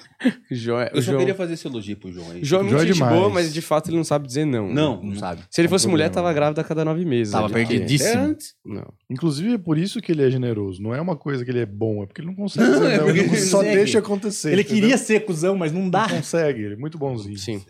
[0.50, 2.40] João é, Eu só João, queria fazer esse elogio pro João aí.
[2.44, 3.14] João é muito João é gente demais.
[3.16, 4.68] boa, mas de fato ele não sabe dizer não.
[4.74, 5.44] Não, Não sabe.
[5.48, 6.24] Se ele fosse Não mulher, problema.
[6.30, 7.34] tava grávida a cada nove meses.
[7.34, 7.54] Tava ali.
[7.54, 8.36] perdidíssimo.
[8.66, 8.92] Não.
[9.12, 10.82] Inclusive é por isso que ele é generoso.
[10.82, 12.66] Não é uma coisa que ele é bom, é porque ele não consegue.
[12.68, 14.54] dizer é não, porque ele ele só deixa acontecer.
[14.54, 14.82] Ele entendeu?
[14.82, 16.08] queria ser cuzão, mas não dá.
[16.08, 17.38] Não consegue, ele é muito bonzinho.
[17.38, 17.62] Sim.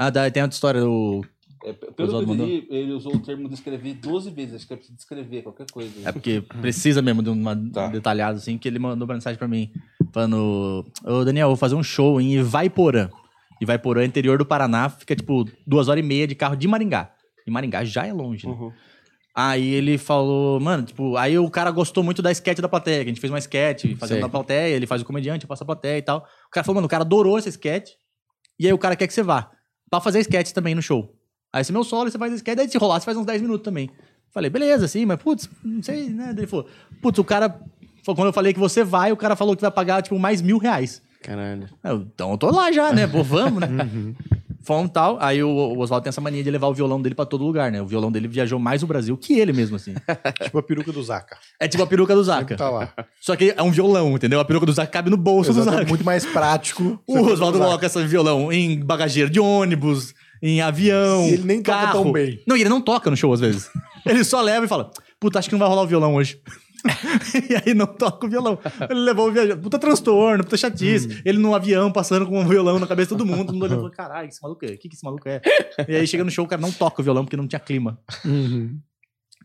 [0.00, 1.22] Ah, dá, tem outra história do.
[1.64, 4.54] É, pelo que eu li, ele usou o termo descrever 12 vezes.
[4.54, 6.08] Acho que é preciso descrever qualquer coisa.
[6.08, 7.88] É porque precisa mesmo de uma Tá.
[7.88, 9.72] detalhado assim, que ele mandou uma mensagem pra mim,
[10.12, 13.10] falando: Ô Daniel, vou fazer um show em Ivaiporã.
[13.60, 17.10] Ivaiporã, interior do Paraná, fica tipo duas horas e meia de carro de Maringá.
[17.44, 18.52] E Maringá já é longe, né?
[18.52, 18.70] Uhum.
[19.34, 23.10] Aí ele falou, mano, tipo, aí o cara gostou muito da sketch da plateia, que
[23.10, 25.98] a gente fez uma sketch fazendo da plateia, ele faz o comediante, faço a plateia
[25.98, 26.26] e tal.
[26.46, 27.90] O cara falou, mano, o cara adorou essa sketch,
[28.58, 29.50] e aí o cara quer que você vá.
[29.90, 31.14] Pra fazer sketch também no show.
[31.52, 33.42] Aí esse é meu solo, você faz sketch, daí se rolar, você faz uns 10
[33.42, 33.90] minutos também.
[34.30, 36.26] Falei, beleza, sim, mas putz, não sei, né?
[36.26, 36.66] Daí Ele falou,
[37.00, 37.58] putz, o cara.
[38.04, 40.56] Quando eu falei que você vai, o cara falou que vai pagar, tipo, mais mil
[40.58, 41.02] reais.
[41.22, 41.68] Caralho.
[41.84, 43.06] Eu, então eu tô lá já, né?
[43.06, 44.14] Pô, vamos, né?
[44.62, 45.16] Fomos tal.
[45.20, 47.70] Aí o, o Oswaldo tem essa mania de levar o violão dele pra todo lugar,
[47.70, 47.80] né?
[47.80, 49.94] O violão dele viajou mais o Brasil que ele mesmo, assim.
[50.42, 51.38] Tipo a peruca do Zaca.
[51.60, 52.56] É tipo a peruca do Zaca.
[52.56, 52.92] tá lá.
[53.20, 54.40] Só que é um violão, entendeu?
[54.40, 55.88] A peruca do Zaca cabe no bolso do Exato, é Zaca.
[55.88, 56.98] muito mais prático.
[57.08, 61.24] O Oswaldo coloca esse violão em bagageiro de ônibus, em avião.
[61.26, 62.02] E ele nem toca carro.
[62.04, 62.40] tão bem.
[62.46, 63.70] Não, e ele não toca no show às vezes.
[64.06, 66.40] ele só leva e fala: Puta, acho que não vai rolar o violão hoje.
[67.50, 68.58] e aí não toca o violão.
[68.88, 69.60] Ele levou o viajante.
[69.60, 71.08] Puta transtorno, puta chatice.
[71.08, 71.22] Hum.
[71.24, 73.46] Ele no avião passando com um violão na cabeça de todo mundo.
[73.46, 74.68] Todo mundo olhando e Caralho, esse maluco é?
[74.68, 75.40] O que, que esse maluco é?
[75.88, 77.98] e aí chega no show, o cara não toca o violão porque não tinha clima.
[78.24, 78.78] Uhum.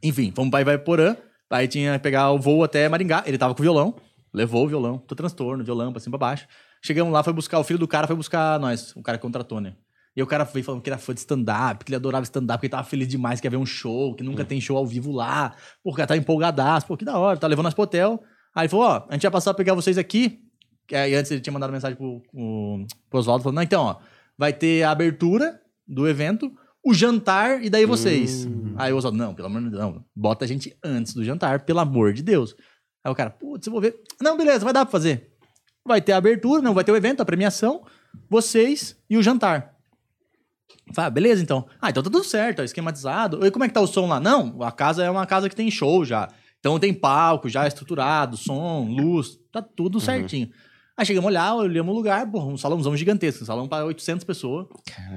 [0.03, 1.15] Enfim, fomos pra Ivaiporã.
[1.49, 3.23] Aí tinha que pegar o voo até Maringá.
[3.25, 3.95] Ele tava com o violão,
[4.33, 6.47] levou o violão, tô transtorno, violão pra cima pra baixo.
[6.83, 9.61] Chegamos lá, foi buscar, o filho do cara foi buscar nós, o cara que contratou,
[9.61, 9.75] né?
[10.15, 12.67] E o cara veio falando que era fã de stand-up, que ele adorava stand-up, que
[12.67, 15.11] ele tava feliz demais, que ia ver um show, que nunca tem show ao vivo
[15.11, 15.55] lá.
[15.83, 18.23] Pô, o cara tá empolgadaço, pô, que da hora, tá levando nós pro hotel.
[18.53, 20.39] Aí ele falou, ó, a gente vai passar a pegar vocês aqui.
[20.87, 23.97] Que aí antes ele tinha mandado mensagem pro, pro, pro Oswaldo, falando, não, então, ó,
[24.37, 26.51] vai ter a abertura do evento,
[26.85, 28.47] o jantar e daí vocês.
[28.75, 31.61] Aí o Oswaldo, não, pelo amor de Deus, não, bota a gente antes do jantar,
[31.61, 32.55] pelo amor de Deus.
[33.03, 33.99] Aí o cara, putz, eu vou ver.
[34.21, 35.31] Não, beleza, vai dar pra fazer.
[35.85, 37.83] Vai ter a abertura, não, vai ter o evento, a premiação,
[38.29, 39.72] vocês e o jantar.
[40.93, 41.65] Fala, beleza, então.
[41.81, 43.45] Ah, então tá tudo certo, esquematizado.
[43.45, 44.19] E como é que tá o som lá?
[44.19, 46.29] Não, a casa é uma casa que tem show já.
[46.59, 50.49] Então tem palco já estruturado, som, luz, tá tudo certinho.
[50.95, 54.23] Aí chegamos a olhar, olhamos o lugar, pô, um salãozão gigantesco, um salão para 800
[54.23, 54.67] pessoas,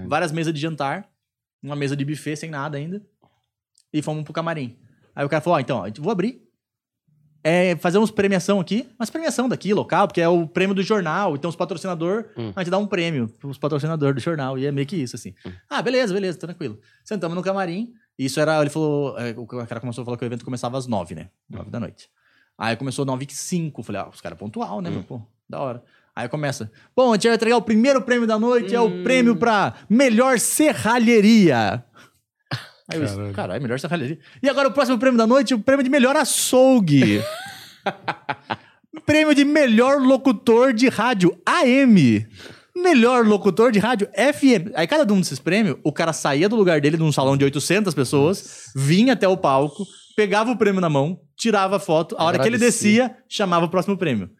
[0.08, 1.08] várias mesas de jantar,
[1.62, 3.04] uma mesa de buffet sem nada ainda,
[3.92, 4.76] e fomos pro camarim.
[5.14, 6.42] Aí o cara falou, ó, então, ó, vou abrir,
[7.48, 11.48] é, fazemos premiação aqui, mas premiação daqui, local, porque é o prêmio do jornal, então
[11.48, 12.52] os patrocinadores, Hum.
[12.56, 15.32] a gente dá um prêmio pros patrocinadores do jornal, e é meio que isso, assim.
[15.70, 16.76] Ah, beleza, beleza, tranquilo.
[17.04, 20.26] Sentamos no camarim, isso era, ele falou, é, o cara começou a falar que o
[20.26, 21.28] evento começava às nove, né?
[21.48, 22.08] Nove da noite.
[22.58, 25.84] Aí começou nove e cinco, falei, ah, os caras pontual, né, meu, pô, da hora.
[26.16, 29.36] Aí começa, bom, a gente vai entregar o primeiro prêmio da noite, é o prêmio
[29.36, 31.84] pra melhor serralheria.
[32.88, 33.34] Aí eu disse, Caralho.
[33.34, 34.18] caralho, melhor serralheria.
[34.42, 37.22] E agora o próximo prêmio da noite, o prêmio de melhor açougue.
[39.04, 42.26] prêmio de melhor locutor de rádio AM.
[42.76, 44.72] Melhor locutor de rádio FM.
[44.74, 47.94] Aí cada um desses prêmios, o cara saía do lugar dele, num salão de 800
[47.94, 52.14] pessoas, vinha até o palco, pegava o prêmio na mão, tirava a foto.
[52.18, 54.30] A hora que ele descia, chamava o próximo prêmio.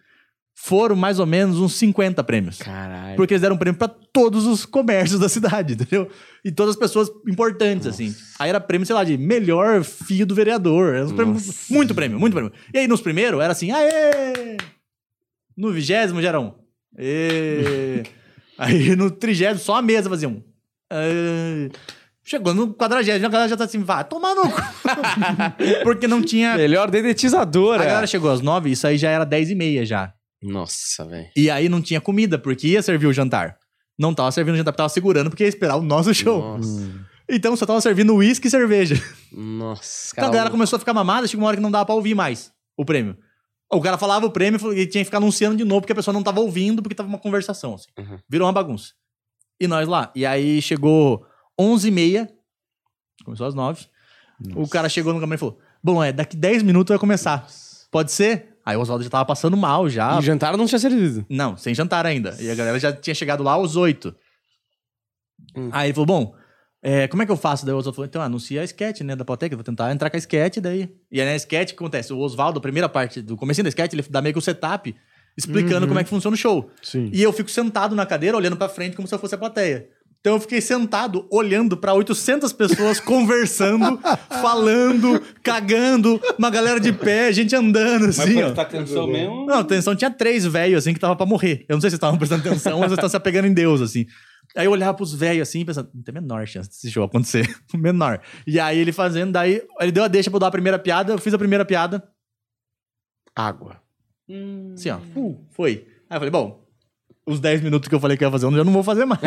[0.59, 2.57] Foram mais ou menos uns 50 prêmios.
[2.57, 3.15] Caralho.
[3.15, 6.11] Porque eles deram prêmio pra todos os comércios da cidade, entendeu?
[6.43, 8.15] E todas as pessoas importantes, assim.
[8.39, 10.95] Aí era prêmio, sei lá, de melhor filho do vereador.
[10.95, 12.51] Era prêmios, muito prêmio, muito prêmio.
[12.73, 14.57] E aí nos primeiros era assim, aê!
[15.55, 16.55] No vigésimo já era um.
[16.99, 18.03] Ê!
[18.57, 20.43] aí no trigésimo só a mesa fazia um.
[20.91, 21.71] Aê!
[22.25, 24.63] Chegou no quadragésimo, a galera já tá assim, vai tomar no cu.
[25.85, 26.57] Porque não tinha...
[26.57, 27.83] Melhor dedetizadora.
[27.83, 30.16] A galera chegou às nove, isso aí já era dez e meia já.
[30.43, 31.29] Nossa, velho.
[31.37, 33.59] E aí não tinha comida, porque ia servir o jantar.
[33.99, 36.59] Não tava servindo o jantar, tava segurando, porque ia esperar o nosso show.
[36.59, 37.07] Nossa.
[37.29, 38.95] Então só tava servindo uísque e cerveja.
[39.33, 41.95] Nossa, Então a galera começou a ficar mamada, chegou uma hora que não dava pra
[41.95, 43.17] ouvir mais o prêmio.
[43.73, 46.15] O cara falava o prêmio e tinha que ficar anunciando de novo, porque a pessoa
[46.15, 47.89] não tava ouvindo, porque tava uma conversação, assim.
[47.99, 48.19] Uhum.
[48.29, 48.93] Virou uma bagunça.
[49.61, 50.13] E nós lá.
[50.15, 51.27] E aí chegou
[51.61, 52.29] 11h30,
[53.25, 53.87] começou às 9
[54.55, 57.47] O cara chegou no camarim e falou, bom, é, daqui 10 minutos vai começar.
[57.91, 58.56] Pode ser?
[58.67, 60.19] Aí o Oswaldo já tava passando mal, já.
[60.19, 61.25] E jantar não tinha servido.
[61.31, 62.37] Não, sem jantar ainda.
[62.41, 64.13] E a galera já tinha chegado lá aos oito.
[65.57, 65.69] Hum.
[65.71, 66.35] Aí ele falou, bom,
[66.83, 67.65] é, como é que eu faço?
[67.65, 69.93] Daí o Oswaldo falou, então anuncia a sketch, né, da plateia, que eu vou tentar
[69.93, 70.91] entrar com a sketch, daí...
[71.13, 72.13] E aí na sketch, o que acontece?
[72.13, 74.93] O Oswaldo, a primeira parte do comecinho da sketch, ele dá meio que o setup,
[75.39, 76.69] explicando como é que funciona o show.
[76.83, 77.09] Sim.
[77.13, 79.89] E eu fico sentado na cadeira, olhando pra frente, como se eu fosse a plateia.
[80.27, 83.97] Então eu fiquei sentado, olhando pra 800 pessoas, conversando,
[84.43, 88.47] falando, cagando, uma galera de pé, gente andando, Mas assim, ó.
[88.47, 89.47] prestar atenção mesmo.
[89.47, 91.65] Não, atenção, tinha três velhos, assim, que tava pra morrer.
[91.69, 93.55] Eu não sei se vocês estavam prestando atenção ou se vocês estavam se apegando em
[93.55, 94.05] Deus, assim.
[94.57, 97.49] Aí eu olhava pros velhos, assim, pensando, não tem menor chance desse show acontecer.
[97.73, 98.21] menor.
[98.45, 101.13] E aí ele fazendo, daí ele deu a deixa pra eu dar a primeira piada,
[101.13, 102.03] eu fiz a primeira piada,
[103.33, 103.81] Água.
[104.75, 105.87] assim, ó, uh, foi.
[106.11, 106.66] Aí eu falei, bom,
[107.27, 109.05] os 10 minutos que eu falei que eu ia fazer, eu já não vou fazer
[109.05, 109.21] mais.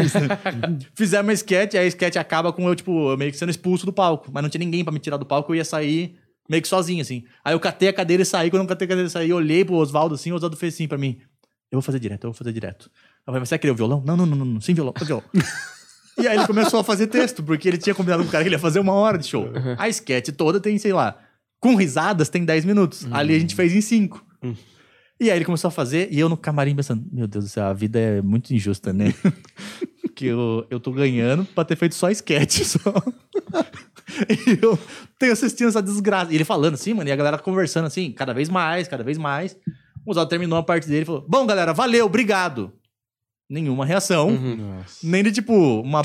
[0.96, 3.92] Fizemos uma sketch, aí a sketch acaba com eu, tipo, meio que sendo expulso do
[3.92, 4.30] palco.
[4.32, 6.16] Mas não tinha ninguém pra me tirar do palco, eu ia sair
[6.50, 7.26] meio que sozinho, assim.
[7.44, 8.50] Aí eu catei a cadeira e saí.
[8.50, 10.74] Quando eu catei a cadeira e saí, eu olhei pro Oswaldo assim, o Oswaldo fez
[10.74, 11.20] assim pra mim.
[11.70, 12.86] Eu vou fazer direto, eu vou fazer direto.
[12.86, 14.02] Eu falei, mas você vai querer o violão?
[14.04, 15.24] Não, não, não, não, sem violão, violão.
[16.18, 18.48] e aí ele começou a fazer texto, porque ele tinha combinado com o cara que
[18.48, 19.50] ele ia fazer uma hora de show.
[19.78, 21.20] A sketch toda tem, sei lá,
[21.60, 23.06] com risadas tem 10 minutos.
[23.12, 24.26] Ali a gente fez em 5.
[25.20, 27.66] E aí ele começou a fazer, e eu no camarim pensando, meu Deus do céu,
[27.66, 29.14] a vida é muito injusta, né?
[30.16, 32.94] que eu, eu tô ganhando pra ter feito só sketch, só.
[34.30, 34.80] e eu
[35.18, 36.32] tenho assistindo essa desgraça.
[36.32, 39.18] E ele falando assim, mano, e a galera conversando assim, cada vez mais, cada vez
[39.18, 39.58] mais.
[40.06, 42.72] O Oswaldo terminou a parte dele e falou, bom, galera, valeu, obrigado.
[43.50, 44.30] nenhuma reação.
[44.30, 44.80] Uhum.
[45.04, 46.02] Nem de tipo, uma.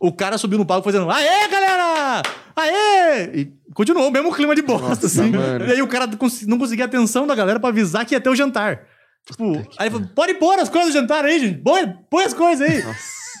[0.00, 2.22] O cara subiu no palco fazendo Aê, galera!
[2.56, 3.24] Aê!
[3.34, 5.30] E continuou o mesmo clima de bosta, Nossa, assim.
[5.30, 5.66] mano.
[5.66, 6.08] E aí o cara
[6.46, 8.86] não conseguia a atenção da galera pra avisar que ia ter o jantar.
[9.26, 11.58] Tipo, aí ele falou, pode pôr as coisas do jantar aí, gente.
[11.58, 12.82] Põe, põe as coisas aí.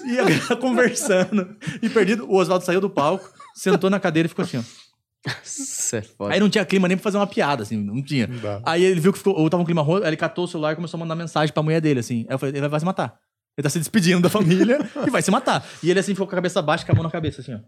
[0.06, 1.56] E a galera conversando.
[1.82, 4.62] E perdido, o Oswaldo saiu do palco, sentou na cadeira e ficou assim, ó.
[5.96, 6.32] É foda.
[6.32, 8.26] Aí não tinha clima nem pra fazer uma piada, assim, não tinha.
[8.26, 8.62] Não.
[8.64, 10.72] Aí ele viu que ficou, ou tava um clima ruim, aí ele catou o celular
[10.72, 12.24] e começou a mandar mensagem pra mulher dele, assim.
[12.28, 13.18] Aí eu falei, ele vai se matar.
[13.60, 15.62] Ele tá se despedindo da família e vai se matar.
[15.82, 17.58] E ele, assim, ficou com a cabeça baixa, com a mão na cabeça, assim, ó.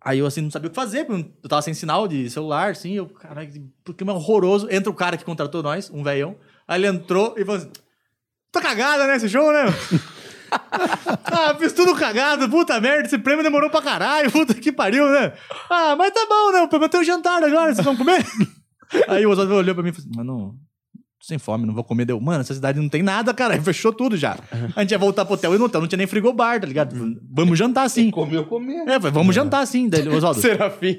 [0.00, 2.92] Aí eu, assim, não sabia o que fazer, eu tava sem sinal de celular, assim,
[2.92, 4.68] eu, caralho, que clima horroroso.
[4.70, 6.36] Entra o cara que contratou nós, um velhão.
[6.66, 7.72] Aí ele entrou e falou assim,
[8.52, 9.64] tá cagada, né, esse show, né?
[10.50, 15.32] ah, fiz tudo cagado, puta merda, esse prêmio demorou pra caralho, puta que pariu, né?
[15.68, 16.62] Ah, mas tá bom, né?
[16.62, 18.24] O prêmio tem o jantar agora, vocês vão comer?
[19.08, 20.58] Aí o Oswaldo olhou pra mim e falou assim, mano,
[21.20, 22.06] tô sem fome, não vou comer.
[22.06, 24.38] Deu, mano, essa cidade não tem nada, cara, fechou tudo já.
[24.74, 26.96] A gente ia voltar pro hotel e no hotel não tinha nem frigobar, tá ligado?
[27.30, 28.10] Vamos jantar sim.
[28.10, 28.88] Comeu, comeu.
[28.88, 29.88] É, vamos jantar sim.
[29.88, 30.98] Daí, Oswaldo, Serafim.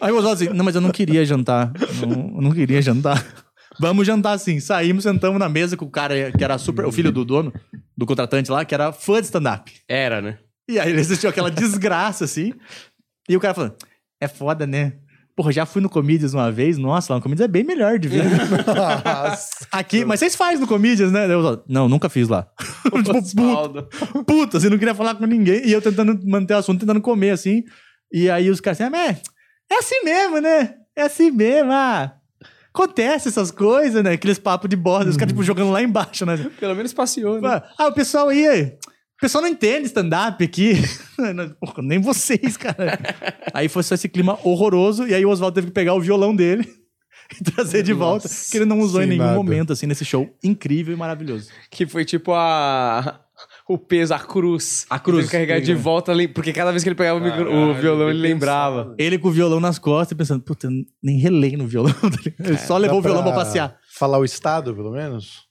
[0.00, 1.72] Aí o Oswaldo assim, não, mas eu não queria jantar.
[2.00, 3.24] Não, eu não queria jantar.
[3.80, 4.60] Vamos jantar sim.
[4.60, 6.84] Saímos, sentamos na mesa com o cara que era super.
[6.84, 7.52] O filho do dono,
[7.96, 9.72] do contratante lá, que era fã de stand-up.
[9.88, 10.38] Era, né?
[10.68, 12.52] E aí ele assistiu aquela desgraça assim.
[13.28, 13.74] E o cara falando:
[14.20, 14.94] É foda, né?
[15.34, 16.76] Porra, já fui no Comedians uma vez.
[16.76, 18.24] Nossa, lá no Comedians é bem melhor de ver.
[18.24, 19.66] Nossa.
[19.72, 21.32] Aqui, mas vocês fazem no Comedians, né?
[21.32, 22.46] Eu não, nunca fiz lá.
[23.24, 25.66] tipo, puta, assim, não queria falar com ninguém.
[25.66, 27.62] E eu tentando manter o assunto, tentando comer, assim.
[28.12, 29.22] E aí os caras assim, ah, mas
[29.70, 30.74] é assim mesmo, né?
[30.94, 32.14] É assim mesmo, ah.
[32.74, 34.12] Acontece essas coisas, né?
[34.12, 36.38] Aqueles papos de borda, os caras, tipo, jogando lá embaixo, né?
[36.58, 37.62] Pelo menos passeou, né?
[37.78, 38.74] Ah, o pessoal aí.
[39.22, 40.74] O pessoal não entende stand-up aqui.
[41.60, 42.98] Porra, nem vocês, cara.
[43.54, 45.06] aí foi só esse clima horroroso.
[45.06, 46.68] E aí o Oswaldo teve que pegar o violão dele
[47.40, 48.26] e trazer de volta.
[48.26, 49.36] Nossa, que ele não usou em nenhum nada.
[49.36, 51.50] momento, assim, nesse show incrível e maravilhoso.
[51.70, 53.20] Que foi tipo a.
[53.68, 54.86] O peso, a cruz.
[54.90, 55.18] A cruz.
[55.18, 57.74] Teve que carregar de volta ali, porque cada vez que ele pegava o, micro- o
[57.74, 58.82] violão, ele lembrava.
[58.82, 58.96] pensado.
[58.98, 61.92] Ele com o violão nas costas, pensando, puta, eu nem relei no violão.
[61.94, 62.18] tá?
[62.40, 63.76] Ele só levou o violão pra passear.
[63.94, 65.46] Falar o estado, pelo menos?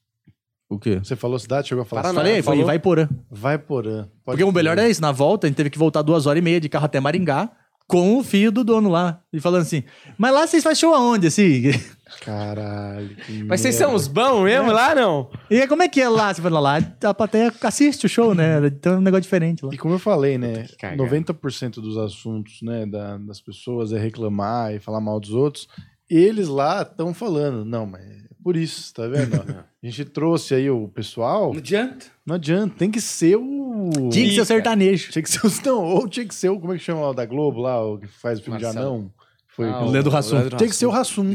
[0.71, 0.99] O quê?
[1.03, 1.67] Você falou cidade?
[1.67, 2.19] Chegou a falar Paraná.
[2.21, 2.65] Falei, foi falou?
[2.65, 3.09] vai porã.
[3.29, 4.07] Vai porã.
[4.23, 6.39] Pode Porque o melhor é isso, na volta a gente teve que voltar duas horas
[6.39, 7.51] e meia de carro até Maringá
[7.87, 9.19] com o filho do dono lá.
[9.33, 9.83] E falando assim,
[10.17, 11.71] mas lá vocês fazem show aonde, assim?
[12.21, 13.09] Caralho.
[13.17, 15.29] que Mas vocês são os bons mesmo lá, não?
[15.49, 16.33] E aí, como é que é lá?
[16.33, 18.65] Você fala lá, a plateia assiste o show, né?
[18.67, 19.73] Então é um negócio diferente lá.
[19.73, 20.63] E como eu falei, né?
[20.63, 20.97] que cagar.
[20.97, 25.67] 90% dos assuntos né, da- das pessoas é reclamar e falar mal dos outros.
[26.09, 27.65] Eles lá estão falando.
[27.65, 29.35] Não, mas é por isso, tá vendo?
[29.83, 31.51] a gente trouxe aí o pessoal.
[31.51, 32.05] Não adianta.
[32.25, 34.09] Não adianta, tem que ser o.
[34.11, 35.11] Tinha que ser o sertanejo.
[35.11, 35.61] Tinha que ser os.
[35.61, 36.59] Não, ou tinha que ser o.
[36.59, 38.85] Como é que chama lá da Globo lá, o que faz o filme de Marcelo.
[38.87, 39.13] anão?
[39.47, 39.67] Foi.
[39.67, 40.35] Ah, o Leandro Hassum.
[40.35, 40.89] Leandro Tem que ser o.
[40.89, 41.25] Rassum.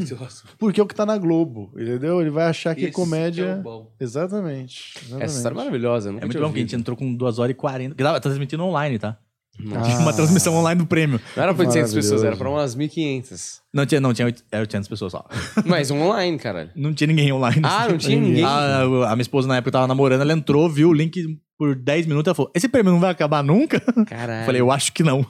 [0.59, 2.21] Porque é o que tá na Globo, entendeu?
[2.21, 3.45] Ele vai achar que Esse é comédia.
[3.45, 3.93] é o bom.
[4.01, 4.95] Exatamente.
[4.97, 5.25] exatamente.
[5.25, 6.11] Essa história é maravilhosa.
[6.11, 7.91] nunca É muito bom que a gente entrou com 2 horas e 40.
[7.91, 9.19] Porque tava transmitindo online, tá?
[9.59, 9.91] Nossa.
[9.93, 9.99] Ah.
[10.01, 11.21] Uma transmissão online do prêmio.
[11.37, 13.61] Não era pra 800 pessoas, era pra umas 1.500.
[13.73, 15.25] Não tinha, não, tinha oit- era 800 pessoas só.
[15.65, 16.71] Mas online, caralho.
[16.77, 17.61] Não tinha ninguém online.
[17.65, 18.45] Ah, não tinha ninguém?
[18.45, 22.07] A, a minha esposa na época tava namorando, ela entrou, viu o link por 10
[22.07, 23.81] minutos, ela falou: Esse prêmio não vai acabar nunca?
[24.07, 24.45] Caralho.
[24.47, 25.25] Falei, eu acho que não.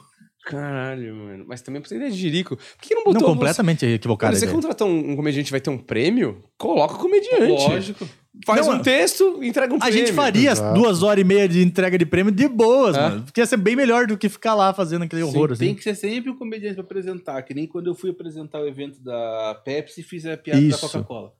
[0.47, 1.45] Caralho, mano.
[1.49, 2.57] Mas também pra você ideia de Jerico.
[2.57, 3.21] Por que não botou...
[3.21, 4.37] Não, completamente Cara, equivocado.
[4.37, 4.55] você a ideia.
[4.55, 6.41] contratou um, um comediante vai ter um prêmio?
[6.57, 7.49] Coloca o comediante.
[7.51, 8.09] Lógico.
[8.47, 9.99] Faz Não, um texto, entrega um A prêmio.
[9.99, 10.79] gente faria Exato.
[10.79, 13.01] duas horas e meia de entrega de prêmio de boas, É.
[13.01, 13.23] mano.
[13.25, 15.65] Porque ia ser bem melhor do que ficar lá fazendo aquele horror, Sim, assim.
[15.65, 17.43] Tem que ser sempre um comediante pra apresentar.
[17.43, 20.81] Que nem quando eu fui apresentar o evento da Pepsi e fiz a piada Isso.
[20.81, 21.33] da Coca-Cola.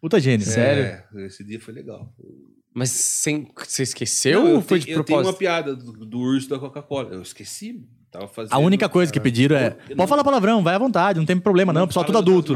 [0.00, 0.46] Puta gênio.
[0.46, 1.02] Sério?
[1.14, 2.10] É, esse dia foi legal.
[2.72, 3.46] Mas sem...
[3.56, 5.32] você esqueceu Não, ou eu, foi tenho, de eu tenho propósito?
[5.32, 7.10] uma piada do, do urso da Coca-Cola.
[7.12, 7.84] Eu esqueci.
[8.14, 9.24] Tava fazendo, A única coisa que cara.
[9.24, 12.16] pediram é: Eu pode falar palavrão, vai à vontade, não tem problema, não, pessoal, falo
[12.16, 12.54] tudo adulto.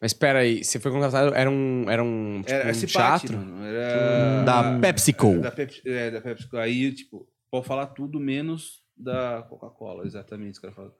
[0.00, 3.36] Mas pera aí, você foi contratado, era um, era um, tipo, Era um esse teatro?
[3.64, 4.42] Era...
[4.44, 5.40] Da PepsiCo.
[5.40, 6.56] Da Pepsi, é, da PepsiCo.
[6.58, 10.06] Aí, tipo, pode falar tudo menos da Coca-Cola.
[10.06, 10.94] Exatamente isso que falo.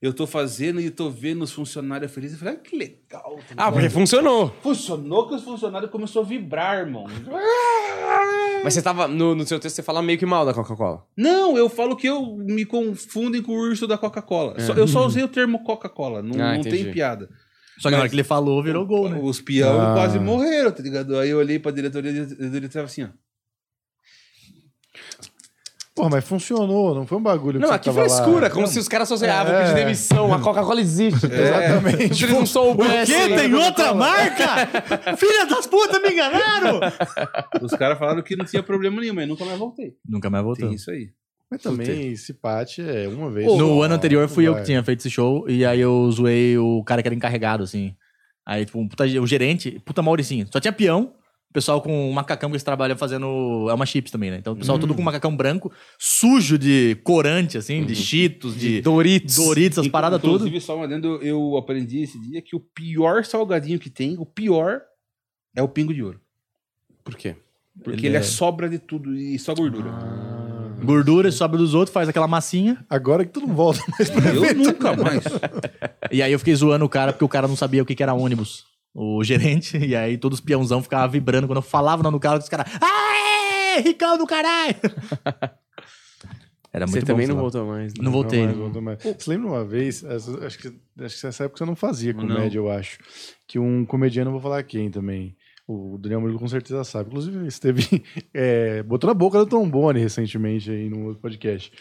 [0.00, 2.34] Eu tô fazendo e tô vendo os funcionários felizes.
[2.34, 3.36] Eu falei, ah, que legal.
[3.48, 4.54] tá Ah, porque funcionou.
[4.62, 7.04] Funcionou que os funcionários começaram a vibrar, irmão.
[8.62, 11.04] Mas você tava, no, no seu texto, você fala meio que mal da Coca-Cola.
[11.16, 14.58] Não, eu falo que eu me confundem com o urso da Coca-Cola.
[14.60, 17.28] Só- Eu só usei o termo Coca-Cola, não, Ah, não tem piada.
[17.78, 19.20] Só que na hora que ele falou, virou gol, né?
[19.22, 19.94] Os peão Ah.
[19.94, 21.16] quase morreram, tá ligado?
[21.16, 23.08] Aí eu olhei pra diretoria e a diretoria tava assim, ó.
[25.98, 28.08] Porra, mas funcionou, não foi um bagulho Não, aqui tava lá.
[28.08, 29.62] frescura, como se os caras associavam É.
[29.62, 30.32] pedir demissão.
[30.32, 31.26] A Coca-Cola existe.
[31.26, 32.14] Exatamente.
[32.14, 33.28] Se eles não soubessem.
[33.28, 33.34] Que?
[33.34, 34.66] Tem outra marca?
[35.16, 36.80] Filha das putas, me enganaram!
[37.60, 39.94] Os caras falaram que não tinha problema nenhum, mas nunca mais voltei.
[40.08, 40.66] Nunca mais voltou.
[40.68, 41.08] Tem isso aí.
[41.50, 43.46] Mas também esse pate é uma vez.
[43.46, 44.60] No só, ano anterior fui eu vai.
[44.60, 47.94] que tinha feito esse show, e aí eu zoei o cara que era encarregado, assim.
[48.46, 50.46] Aí, tipo, um puta, o gerente, puta Mauricinho.
[50.52, 51.12] Só tinha peão,
[51.50, 54.36] O pessoal com macacão que eles trabalham fazendo Elma Chips também, né?
[54.36, 59.36] Então o pessoal tudo com macacão branco, sujo de corante, assim, de cheetos, de, Doritos.
[59.36, 60.34] Doritos, as paradas tudo.
[60.46, 64.82] Inclusive, só adendo, eu aprendi esse dia que o pior salgadinho que tem, o pior,
[65.56, 66.20] é o pingo de ouro.
[67.02, 67.34] Por quê?
[67.82, 68.20] Porque Ele ele, é...
[68.20, 69.90] é- sobra de tudo e só gordura.
[70.84, 72.84] Gordura, sobe dos outros, faz aquela massinha.
[72.88, 75.24] Agora que tu não volta mais pra Eu nunca mais.
[76.12, 78.02] E aí eu fiquei zoando o cara, porque o cara não sabia o que que
[78.02, 78.64] era ônibus.
[78.94, 81.46] O gerente, e aí todos os peãozão ficavam vibrando.
[81.46, 82.66] Quando eu falava o nome do cara, os caras.
[82.80, 83.80] Aê!
[83.80, 84.74] Ricão do caralho!
[86.72, 87.94] Era Você muito também bom, não voltou mais.
[87.94, 88.00] né?
[88.02, 88.44] Não voltei.
[88.44, 88.62] mais, né?
[88.62, 89.02] voltou mais.
[89.02, 92.20] Você lembra uma vez, acho que, acho que nessa época você não fazia Não.
[92.20, 92.98] comédia, eu acho,
[93.46, 95.34] que um comediante, não vou falar quem também,
[95.66, 98.02] o Daniel Murilo com certeza sabe, inclusive esteve,
[98.34, 101.72] é, botou na boca do Tom Boni recentemente aí no outro podcast.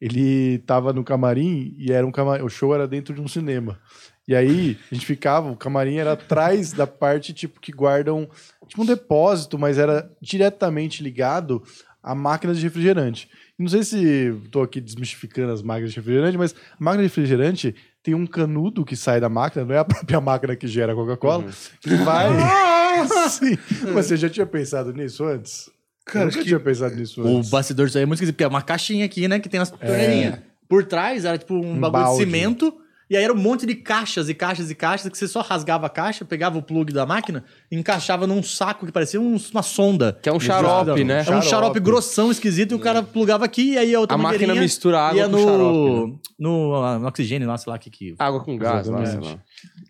[0.00, 3.80] Ele tava no camarim e era um camarim, o show era dentro de um cinema.
[4.28, 8.28] E aí a gente ficava, o camarim era atrás da parte tipo que guardam,
[8.66, 11.62] tipo um depósito, mas era diretamente ligado
[12.02, 13.28] à máquina de refrigerante.
[13.58, 17.74] Não sei se tô aqui desmistificando as máquinas de refrigerante, mas a máquina de refrigerante
[18.02, 20.94] tem um canudo que sai da máquina, não é a própria máquina que gera a
[20.94, 21.44] Coca-Cola,
[21.80, 22.28] que vai.
[23.30, 23.56] Sim.
[23.94, 25.70] Mas você já tinha pensado nisso antes?
[26.04, 27.50] Cara, eu nunca tinha pensado nisso O antes.
[27.50, 29.38] bastidor disso aí é muito esquisito, porque é uma caixinha aqui, né?
[29.40, 30.38] Que tem as torneirinhas.
[30.68, 32.18] Por trás era tipo um, Um bagulho balde.
[32.18, 32.74] de cimento.
[33.08, 35.86] E aí era um monte de caixas e caixas e caixas que você só rasgava
[35.86, 39.62] a caixa, pegava o plug da máquina e encaixava num saco que parecia um- uma
[39.62, 40.18] sonda.
[40.20, 41.18] Que é um xarope, né?
[41.18, 41.80] É um xarope Xarope.
[41.80, 45.18] grossão, esquisito, e o cara plugava aqui e aí a outra A máquina mistura água
[45.20, 46.18] ia com no, xarope, né?
[46.38, 48.14] no, ah, no oxigênio lá, sei lá o que que...
[48.18, 49.38] Água com gás, lá, sei lá.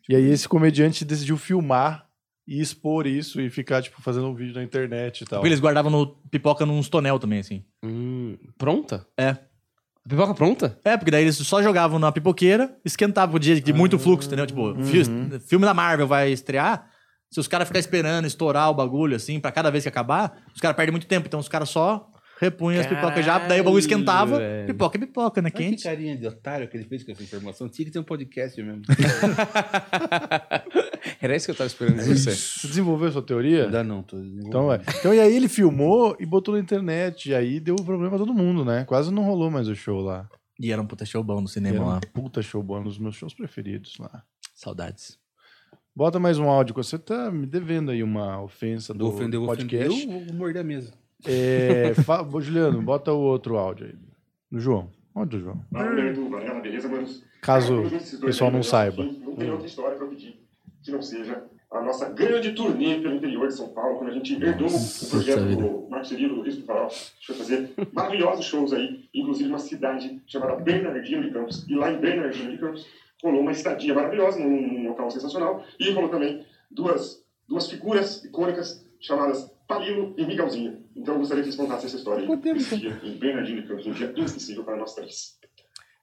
[0.09, 2.05] E aí esse comediante decidiu filmar
[2.47, 5.41] e expor isso e ficar, tipo, fazendo um vídeo na internet e tal.
[5.41, 7.65] Porque eles guardavam no, pipoca nos tonel também, assim.
[7.83, 9.07] Hum, pronta?
[9.19, 9.37] É.
[10.07, 10.79] A pipoca pronta?
[10.85, 14.47] É, porque daí eles só jogavam na pipoqueira, esquentavam de, de muito fluxo, entendeu?
[14.47, 16.89] Tipo, fi- filme da Marvel vai estrear,
[17.29, 20.61] se os caras ficarem esperando estourar o bagulho, assim, pra cada vez que acabar, os
[20.61, 21.27] caras perdem muito tempo.
[21.27, 22.09] Então os caras só
[22.39, 24.67] repunham as pipocas já, daí o bagulho esquentava, velho.
[24.67, 25.51] pipoca é pipoca, né?
[25.51, 25.83] Que Quente.
[25.85, 27.69] carinha de otário que ele fez com essa informação?
[27.69, 28.83] Tinha que ter um podcast mesmo.
[31.21, 32.35] Era isso que eu tava esperando de você.
[32.35, 33.65] Você desenvolveu a sua teoria?
[33.65, 34.81] Ainda não, tô Então, é.
[34.99, 37.31] então, e aí ele filmou e botou na internet.
[37.31, 38.85] E aí deu problema pra todo mundo, né?
[38.85, 40.29] Quase não rolou mais o show lá.
[40.59, 42.01] E era um puta show bom no cinema Era um lá.
[42.13, 44.23] puta show bom, um dos meus shows preferidos lá.
[44.55, 45.19] Saudades.
[45.95, 46.75] Bota mais um áudio.
[46.75, 49.79] Você tá me devendo aí uma ofensa do Do ofender, eu vou ofender.
[49.87, 50.07] podcast.
[50.07, 50.93] Eu vou morder a mesa.
[51.29, 53.95] É, fa- Ô, Juliano, bota o outro áudio aí.
[54.51, 54.91] Do João.
[55.15, 55.61] Onde do João?
[55.71, 57.23] Varela, beleza, manos?
[57.41, 59.03] Caso Cara, o pessoal não saiba.
[59.05, 60.41] Não tem outra história pra pedir
[60.83, 64.35] que não seja a nossa grande turnê pelo interior de São Paulo, quando a gente
[64.35, 65.63] herdou o projeto vida.
[65.63, 66.87] do Marco Cirilo, do Risco do Farol.
[66.87, 71.67] A gente foi fazer maravilhosos shows aí, inclusive uma cidade chamada Bernardino de Campos.
[71.69, 72.87] E lá em Bernardino de Campos
[73.23, 74.49] rolou uma estadia maravilhosa, num,
[74.83, 75.65] num local sensacional.
[75.81, 80.79] E rolou também duas, duas figuras icônicas chamadas Palilo e Miguelzinho.
[80.95, 82.57] Então eu gostaria que eles contassem essa história aí.
[82.57, 85.37] Esse dia em Bernardino de Campos, um dia inesquecível para nós três.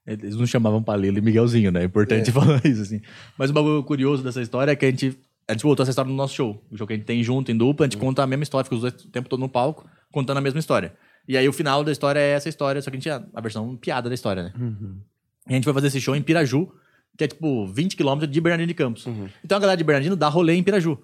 [0.05, 1.81] Eles não chamavam Palilo e Miguelzinho, né?
[1.81, 3.01] É importante falar isso, assim.
[3.37, 5.17] Mas o bagulho curioso dessa história é que a gente.
[5.45, 6.63] A gente voltou essa história no nosso show.
[6.71, 8.63] O show que a gente tem junto, em dupla, a gente conta a mesma história,
[8.63, 10.95] fica os dois o tempo todo no palco, contando a mesma história.
[11.27, 13.41] E aí o final da história é essa história, só que a gente tinha a
[13.41, 14.53] versão piada da história, né?
[15.47, 16.71] E a gente foi fazer esse show em Piraju,
[17.17, 19.05] que é tipo 20 quilômetros de Bernardino de Campos.
[19.43, 20.97] Então a galera de Bernardino dá rolê em Piraju.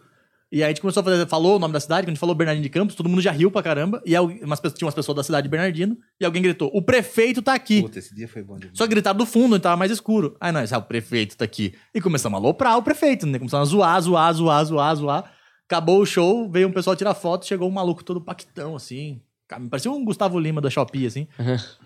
[0.51, 2.19] E aí a gente começou a fazer, falou o nome da cidade, quando a gente
[2.19, 4.01] falou Bernardino de Campos, todo mundo já riu pra caramba.
[4.03, 7.41] E umas, pessoas- tinha umas pessoas da cidade de Bernardino, e alguém gritou: O prefeito
[7.41, 7.81] tá aqui.
[7.83, 8.75] Puta, esse dia foi bom demais.
[8.77, 10.35] Só que gritaram do fundo, onde tava mais escuro.
[10.41, 11.75] Aí nós, ah, o prefeito tá aqui.
[11.93, 13.37] E começamos a aloprar o prefeito, né?
[13.37, 15.33] Começamos a zoar, zoar, zoar, zoar, zoar.
[15.67, 19.21] Acabou o show, veio um pessoal tirar foto, chegou um maluco todo paquitão, assim.
[19.69, 21.27] Parecia um Gustavo Lima da Shopee, assim.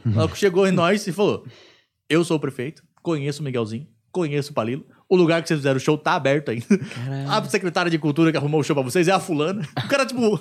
[0.05, 1.45] O maluco chegou em nós e falou:
[2.09, 4.85] Eu sou o prefeito, conheço o Miguelzinho, conheço o Palilo.
[5.09, 6.65] O lugar que vocês fizeram o show tá aberto ainda.
[7.29, 9.61] A secretária de cultura que arrumou o show pra vocês é a fulana.
[9.77, 10.39] O cara, tipo,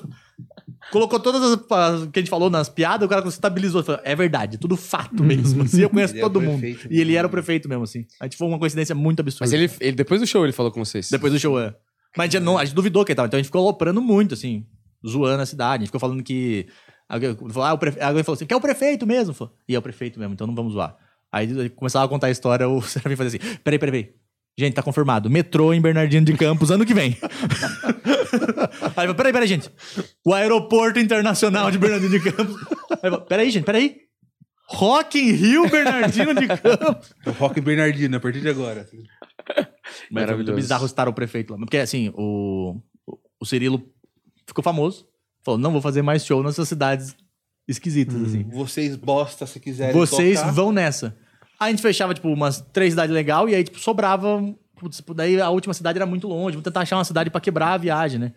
[0.90, 3.82] colocou todas as, as que a gente falou nas piadas, o cara estabilizou.
[3.82, 5.62] Falou, é verdade, tudo fato mesmo.
[5.64, 6.60] Assim, eu conheço Ele é o todo mundo.
[6.60, 8.06] prefeito E ele era o prefeito mesmo, assim.
[8.20, 9.44] A gente foi uma coincidência muito absurda.
[9.44, 11.10] Mas ele, ele- depois do show ele falou com vocês.
[11.10, 11.74] Depois do show, é.
[12.16, 13.26] Mas a gente, não, a gente duvidou que ele tava.
[13.26, 14.64] Então a gente ficou aloprando muito, assim,
[15.06, 15.74] zoando a cidade.
[15.74, 16.66] A gente ficou falando que.
[17.08, 18.00] Alguém falou, ah, o prefe...
[18.00, 19.34] alguém falou assim, que é o prefeito mesmo.
[19.34, 20.96] Falou, e é o prefeito mesmo, então não vamos zoar.
[21.32, 24.14] Aí começava a contar a história, o Serafim fazia assim: peraí, peraí, peraí.
[24.58, 25.30] Gente, tá confirmado.
[25.30, 27.16] Metrô em Bernardino de Campos ano que vem.
[28.94, 29.70] Aí eu, peraí, peraí, gente.
[30.22, 32.56] O aeroporto internacional de Bernardino de Campos.
[33.02, 33.96] Aí eu, peraí, gente, peraí.
[34.68, 37.14] Rock in Rio, Bernardino de Campos.
[37.26, 38.86] O Rock Bernardino, a partir de agora.
[40.10, 41.58] Mas foi muito bizarro estar o prefeito lá.
[41.58, 42.78] Porque, assim, o,
[43.40, 43.82] o Cirilo
[44.46, 45.08] ficou famoso.
[45.42, 47.16] Falou, não vou fazer mais show nessas cidades
[47.66, 48.44] esquisitas, assim.
[48.44, 50.52] Vocês bosta se quiserem Vocês tocar.
[50.52, 51.16] vão nessa.
[51.62, 54.54] Aí a gente fechava, tipo, umas três cidades legais e aí, tipo, sobrava...
[54.74, 56.56] Putz, daí a última cidade era muito longe.
[56.56, 58.32] Vou tentar achar uma cidade pra quebrar a viagem, né?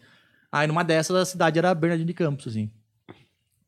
[0.52, 2.70] Aí numa dessas a cidade era Bernardino de Campos, assim.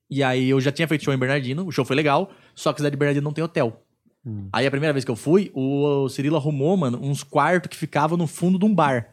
[0.09, 2.77] E aí eu já tinha feito show em Bernardino, o show foi legal, só que
[2.77, 3.83] a cidade de Bernardino não tem hotel.
[4.53, 8.17] Aí a primeira vez que eu fui, o Cirilo arrumou, mano, uns quartos que ficavam
[8.17, 9.09] no fundo de um bar.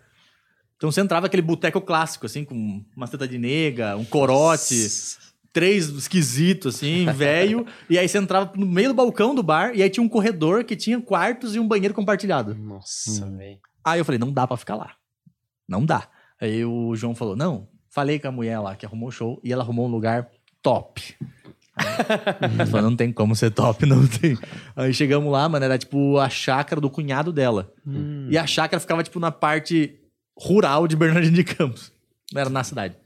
[0.77, 4.89] Então você entrava aquele boteco clássico, assim, com uma teta de nega, um corote,
[5.55, 7.65] três esquisitos, assim, velho.
[7.89, 10.65] E aí você entrava no meio do balcão do bar, e aí tinha um corredor
[10.65, 12.55] que tinha quartos e um banheiro compartilhado.
[12.55, 13.59] Nossa, velho.
[13.83, 14.93] Aí eu falei, não dá pra ficar lá.
[15.67, 16.09] Não dá.
[16.39, 19.53] Aí o João falou, não, falei com a mulher lá que arrumou o show, e
[19.53, 20.29] ela arrumou um lugar
[20.61, 21.15] top.
[22.71, 24.37] Falou, não tem como ser top, não tem.
[24.75, 27.73] Aí chegamos lá, mano, era tipo a chácara do cunhado dela.
[28.29, 30.01] E a chácara ficava, tipo, na parte
[30.37, 31.93] rural de Bernardino de Campos.
[32.33, 32.97] Não era na cidade.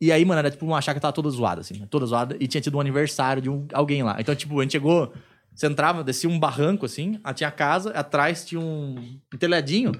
[0.00, 2.46] E aí, mano, era tipo uma chácara que tava toda zoada, assim, toda zoada, e
[2.46, 4.16] tinha tido um aniversário de um, alguém lá.
[4.18, 5.12] Então, tipo, a gente chegou,
[5.54, 8.96] você entrava, descia um barranco, assim, aí tinha a casa, atrás tinha um,
[9.32, 9.92] um telhadinho,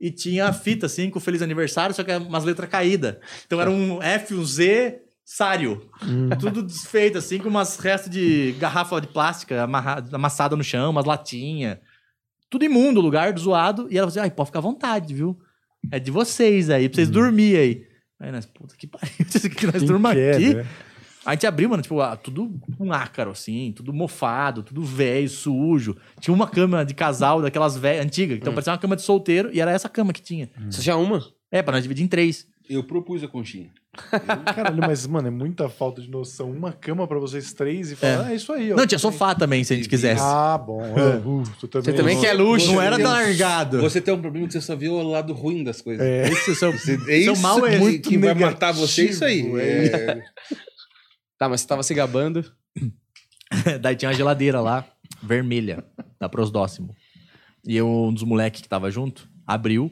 [0.00, 3.16] e tinha a fita, assim, com Feliz Aniversário, só que umas letras caídas.
[3.46, 5.88] Então era um F, um Z, Sário.
[6.40, 11.04] Tudo desfeito, assim, com umas restos de garrafa de plástica amarra- amassada no chão, umas
[11.04, 11.78] latinhas.
[12.50, 13.86] Tudo imundo, o lugar zoado.
[13.88, 15.38] E ela falou assim: ai, pode ficar à vontade, viu?
[15.90, 17.86] É de vocês aí, pra vocês dormirem aí.
[18.22, 19.10] Aí nós, puta que pariu,
[19.58, 20.54] que nós durmos quer, aqui.
[20.54, 20.66] né?
[21.26, 25.96] A gente abriu, mano, tipo, ah, tudo um ácaro, assim, tudo mofado, tudo velho, sujo.
[26.20, 29.60] Tinha uma cama de casal daquelas velhas, antigas, então parecia uma cama de solteiro, e
[29.60, 30.48] era essa cama que tinha.
[30.70, 31.20] Você tinha uma?
[31.50, 32.46] É, pra nós dividir em três.
[32.74, 33.70] Eu propus a conchinha.
[34.54, 36.50] Caralho, mas, mano, é muita falta de noção.
[36.50, 38.72] Uma cama pra vocês três e falar, ah, é isso aí.
[38.72, 38.76] ó.
[38.76, 40.22] Não, tinha sofá também, se a gente quisesse.
[40.24, 40.82] Ah, bom.
[40.82, 42.72] é, uh, tu também, Você também quer luxo.
[42.72, 43.08] Não era Deus.
[43.10, 43.80] largado.
[43.82, 46.04] Você tem um problema que você só vê o lado ruim das coisas.
[46.06, 46.28] É.
[46.28, 48.72] Esse é o seu, Você- seu é isso mal é muito que vai negativo, matar
[48.72, 49.52] você, é isso aí.
[49.60, 49.86] é.
[49.86, 50.22] É.
[51.38, 52.44] Tá, mas você tava se gabando.
[53.80, 54.84] Daí tinha uma geladeira lá,
[55.20, 55.84] vermelha,
[56.18, 56.94] da Prosdóximo.
[57.66, 59.90] E eu, um dos moleques que tava junto, abriu,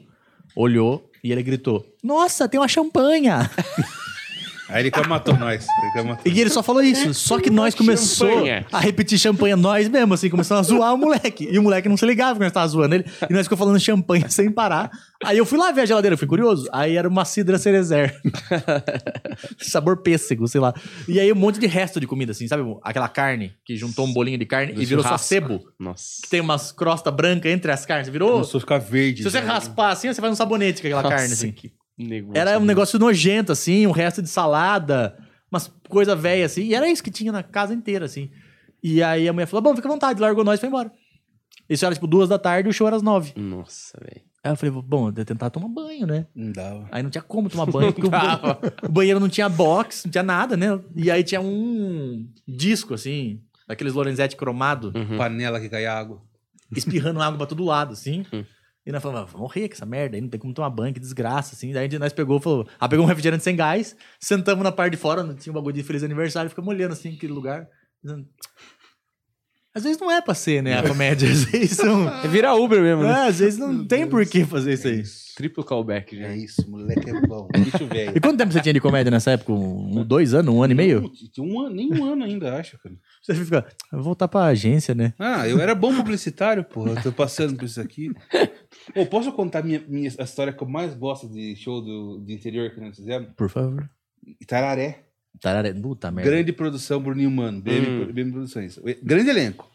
[0.55, 3.49] olhou e ele gritou: Nossa, tem uma champanha!
[4.71, 5.65] Aí ele quase matou nós.
[5.81, 6.31] Ele quase matou.
[6.31, 7.13] E ele só falou isso.
[7.13, 8.65] Só que nós começou champanha.
[8.71, 11.47] a repetir champanha nós mesmo, assim, começamos a zoar o moleque.
[11.51, 13.05] E o moleque não se ligava que nós tava zoando ele.
[13.29, 14.89] E nós ficamos falando champanha sem parar.
[15.23, 16.67] Aí eu fui lá ver a geladeira, eu fui curioso.
[16.71, 18.19] Aí era uma cidra cerezer.
[19.61, 20.73] Sabor pêssego, sei lá.
[21.07, 22.63] E aí um monte de resto de comida, assim, sabe?
[22.83, 25.27] Aquela carne que juntou um bolinho de carne Do e virou só churrasco.
[25.27, 25.61] sebo.
[25.79, 26.21] Nossa.
[26.23, 28.09] Que tem umas crostas brancas entre as carnes.
[28.09, 28.33] Virou.
[28.33, 29.23] Começou a ficar verde.
[29.23, 29.45] Se você já.
[29.45, 31.51] raspar assim, você faz um sabonete com aquela Nossa, carne, assim.
[31.51, 31.71] que
[32.07, 32.37] negócio.
[32.39, 35.17] Era um negócio nojento, assim, um resto de salada,
[35.51, 36.63] umas coisa velha, assim.
[36.63, 38.29] E era isso que tinha na casa inteira, assim.
[38.83, 40.91] E aí a mulher falou: bom, fica à vontade, largou nós e foi embora.
[41.69, 43.33] Isso era tipo duas da tarde e o show era às nove.
[43.35, 44.21] Nossa, velho.
[44.43, 46.25] Aí eu falei: bom, eu vou tentar tomar banho, né?
[46.35, 46.87] Não dava.
[46.91, 50.11] Aí não tinha como tomar banho, porque o, ba- o banheiro não tinha box, não
[50.11, 50.79] tinha nada, né?
[50.95, 56.21] E aí tinha um disco, assim, daqueles Lorenzetti cromado, Panela que cai água.
[56.75, 58.25] espirrando água pra todo lado, assim.
[58.85, 60.99] E nós falamos, vamos morrer com essa merda aí, não tem como tomar banho, que
[60.99, 61.71] desgraça, assim.
[61.71, 65.21] Daí nós pegou, falou, ah, pegou um refrigerante sem gás, sentamos na parte de fora,
[65.35, 67.67] tinha um bagulho de feliz aniversário, ficamos olhando assim, aquele lugar.
[68.03, 68.27] dizendo,
[69.73, 71.29] Às vezes não é pra ser, né, a comédia.
[71.29, 72.07] Às vezes são...
[72.23, 73.09] É virar Uber mesmo, né?
[73.09, 75.03] É, às vezes não tem por que fazer isso aí.
[75.35, 76.27] Triplo callback já.
[76.27, 77.47] É isso, moleque é bom.
[77.57, 78.11] Bicho velho.
[78.15, 79.53] E quanto tempo você tinha de comédia nessa época?
[79.53, 80.53] Um, dois anos?
[80.53, 81.11] Um ano e meio?
[81.39, 82.95] Um ano, nem um ano ainda, acho, cara.
[83.23, 85.13] Você fica, "Ah, vou voltar pra agência, né?
[85.17, 86.91] Ah, eu era bom publicitário, porra.
[86.91, 88.11] Eu tô passando por isso aqui.
[88.95, 92.33] Ô, posso contar minha, minha, a história que eu mais gosto de show do, de
[92.33, 93.29] interior que nós fizemos?
[93.37, 93.89] Por favor.
[94.39, 95.05] Itararé.
[95.39, 95.73] Tararé.
[95.73, 96.29] Puta merda.
[96.29, 97.61] Grande produção, Bruninho Mano.
[97.61, 98.77] BM, BM Produções.
[99.01, 99.69] Grande elenco.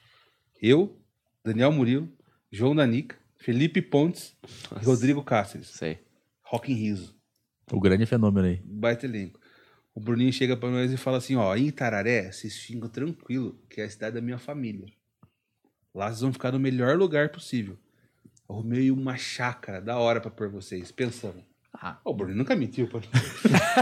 [0.60, 0.96] Eu,
[1.44, 2.08] Daniel Murilo,
[2.50, 4.36] João Danica, Felipe Pontes
[4.80, 5.68] e Rodrigo Cáceres.
[5.68, 5.98] Sei.
[6.42, 7.14] Rock in Riso.
[7.72, 8.60] O grande fenômeno aí.
[8.64, 9.40] Baita elenco.
[9.94, 13.80] O Bruninho chega pra nós e fala assim: ó, em Itararé, vocês ficam tranquilo, que
[13.80, 14.86] é a cidade da minha família.
[15.94, 17.78] Lá vocês vão ficar no melhor lugar possível.
[18.48, 21.42] Arrumei uma chácara da hora pra pôr vocês, pensando.
[21.80, 21.98] Ah.
[22.04, 22.98] O Bruninho nunca mentiu, pô.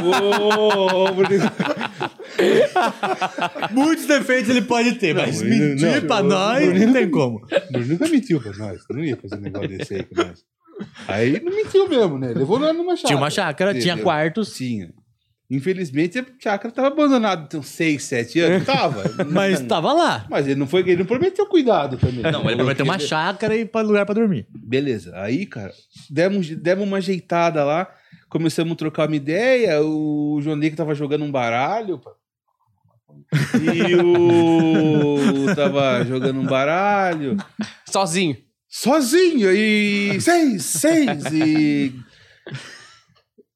[0.03, 1.43] Ô, Bruninho.
[3.71, 7.37] Muitos defeitos ele pode ter, mas mentir pra nós não tem como.
[7.37, 8.83] O Bruninho nunca mentiu pra nós.
[8.91, 10.45] Não ia fazer um negócio desse aí com nós.
[11.07, 12.33] Aí não mentiu mesmo, né?
[12.35, 13.07] Levou nós numa chácara.
[13.09, 14.93] Tinha uma chácara, tinha quartos, Tinha.
[15.55, 18.66] Infelizmente, a chácara tava abandonada tem uns 6, 7 anos.
[18.66, 19.05] Tava.
[19.31, 20.26] mas tava lá.
[20.28, 22.22] Mas ele não foi, ele não prometeu cuidado também.
[22.22, 24.47] Não, ele prometeu uma chácara e pra lugar pra dormir.
[24.51, 25.12] Beleza.
[25.16, 25.72] Aí, cara,
[26.10, 27.89] demos, demos uma ajeitada lá,
[28.28, 29.81] começamos a trocar uma ideia.
[29.81, 32.01] O João que tava jogando um baralho.
[33.62, 35.55] E o.
[35.55, 37.36] tava jogando um baralho.
[37.89, 38.36] Sozinho.
[38.68, 39.52] Sozinho.
[39.52, 40.20] E.
[40.20, 41.24] Seis, seis.
[41.32, 41.94] E.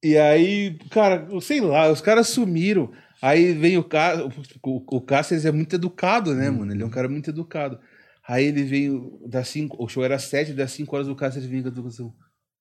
[0.02, 2.92] E aí, cara, sei lá, os caras sumiram.
[3.20, 6.72] Aí vem o Cáceres, o, o Cáceres é muito educado, né, mano?
[6.72, 7.80] Ele é um cara muito educado.
[8.26, 11.62] Aí ele veio das 5, o show era 7, das 5 horas o Cáceres vem
[11.62, 12.14] com a educação.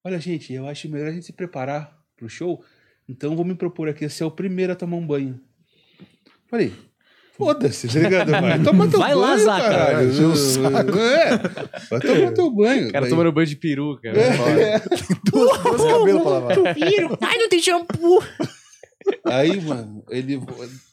[0.03, 2.63] Olha, gente, eu acho melhor a gente se preparar pro show,
[3.07, 5.39] Então vou me propor aqui a ser o primeiro a tomar um banho.
[6.49, 6.73] Falei,
[7.37, 8.31] foda-se, tá ligado?
[8.41, 9.69] Vai tomar teu Vai lá, banho, Zaca.
[9.69, 10.35] caralho.
[10.35, 10.97] Saco.
[10.97, 11.37] É,
[11.89, 12.87] vai tomar teu banho.
[12.87, 14.09] O cara Vai- tomando banho de peruca.
[14.09, 14.79] É.
[15.31, 16.57] Duas, duas cabelos pra lavar.
[17.21, 18.23] Ai, não tem shampoo.
[19.25, 20.41] Aí, mano, ele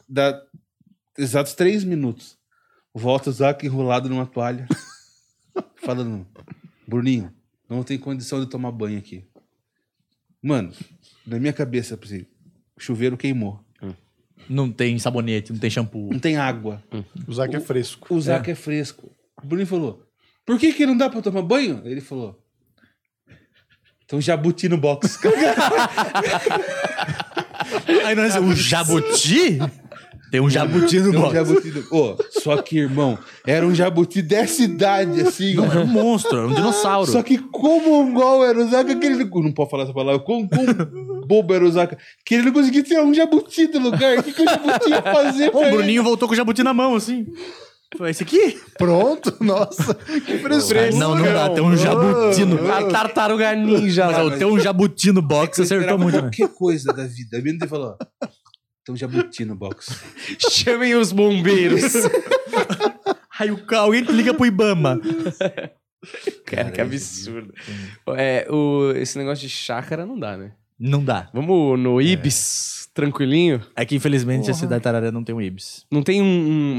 [0.08, 0.40] dá
[1.18, 2.36] exatos três minutos.
[2.92, 4.68] Volta o Zac enrolado numa toalha,
[5.82, 6.24] falando:
[6.86, 7.32] Bruninho,
[7.68, 9.24] não tem condição de tomar banho aqui.
[10.40, 10.72] Mano,
[11.26, 12.28] na minha cabeça, pensei,
[12.76, 13.63] o chuveiro queimou.
[14.48, 16.10] Não tem sabonete, não tem shampoo.
[16.12, 16.82] Não tem água.
[17.26, 18.14] O Zac é fresco.
[18.14, 18.54] O Zac é.
[18.54, 19.10] fresco.
[19.42, 20.02] O Bruninho falou:
[20.44, 21.82] Por que, que não dá pra tomar banho?
[21.84, 22.38] Ele falou:
[24.04, 25.18] Então jabuti no box.
[28.04, 29.58] Aí nós, o jabuti?
[30.30, 31.34] Tem um jabuti no Tem um box.
[31.34, 31.84] jabuti no...
[31.96, 33.16] Ô, só que, irmão,
[33.46, 35.54] era um jabuti dessa idade, assim.
[35.54, 35.72] Não, ó.
[35.72, 37.08] é um monstro, é um dinossauro.
[37.08, 39.24] Só que como mongol era o Zaca, aquele...
[39.24, 40.20] Não pode falar essa palavra.
[40.20, 40.66] Como, como
[41.26, 44.18] bobo era o Zaca, que ele não conseguia tirar um jabuti do lugar.
[44.18, 45.76] O que, que o jabuti ia fazer pra Ô, o ele?
[45.76, 47.26] Bruninho voltou com o jabuti na mão, assim.
[47.96, 48.60] Foi esse aqui?
[48.76, 49.36] Pronto?
[49.40, 50.90] Nossa, que frescura.
[50.90, 55.12] Não, não dá, tem um jabuti no A tartaruga ninja Mas, ó, tem um jabuti
[55.12, 56.22] no box, acertou muito, né?
[56.22, 57.36] qualquer coisa da vida.
[57.36, 58.26] A ele falou, ó,
[58.84, 59.96] tem um jabuti no box.
[60.50, 61.94] Chamem os bombeiros.
[63.38, 65.00] Aí o alguém liga pro Ibama.
[66.44, 67.52] Cara, que absurdo.
[68.16, 70.52] É, o, esse negócio de chácara não dá, né?
[70.78, 71.30] Não dá.
[71.32, 73.60] Vamos no Ibis, tranquilinho.
[73.76, 75.84] É que infelizmente a cidade de Tararé não tem um Ibis.
[75.90, 76.24] Não tem um,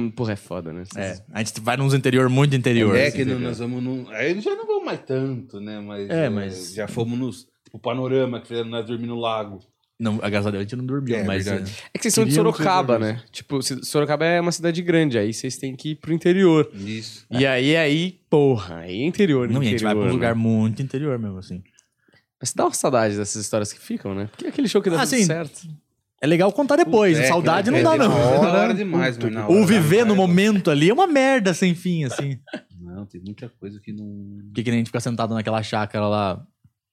[0.06, 0.84] um- Porra, é foda, né?
[0.96, 2.96] É, a gente vai nos interior muito interior.
[2.96, 4.06] É assim, que nós vamos num...
[4.10, 5.80] Aí já não vamos mais tanto, né?
[5.80, 7.48] Mas, É, é, mas- já fomos nos...
[7.64, 9.60] Tipo, panorama, que fizeram nós dormir no lago.
[9.98, 11.46] Não, graças a Deus a gente não dormiu, É, mas...
[11.46, 11.72] verdade.
[11.72, 13.22] é, É que vocês são de Sorocaba, né?
[13.32, 16.70] Tipo, Sorocaba é uma cidade grande, aí vocês têm que ir pro interior.
[16.74, 17.26] Isso.
[17.32, 19.50] E aí, aí, porra, aí é interior.
[19.50, 20.42] Não, e a gente vai pra um interior, lugar né?
[20.42, 21.64] muito interior mesmo, assim.
[22.46, 24.28] Mas dá uma saudade dessas histórias que ficam, né?
[24.28, 25.26] Porque é aquele show que dá Ah, tudo sim.
[25.26, 25.68] certo.
[26.22, 28.16] É legal contar depois, É, saudade é, não dá, é, não.
[28.16, 29.18] É da hora demais,
[29.50, 32.38] Ou hora viver no momento ali é uma merda sem fim, assim.
[32.80, 34.38] Não, tem muita coisa que não...
[34.46, 36.46] Porque que nem a gente ficar sentado naquela chácara lá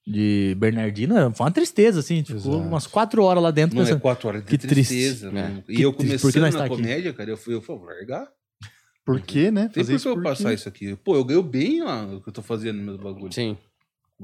[0.07, 2.23] de Bernardina, foi uma tristeza, assim.
[2.23, 2.57] Ficou Exato.
[2.57, 4.01] umas quatro horas lá dentro Não, é pensando.
[4.01, 4.73] quatro horas de que triste.
[4.89, 5.31] tristeza.
[5.31, 5.49] né?
[5.49, 5.63] mano.
[5.69, 6.75] E Que eu que nós na tá aqui?
[6.75, 8.27] comédia, cara, eu fui, eu falei, vou largar.
[9.05, 9.69] Por quê, né?
[9.71, 10.95] Tem por que eu passar isso aqui.
[10.95, 13.31] Pô, eu ganho bem lá o que eu tô fazendo no meu bagulho.
[13.31, 13.55] Sim.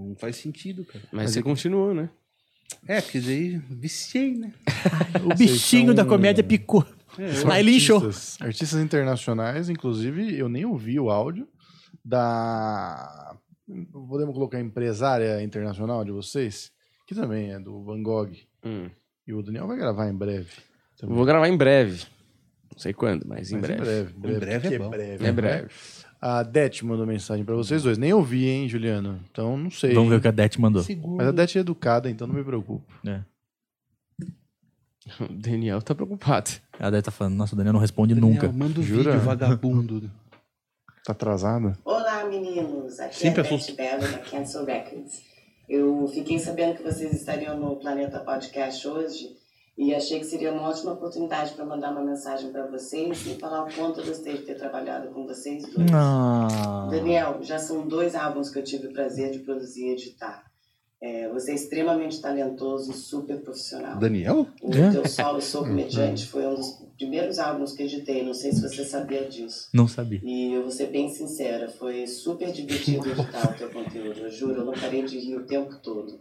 [0.08, 1.04] Não faz sentido, cara.
[1.12, 2.10] Mas, você continuou, né?
[2.88, 4.54] É, porque daí viciei, né?
[5.26, 6.86] O bichinho são- da comédia picou.
[7.42, 7.98] São Aí ele inchou.
[7.98, 11.48] artistas, artistas internacionais, inclusive, eu nem ouvi o áudio
[12.06, 13.36] da.
[13.92, 16.72] Podemos colocar empresária internacional de vocês?
[17.08, 18.32] Que também é do Van Gogh.
[18.64, 18.90] Hum.
[19.28, 20.50] E o Daniel vai gravar em breve.
[20.98, 21.16] também.
[21.16, 22.06] Vou gravar em breve.
[22.72, 23.82] Não sei quando, mas em Mas breve.
[23.82, 24.90] Em breve, Em breve é bom.
[24.90, 25.14] breve.
[25.16, 25.32] É né?
[25.32, 25.70] breve.
[26.22, 27.98] A Det mandou mensagem pra vocês dois.
[27.98, 29.20] Nem ouvi, hein, Juliano?
[29.32, 29.94] Então não sei.
[29.94, 30.84] Vamos ver o que a Det mandou.
[30.84, 31.16] Seguro.
[31.18, 32.84] Mas a Det é educada, então não me preocupo.
[33.06, 33.22] É.
[35.20, 36.52] O Daniel tá preocupado.
[36.80, 38.52] A Det tá falando, nossa, o Daniel não responde Daniel, nunca.
[38.52, 39.12] Manda o Jura?
[39.14, 40.12] vídeo, vagabundo.
[41.06, 41.76] Tá atrasada?
[41.84, 43.00] Olá, meninos.
[43.00, 43.74] Aqui Sempre é a Beth assusta.
[43.74, 45.24] Belo, da Cancel Records.
[45.68, 49.36] Eu fiquei sabendo que vocês estariam no Planeta Podcast hoje
[49.82, 53.64] e achei que seria uma ótima oportunidade para mandar uma mensagem para vocês e falar
[53.64, 55.90] o quanto eu gostei de ter trabalhado com vocês dois.
[55.94, 56.88] Ah.
[56.92, 60.44] Daniel, já são dois álbuns que eu tive o prazer de produzir e editar.
[61.02, 63.98] É, você é extremamente talentoso e super profissional.
[63.98, 64.46] Daniel?
[64.62, 64.92] O É?
[64.92, 68.84] teu solo Sou Comediante foi um dos primeiros álbuns que editei, não sei se você
[68.84, 69.70] sabia disso.
[69.74, 70.20] Não sabia.
[70.22, 74.20] E eu vou ser bem sincera, foi super divertido editar o teu conteúdo.
[74.20, 76.20] Eu juro, eu não parei de rir o tempo todo.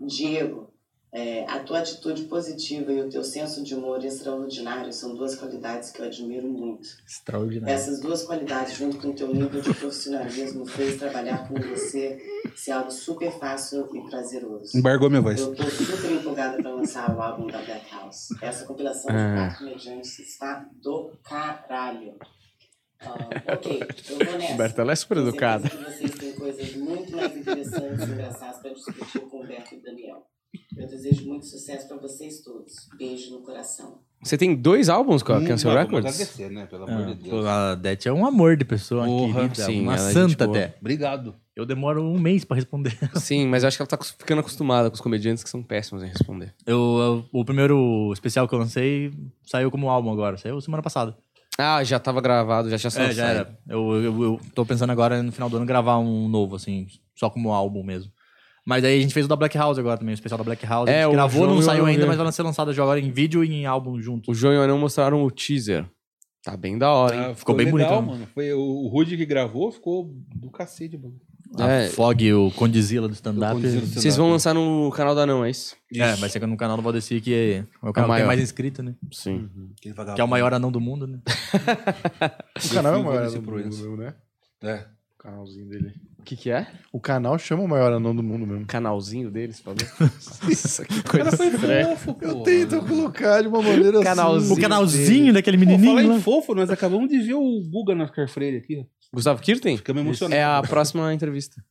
[0.00, 0.70] Diego,
[1.12, 5.90] é, a tua atitude positiva e o teu senso de humor extraordinário são duas qualidades
[5.90, 6.86] que eu admiro muito.
[7.06, 7.74] Extraordinário.
[7.74, 12.18] Essas duas qualidades, junto com o teu nível de profissionalismo, fez trabalhar com você
[12.54, 14.76] ser algo super fácil e prazeroso.
[14.76, 15.40] Embargou minha voz.
[15.40, 18.28] Eu tô super empolgada para lançar o álbum da Black House.
[18.42, 19.34] Essa compilação de Ah.
[19.48, 22.14] quatro comediantes está do caralho.
[23.00, 23.80] Ah, ok,
[24.10, 24.52] eu vou nessa.
[24.52, 25.68] Roberto, ela é super educada.
[25.68, 29.82] vocês têm coisas muito mais interessantes e engraçadas para discutir com o Humberto e o
[29.82, 30.26] Daniel.
[30.76, 32.74] Eu desejo muito sucesso para vocês todos.
[32.98, 33.98] Beijo no coração.
[34.22, 36.06] Você tem dois álbuns com a Hum, Cancel vamos Records?
[36.14, 36.66] agradecer, né?
[36.66, 37.46] Pelo amor Ah, de Deus.
[37.46, 40.76] a Det é um amor de pessoa, uma Porra, querida, sim, uma é santa até.
[40.80, 41.36] Obrigado.
[41.54, 42.96] Eu demoro um mês pra responder.
[43.16, 46.04] Sim, mas eu acho que ela tá ficando acostumada com os comediantes que são péssimos
[46.04, 46.54] em responder.
[46.64, 49.10] Eu, eu- o primeiro especial que eu lancei
[49.44, 51.16] saiu como álbum agora, saiu semana passada.
[51.58, 53.58] Ah, já tava gravado, já tinha É, já era.
[53.68, 57.28] Eu, eu, eu tô pensando agora no final do ano gravar um novo, assim, só
[57.28, 58.12] como álbum mesmo.
[58.68, 60.66] Mas aí a gente fez o da Black House agora também, o especial da Black
[60.66, 60.90] House.
[60.90, 63.10] É, a o gente gravou, não saiu ainda, mas vai ser lançado já agora em
[63.10, 64.30] vídeo e em álbum junto.
[64.30, 65.86] O João e o Anão mostraram o teaser.
[66.42, 67.26] Tá bem da hora, hein?
[67.30, 68.28] Ah, ficou bem legal, bonito, mano.
[68.34, 71.14] Foi o, Rudy que gravou, ficou do cacete, mano.
[71.58, 71.88] A É.
[71.88, 73.58] Fog, o Condizila do stand-up.
[73.58, 75.74] Do Vocês vão lançar no canal da Não, é isso?
[75.94, 78.16] É, vai ser no canal do Valdeci, que é o canal que maior.
[78.18, 78.94] tem mais inscrito, né?
[79.10, 79.48] Sim.
[79.78, 80.16] Aquele vagabundo.
[80.16, 81.20] Que é o maior anão do mundo, né?
[82.70, 84.14] O canal é o maior anão do mundo né?
[84.62, 84.84] É.
[85.14, 85.94] O canalzinho dele.
[86.28, 86.66] O que que é?
[86.92, 88.66] O canal chama o maior anão do mundo mesmo.
[88.66, 89.78] Canalzinho deles, falou.
[90.46, 91.96] Nossa, que coisa estranha.
[91.96, 92.26] Fofo, pô.
[92.26, 94.52] Eu tento colocar de uma maneira Canalzinho.
[94.52, 94.52] assim.
[94.52, 96.14] O canalzinho daquele Pô, menininho falar lá.
[96.16, 98.84] em fofo, nós acabamos de ver o Guga na Freire aqui.
[99.10, 99.78] Gustavo Kirten?
[99.78, 100.38] Ficamos emocionados.
[100.38, 101.62] É a próxima entrevista.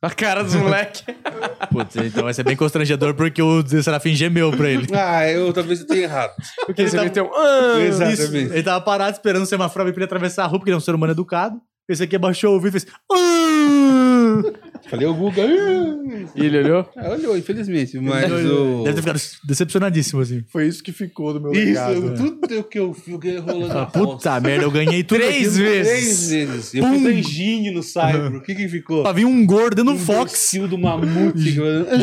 [0.00, 1.04] A cara dos moleques.
[1.70, 4.86] Putz, então vai ser bem constrangedor porque o Zé Serafim gemeu pra ele.
[4.94, 6.32] Ah, eu talvez eu tenha errado.
[6.64, 7.30] Porque você tá- meteu.
[7.34, 8.22] Ah, Exatamente.
[8.46, 8.52] Isso.
[8.54, 10.78] Ele tava parado esperando o semáforo abrir pra ele atravessar a rua, porque ele é
[10.78, 11.60] um ser humano educado.
[11.92, 12.86] Esse aqui abaixou o ouvido e fez.
[13.12, 14.42] "Ah!"
[14.88, 15.42] Falei o Guga.
[15.44, 16.28] ah.
[16.34, 16.88] E ele olhou?
[16.96, 17.98] Ah, olhou, infelizmente.
[17.98, 18.82] Mas o.
[18.84, 20.44] Deve ter ficado decepcionadíssimo, assim.
[20.48, 22.14] Foi isso que ficou do meu Isso, legado.
[22.16, 25.92] tudo que eu fiquei rolando Ah, puta merda, eu ganhei tudo Três vezes.
[25.92, 26.74] Três vezes.
[26.74, 27.02] Eu fui Pum.
[27.04, 28.34] franjinho no Cyber.
[28.36, 29.02] O que que ficou?
[29.02, 31.56] Pra vir um gordo dentro do Fox Imbecil do mamute.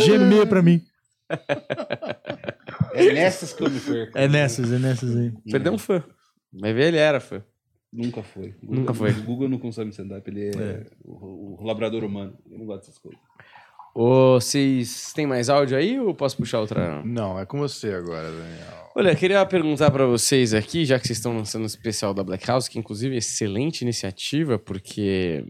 [0.06, 0.82] gemer pra mim.
[2.94, 4.18] É nessas que eu me perco.
[4.18, 5.32] É nessas, é nessas aí.
[5.52, 6.04] Perdeu um fã.
[6.52, 7.44] Vai ver, ele era fã.
[7.92, 8.56] Nunca foi.
[8.62, 9.12] O Nunca foi.
[9.12, 12.38] O Google não consome stand-up, ele é, O, o labrador humano.
[12.46, 13.20] Ele não gosta dessas coisas.
[13.96, 17.04] Ô, Vocês têm mais áudio aí ou posso puxar outra?
[17.04, 18.92] Não, é com você agora, Daniel.
[18.96, 22.46] Olha, queria perguntar pra vocês aqui, já que vocês estão lançando o especial da Black
[22.48, 25.46] House, que inclusive é excelente iniciativa, porque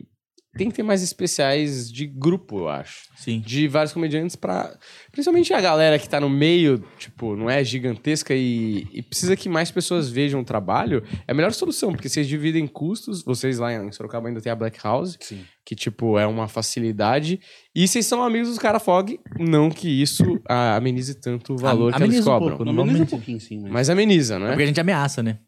[0.58, 3.04] tem que ter mais especiais de grupo, eu acho.
[3.16, 3.40] Sim.
[3.46, 4.76] De vários comediantes pra.
[5.12, 9.48] Principalmente a galera que tá no meio, tipo, não é gigantesca e, e precisa que
[9.48, 11.04] mais pessoas vejam o trabalho.
[11.28, 13.24] É a melhor solução, porque vocês dividem custos.
[13.24, 15.44] Vocês lá em Sorocaba ainda tem a Black House, Sim.
[15.66, 17.40] que, tipo, é uma facilidade.
[17.76, 21.98] E vocês são amigos dos cara Fog, não que isso amenize tanto o valor que
[22.00, 22.58] eles ameniza um cobram.
[22.58, 23.60] pouco, Não, um pouquinho, sim.
[23.62, 23.72] Mas...
[23.72, 24.66] Mas ameniza, É não porque é?
[24.66, 25.40] a gente ameaça, né?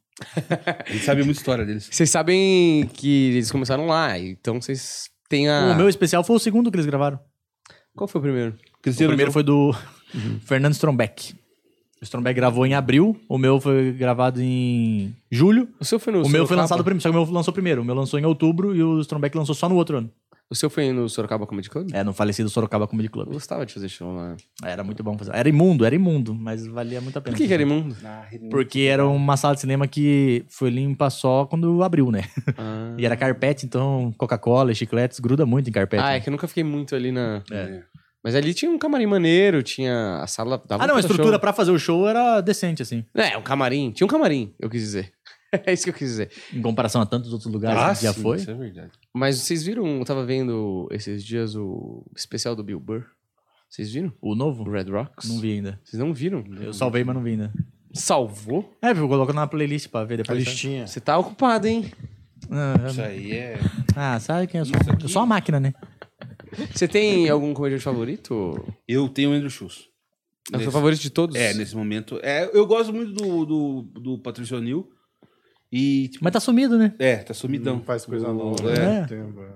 [0.88, 1.88] A gente sabe muita história deles.
[1.92, 5.72] Vocês sabem que eles começaram lá, então vocês têm a.
[5.74, 7.20] O meu especial foi o segundo que eles gravaram.
[7.96, 8.56] Qual foi o primeiro?
[8.80, 9.76] O primeiro foi do
[10.46, 11.34] Fernando Strombeck.
[12.02, 15.70] O Strombeck gravou em abril, o meu foi gravado em julho.
[15.80, 17.82] O seu foi no O meu foi lançado primeiro, só que o meu lançou primeiro.
[17.84, 20.12] O meu lançou em outubro e o Strombeck lançou só no outro ano.
[20.52, 21.88] O seu foi no Sorocaba Comedy Club?
[21.94, 23.30] É, no falecido Sorocaba Comedy Eu Club.
[23.32, 24.36] gostava de fazer show lá.
[24.62, 25.32] Era muito bom fazer.
[25.34, 27.34] Era imundo, era imundo, mas valia muito a pena.
[27.34, 27.96] Por que, que era imundo?
[28.50, 32.26] Porque era uma sala de cinema que foi limpa só quando abriu, né?
[32.58, 36.04] Ah, E era carpete, então Coca-Cola, chicletes, gruda muito em carpete.
[36.04, 36.20] Ah, é né?
[36.20, 37.42] que eu nunca fiquei muito ali na.
[37.50, 37.84] É.
[38.24, 40.62] Mas ali tinha um camarim maneiro, tinha a sala.
[40.68, 41.40] Dava Ah, não, a estrutura show.
[41.40, 43.04] pra fazer o show era decente, assim.
[43.16, 43.90] É, um camarim.
[43.92, 45.12] Tinha um camarim, eu quis dizer.
[45.66, 46.32] é isso que eu quis dizer.
[46.54, 48.38] Em comparação a tantos outros lugares Ah, que já sim, foi.
[48.38, 48.92] Isso é verdade.
[49.14, 53.04] Mas vocês viram, eu tava vendo esses dias o especial do Bill Burr.
[53.70, 54.12] Vocês viram?
[54.22, 54.70] O O novo?
[54.70, 55.30] Red Rocks?
[55.30, 55.80] Não vi ainda.
[55.84, 56.44] Vocês não viram?
[56.62, 57.54] Eu salvei, mas não vi ainda.
[57.94, 58.74] Salvou?
[58.82, 60.40] É, eu coloco na playlist pra ver A depois.
[60.40, 60.88] listinha.
[60.88, 61.92] Você tá ocupado, hein?
[62.50, 63.60] Ah, Isso aí é.
[63.96, 64.76] ah, sabe quem eu sou?
[64.76, 65.74] Aqui- Eu sou uma máquina, né?
[66.74, 68.74] Você tem algum comediante favorito?
[68.88, 69.86] Eu tenho o Andrew Schultz.
[70.52, 71.36] É o seu favorito de todos?
[71.36, 72.20] É, nesse momento.
[72.24, 74.90] É, eu gosto muito do, do, do Patrício O'Neill.
[75.72, 76.94] E, tipo, Mas tá sumido, né?
[77.00, 77.78] é, tá sumidão.
[77.78, 78.72] Não faz coisa O- nova.
[78.72, 78.98] É, É.
[79.04, 79.54] É.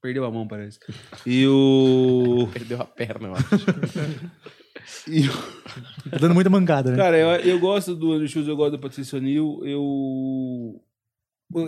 [0.00, 0.78] perdeu a mão, parece.
[1.26, 2.48] E o.
[2.54, 3.46] Perdeu a perna, eu acho.
[5.08, 6.96] e o- Tá dando muita mancada, né?
[6.96, 9.60] Cara, eu, eu gosto do Andrew Schultz, eu gosto do Patrício O'Neill.
[9.64, 10.80] Eu.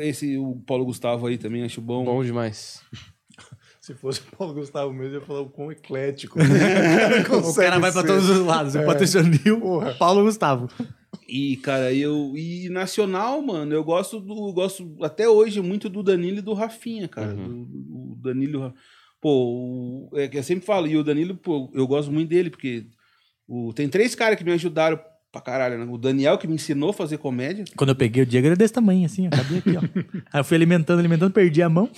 [0.01, 2.05] Esse, o Paulo Gustavo aí também, acho bom.
[2.05, 2.81] Bom demais.
[3.83, 6.39] Se fosse o Paulo Gustavo mesmo, eu ia falar o quão eclético.
[6.39, 8.77] o cara vai pra todos os lados.
[8.77, 9.93] O Patrício Nil, Porra.
[9.95, 10.71] Paulo Gustavo.
[11.29, 12.33] E, cara, eu.
[12.37, 14.49] E nacional, mano, eu gosto do.
[14.49, 17.35] eu Gosto até hoje muito do Danilo e do Rafinha, cara.
[17.35, 17.65] Uhum.
[17.65, 18.75] Do, do Danilo.
[18.77, 22.29] e Pô, o- é que eu sempre falo, e o Danilo, pô, eu gosto muito
[22.29, 22.87] dele, porque
[23.47, 24.99] o, tem três caras que me ajudaram
[25.31, 25.87] pra caralho, né?
[25.91, 27.65] O Daniel, que me ensinou a fazer comédia.
[27.77, 29.31] Quando eu peguei o Diego, ele era desse tamanho, assim, ó.
[29.31, 29.81] Cabia aqui, ó.
[30.33, 31.89] Aí eu fui alimentando, alimentando, perdi a mão.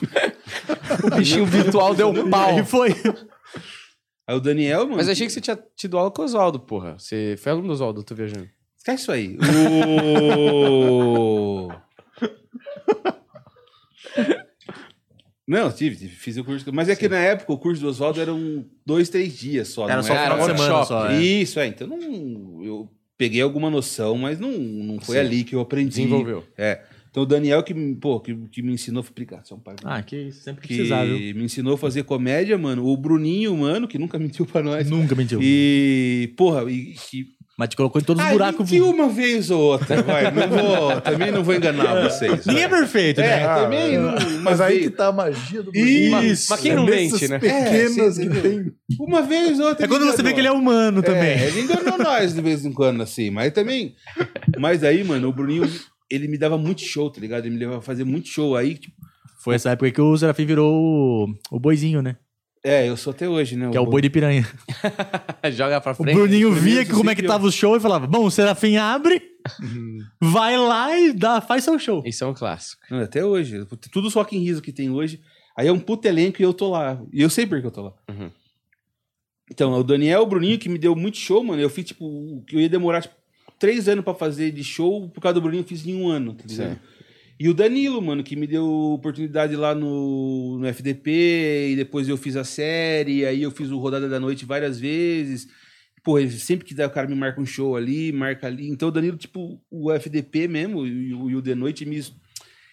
[1.02, 2.50] O bichinho virtual deu um pau.
[2.58, 2.90] Aí foi.
[4.26, 4.96] Aí o Daniel, mano.
[4.96, 6.98] Mas achei que você tinha tido aula com o Oswaldo, porra.
[6.98, 8.48] Você foi aluno do Oswaldo, eu tô viajando.
[8.84, 9.38] Esquece isso aí.
[10.52, 11.70] O...
[15.48, 16.70] Não, tive, tive, fiz o curso.
[16.70, 19.84] Mas é que na época o curso do Oswaldo era um dois, três dias só.
[19.86, 20.86] Era não só era workshop.
[20.86, 21.10] só.
[21.10, 21.22] é.
[21.22, 21.66] Isso, é.
[21.66, 25.20] Então não, eu peguei alguma noção, mas não, não foi Sim.
[25.22, 25.88] ali que eu aprendi.
[25.88, 26.44] Desenvolveu.
[26.56, 26.82] É.
[27.10, 29.78] Então o Daniel que, me- pô, que, que me ensinou a explicar, São Paulo.
[29.84, 30.42] Ah, que isso.
[30.42, 31.16] Sempre que que precisar, viu?
[31.36, 32.84] me ensinou a fazer comédia, mano.
[32.86, 34.90] O Bruninho, mano, que nunca mentiu pra nós.
[34.90, 35.40] Nunca mentiu.
[35.42, 38.68] E, porra, e que Mas te colocou em todos os ah, buracos.
[38.68, 40.24] mentiu uma vez ou outra, vai.
[40.30, 42.44] Não vou, também não vou enganar vocês.
[42.44, 43.26] Ninguém é perfeito, né?
[43.40, 43.94] É, Ah, também.
[43.94, 43.98] é.
[43.98, 46.46] não- Mas aí que tá a magia do Isso.
[46.50, 47.38] Mas quem não mente, né?
[47.38, 48.72] pequenas É, que tem.
[48.98, 49.84] Uma vez ou outra.
[49.84, 51.22] É quando você vê que ele é humano também.
[51.30, 53.30] É, ele enganou nós de vez em quando, assim.
[53.30, 53.94] Mas também.
[54.58, 55.70] Mas aí, mano, o Bruninho,
[56.10, 57.46] ele me dava muito show, tá ligado?
[57.46, 58.56] Ele me levava a fazer muito show.
[58.56, 58.96] Aí, tipo,
[59.38, 62.16] Foi essa época que o Serafim virou o, o boizinho, né?
[62.66, 63.70] É, eu sou até hoje, né?
[63.70, 64.48] Que é o boi de piranha.
[65.52, 66.14] Joga pra O frente.
[66.16, 68.76] Bruninho Bruninho via que como é que tava o show e falava: Bom, o Serafim
[68.76, 69.22] abre,
[70.18, 72.02] vai lá e dá, faz seu show.
[72.06, 72.82] Isso é um clássico.
[72.90, 73.66] Não, até hoje.
[73.92, 75.20] Tudo Rock in Rio que tem hoje.
[75.54, 76.98] Aí é um puto elenco e eu tô lá.
[77.12, 77.92] E eu sei por que eu tô lá.
[78.08, 78.30] Uhum.
[79.50, 81.60] Então, o Daniel, o Bruninho, que me deu muito show, mano.
[81.60, 83.14] Eu fiz, tipo, o que eu ia demorar, tipo,
[83.58, 85.06] três anos pra fazer de show.
[85.10, 86.80] Por causa do Bruninho, eu fiz em um ano, tá ligado?
[87.38, 91.70] E o Danilo, mano, que me deu oportunidade lá no, no FDP.
[91.72, 93.26] E depois eu fiz a série.
[93.26, 95.48] Aí eu fiz o Rodada da Noite várias vezes.
[96.02, 98.68] Pô, sempre que dá, o cara me marca um show ali, marca ali.
[98.68, 101.98] Então o Danilo, tipo, o FDP mesmo e o, e o The Noite me.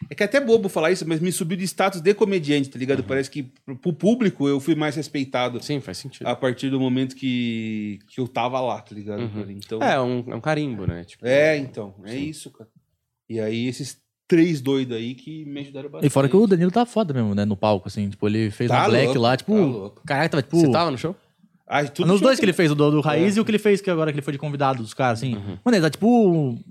[0.09, 2.77] É que é até bobo falar isso, mas me subiu de status de comediante, tá
[2.77, 3.03] ligado?
[3.03, 6.25] Parece que pro, público eu fui mais respeitado Sim, faz sentido.
[6.25, 9.21] a partir do momento que, que eu tava lá, tá ligado?
[9.21, 9.51] Uhum.
[9.51, 11.03] Então, É, um, é um carimbo, né?
[11.03, 12.23] Tipo, é, então, é Sim.
[12.25, 12.69] isso, cara.
[13.29, 14.00] E aí esses
[14.31, 16.07] três doidos aí que me ajudaram bastante.
[16.07, 17.43] E fora que o Danilo tá foda mesmo, né?
[17.43, 18.09] No palco, assim.
[18.09, 19.53] Tipo, ele fez Tá uma black louco, lá, tipo.
[19.53, 20.01] tá louco.
[20.05, 20.57] Caraca, tava tipo.
[20.57, 21.13] Você tava no show?
[21.73, 23.37] Ah, tudo Nos dois que ele fez, o do, do Raiz É.
[23.37, 25.35] e o que ele fez que agora que ele foi de convidado dos caras, assim.
[25.35, 25.57] Uhum.
[25.63, 26.05] Mano, ele tá tipo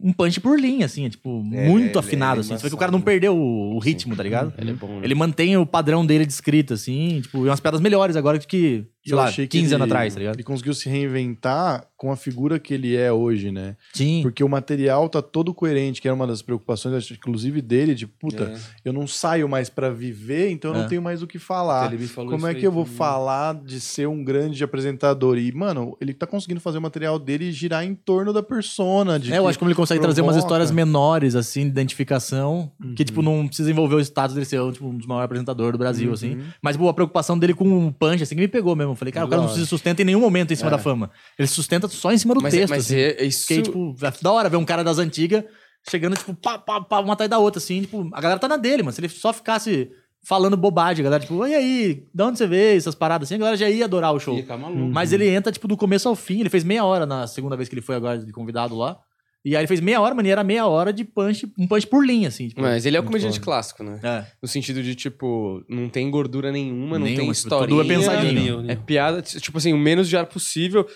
[0.02, 2.54] um punch por linha, assim, é, tipo, É, muito ele- afinado, é assim.
[2.56, 4.52] Você vê que o cara não perdeu o, o ritmo, tá ligado?
[4.58, 5.00] Ele é bom, né?
[5.02, 8.46] Ele mantém o padrão dele de escrita, assim, tipo, e umas piadas melhores agora do
[8.46, 10.36] que, sei Eu lá, achei que 15 anos atrás, tá ligado?
[10.36, 13.76] Ele conseguiu se reinventar com a figura que ele é hoje, né?
[13.92, 14.20] Sim.
[14.22, 18.44] Porque o material tá todo coerente, que era uma das preocupações, inclusive dele, de puta,
[18.44, 18.58] É.
[18.86, 20.80] eu não saio mais pra viver, então eu É.
[20.82, 21.92] não tenho mais o que falar.
[21.92, 22.96] Ele me falou Como isso é que eu vou também.
[22.98, 25.36] falar de ser um grande apresentador?
[25.36, 29.18] E, mano, ele tá conseguindo fazer o material dele girar em torno da persona.
[29.18, 30.46] De É, eu que acho que ele consegue trazer umas provoca.
[30.46, 32.94] histórias menores, assim, de identificação, que, Uhum.
[32.94, 36.08] tipo, não precisa envolver o status dele ser tipo, um dos maiores apresentadores do Brasil,
[36.08, 36.14] Uhum.
[36.14, 36.38] assim.
[36.62, 38.94] Mas, pô, a preocupação dele com o punch, assim, que me pegou mesmo.
[39.00, 40.72] Eu falei, cara, o cara não se sustenta em nenhum momento em cima É.
[40.72, 41.10] da fama.
[41.38, 42.96] Ele se sustenta só em cima do Mas, texto, mas assim.
[42.96, 43.40] é, isso...
[43.46, 45.42] Fiquei, tipo, é da hora ver um cara das antigas
[45.88, 48.58] chegando, tipo, pá, pá, pá, uma atrás da outra, assim, tipo, a galera tá na
[48.58, 48.92] dele, mano.
[48.92, 49.90] Se ele só ficasse
[50.22, 52.76] falando bobagem, a galera, tipo, e aí, de onde você veio?
[52.76, 54.36] Essas paradas assim, a galera já ia adorar o show.
[54.36, 54.92] Ia ficar maluco.
[54.92, 56.40] Mas ele entra, tipo, do começo ao fim.
[56.40, 58.98] Ele fez meia hora na segunda vez que ele foi agora de convidado lá.
[59.44, 61.86] E aí ele fez meia hora, mano, e era meia hora de punch, um punch
[61.86, 62.48] por linha, assim.
[62.48, 63.44] Tipo, Mas ele é o comediante foda.
[63.44, 63.98] clássico, né?
[64.02, 64.26] É.
[64.42, 67.68] No sentido de, tipo, não tem gordura nenhuma, não tem Nenhuma, tipo, história.
[67.68, 68.70] tudo é pensadinho.
[68.70, 70.86] É piada, tipo assim, o menos de ar possível.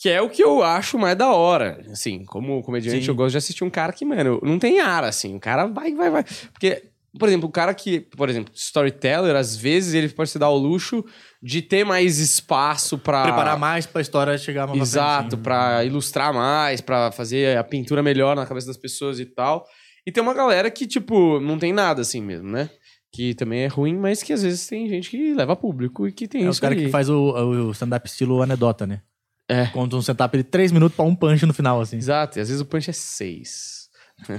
[0.00, 1.84] Que é o que eu acho mais da hora.
[1.90, 3.10] Assim, como comediante, Sim.
[3.10, 5.34] eu gosto de assistir um cara que, mano, não tem ar, assim.
[5.36, 6.24] O cara vai, vai, vai.
[6.52, 6.84] Porque,
[7.18, 10.56] por exemplo, o cara que, por exemplo, storyteller, às vezes ele pode se dar o
[10.56, 11.04] luxo
[11.42, 13.22] de ter mais espaço pra.
[13.22, 15.42] Preparar mais pra história chegar mais Exato, assim.
[15.42, 19.64] pra ilustrar mais, pra fazer a pintura melhor na cabeça das pessoas e tal.
[20.06, 22.68] E tem uma galera que, tipo, não tem nada assim mesmo, né?
[23.12, 26.26] Que também é ruim, mas que às vezes tem gente que leva público e que
[26.28, 26.84] tem É isso o cara aí.
[26.86, 29.00] que faz o, o stand-up estilo anedota, né?
[29.48, 29.66] É.
[29.66, 31.96] Conta um stand-up de três minutos pra um punch no final, assim.
[31.96, 33.88] Exato, e às vezes o punch é seis.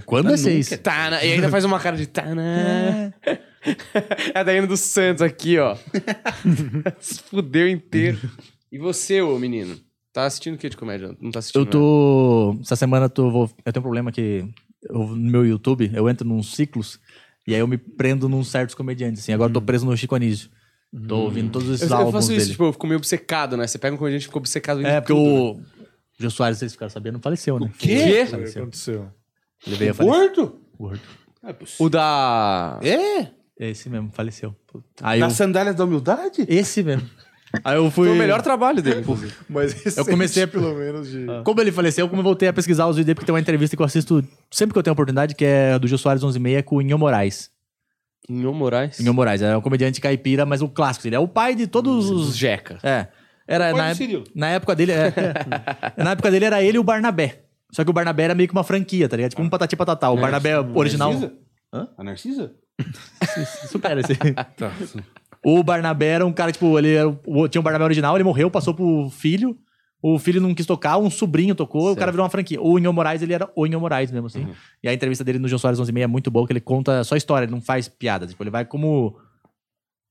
[0.05, 0.69] Quando é seis?
[0.83, 1.25] Tá, né?
[1.25, 3.13] E ainda faz uma cara de tá, né?
[4.33, 5.75] É a Daiane dos Santos aqui, ó.
[6.99, 8.19] Se fudeu inteiro.
[8.71, 9.77] E você, ô menino?
[10.13, 11.15] Tá assistindo o que de comédia?
[11.19, 11.61] Não tá assistindo?
[11.61, 12.57] Eu tô.
[12.61, 14.45] Essa semana eu, tô, vou- eu tenho um problema que
[14.89, 16.99] eu- no meu YouTube eu entro num ciclos
[17.47, 19.21] e aí eu me prendo num certos comediantes.
[19.23, 19.33] Assim.
[19.33, 20.49] Agora eu tô preso no Chico Anísio.
[21.07, 22.51] Tô ouvindo todos esses Eu, eu álbuns faço isso, dele.
[22.51, 23.67] tipo, eu fico meio obcecado, né?
[23.67, 25.23] Você pega um comediante e fica obcecado em é, porque tudo,
[25.59, 25.65] né?
[25.77, 25.85] o.
[26.17, 27.67] Jô Soares, vocês ficaram sabendo, faleceu, né?
[27.67, 27.95] O quê?
[27.95, 28.61] O que Faleceu.
[28.63, 29.07] aconteceu?
[29.67, 30.19] Ele veio a falecer.
[30.35, 30.59] Gordo?
[30.77, 31.01] Gordo.
[31.43, 31.85] É possível.
[31.85, 32.79] O da.
[32.83, 33.27] É?
[33.59, 34.55] Esse mesmo, faleceu.
[35.01, 35.37] Aí Nas eu...
[35.37, 36.45] sandálias da humildade?
[36.47, 37.07] Esse mesmo.
[37.63, 38.07] Aí eu fui.
[38.07, 39.03] Foi o melhor trabalho dele.
[39.49, 41.25] Mas recente, Eu comecei a- pelo menos de...
[41.43, 43.75] Como ele faleceu, como eu voltei a pesquisar os vídeos dele, porque tem uma entrevista
[43.75, 46.75] que eu assisto sempre que eu tenho oportunidade, que é do Jô Soares 11:30 com
[46.77, 47.49] o Inho Moraes.
[48.29, 48.99] Inho Moraes.
[48.99, 51.07] Inho Moraes é um comediante caipira, mas o clássico.
[51.07, 52.37] Ele é o pai de todos Os os.
[52.37, 52.77] Jeca.
[52.83, 53.07] É.
[53.47, 54.25] Era na, Cirilo.
[54.35, 54.91] na época dele.
[54.91, 55.13] é, é.
[56.03, 57.45] na época dele era ele e o Barnabé.
[57.71, 59.31] Só que o Barnabé era meio que uma franquia, tá ligado?
[59.31, 60.11] Tipo um patati patatá.
[60.11, 61.11] O Barnabé original.
[61.11, 61.33] Narcisa?
[61.73, 61.87] Hã?
[61.97, 62.53] A Narcisa?
[63.67, 64.13] Supera esse.
[64.57, 64.71] Tá.
[65.43, 68.51] O Barnabé era um cara, tipo, ele era, o- tinha um Barnabé original, ele morreu,
[68.51, 69.57] passou pro filho.
[70.01, 72.61] O filho não quis tocar, um sobrinho tocou, o cara virou uma franquia.
[72.61, 74.47] O Inho Moraes, ele era o Inho Moraes mesmo, assim.
[74.81, 77.15] E a entrevista dele no João Soares 11 é muito boa, que ele conta só
[77.17, 78.25] história, ele não faz piada.
[78.25, 79.17] Tipo, ele vai como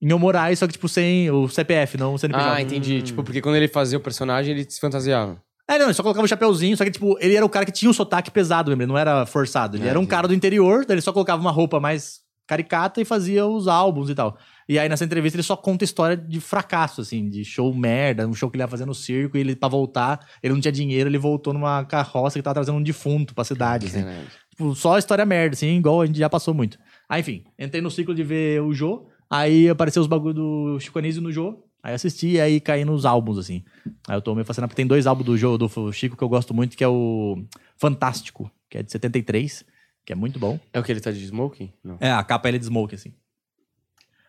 [0.01, 2.51] Inho Moraes, só que, tipo, sem o CPF, não o CNPJ.
[2.55, 3.01] Ah, entendi.
[3.03, 5.43] Tipo, porque quando ele fazia o personagem, ele se fantasiava.
[5.67, 7.73] É, não, ele só colocava o chapeuzinho, só que, tipo, ele era o cara que
[7.73, 9.77] tinha um sotaque pesado mesmo, ele não era forçado.
[9.77, 13.05] Ele É, era um cara do interior, ele só colocava uma roupa mais caricata e
[13.05, 14.39] fazia os álbuns e tal.
[14.67, 18.35] E aí, nessa entrevista, ele só conta história de fracasso, assim, de show merda, um
[18.35, 21.09] show que ele ia fazer no circo e ele, pra voltar, ele não tinha dinheiro,
[21.09, 24.05] ele voltou numa carroça que tava trazendo um defunto pra cidade, assim.
[24.51, 26.79] Tipo, só história merda, assim, igual a gente já passou muito.
[27.09, 30.99] Aí, enfim, entrei no ciclo de ver o Jô, aí apareceu os bagulho do Chico
[30.99, 33.63] Anísio no Jô, aí assisti e aí caí nos álbuns, assim.
[34.09, 36.29] Aí eu tô meio fascinado, porque tem dois álbuns do Jô, do Chico, que eu
[36.29, 37.43] gosto muito, que é o
[37.77, 39.65] Fantástico, que é de 73,
[40.09, 40.59] que é muito bom.
[40.73, 41.71] É o que ele tá de smoking?
[41.85, 41.99] Não.
[42.01, 43.13] É, a capa ele é de smoke, assim.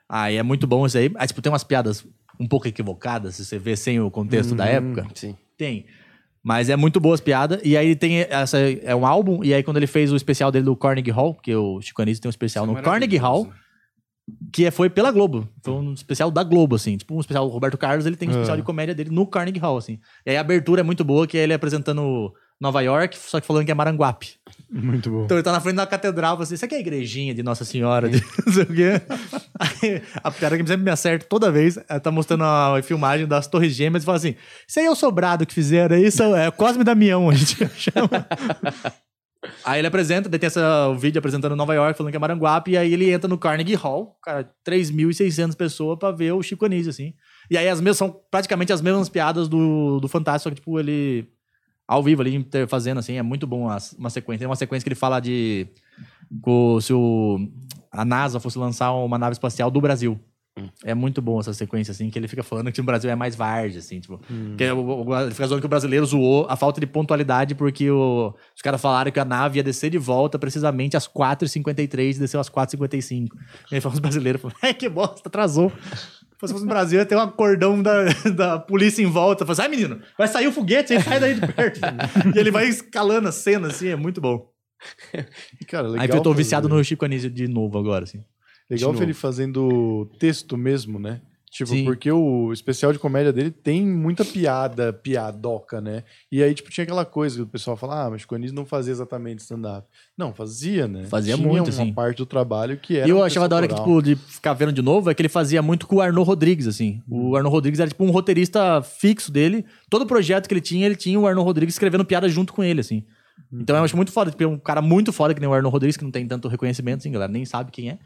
[0.10, 1.10] Aí é muito bom isso aí.
[1.16, 2.06] Aí, tipo, tem umas piadas
[2.38, 5.08] um pouco equivocadas, se você vê sem o contexto da época.
[5.16, 5.38] Sim.
[5.58, 5.86] Tem.
[6.44, 7.62] Mas é muito boas piadas.
[7.64, 8.58] E aí tem essa.
[8.60, 9.42] É um álbum.
[9.42, 12.22] E aí, quando ele fez o especial dele do Carnegie Hall, porque o Chico Anísio
[12.22, 13.50] tem um especial Isso é no Carnegie Hall,
[14.52, 15.48] que é- foi pela Globo.
[15.64, 16.98] Foi um especial da Globo, assim.
[16.98, 19.60] Tipo, um especial do Roberto Carlos, ele tem um especial de comédia dele no Carnegie
[19.62, 19.98] Hall, assim.
[20.26, 23.48] E aí a abertura é muito boa, que é ele apresentando Nova York, só que
[23.48, 24.39] falando que é Maranguape.
[24.72, 25.24] Muito bom.
[25.26, 27.66] Então ele tá na frente da catedral, assim, isso aqui é a igrejinha de Nossa
[27.66, 29.02] Senhora, de não sei o quê.
[29.60, 33.48] Aí, a piada que sempre me acerta toda vez, ela tá mostrando a filmagem das
[33.48, 34.36] Torres Gêmeas e fala assim:
[34.68, 38.28] Isso aí é o sobrado que fizeram, isso é Cosme Damião, a gente chama.
[39.64, 42.78] Aí ele apresenta, tem essa, o vídeo apresentando Nova York, falando que é Maranguape, e
[42.78, 47.14] aí ele entra no Carnegie Hall, cara, 3.600 pessoas pra ver o Chico Anísio, assim.
[47.50, 50.80] E aí as mesmas, são praticamente as mesmas piadas do, do Fantástico, só que, tipo,
[50.80, 51.28] ele
[51.92, 53.62] ao vivo ali, fazendo, assim, é muito bom
[53.98, 54.40] uma sequência.
[54.40, 55.68] Tem uma sequência que ele fala de
[56.82, 57.40] se o,
[57.92, 60.20] a NASA fosse lançar uma nave espacial do Brasil.
[60.84, 63.34] É muito bom essa sequência, assim, que ele fica falando que o Brasil é mais
[63.34, 64.20] varde, assim, tipo.
[64.58, 67.90] Que o- o- ele fica zoando que o brasileiro zoou a falta de pontualidade porque
[67.90, 72.20] o- os caras falaram que a nave ia descer de volta precisamente às 4h53 e
[72.20, 73.30] desceu às 4h55.
[73.72, 75.72] E aí fala os brasileiros, é que bosta, atrasou.
[76.48, 79.46] Se fosse no Brasil, ia ter um cordão da, da polícia em volta.
[79.46, 81.80] Fala assim, ai menino, vai sair o foguete, aí sai daí de perto.
[82.34, 84.50] e ele vai escalando a cena, assim, é muito bom.
[85.60, 88.24] E, cara, legal aí eu tô viciado no Chico Anísio de novo agora, assim.
[88.70, 91.22] Legal ver ele fazendo texto mesmo, né?
[91.50, 91.84] Tipo, Sim.
[91.84, 96.04] porque o especial de comédia dele tem muita piada, piadoca, né?
[96.32, 98.68] E aí, tipo, tinha aquela coisa que o pessoal fala, ah, mas o Anísio não
[98.68, 99.88] fazia exatamente stand-up.
[100.16, 101.06] Não, fazia, né?
[101.06, 103.74] Fazia tinha muito, uma parte do trabalho que era E eu achava da hora que,
[103.74, 106.68] tipo, de ficar vendo de novo, é que ele fazia muito com o Arnaud Rodrigues,
[106.68, 107.02] assim.
[107.10, 109.66] O Arnaud Rodrigues era, tipo, um roteirista fixo dele.
[109.90, 112.82] Todo projeto que ele tinha, ele tinha o Arnaud Rodrigues escrevendo piada junto com ele,
[112.82, 113.04] assim.
[113.52, 114.30] Então eu acho muito foda.
[114.30, 116.48] Tipo, é um cara muito foda que nem o Arnaud Rodrigues, que não tem tanto
[116.48, 117.98] reconhecimento, assim, galera nem sabe quem é.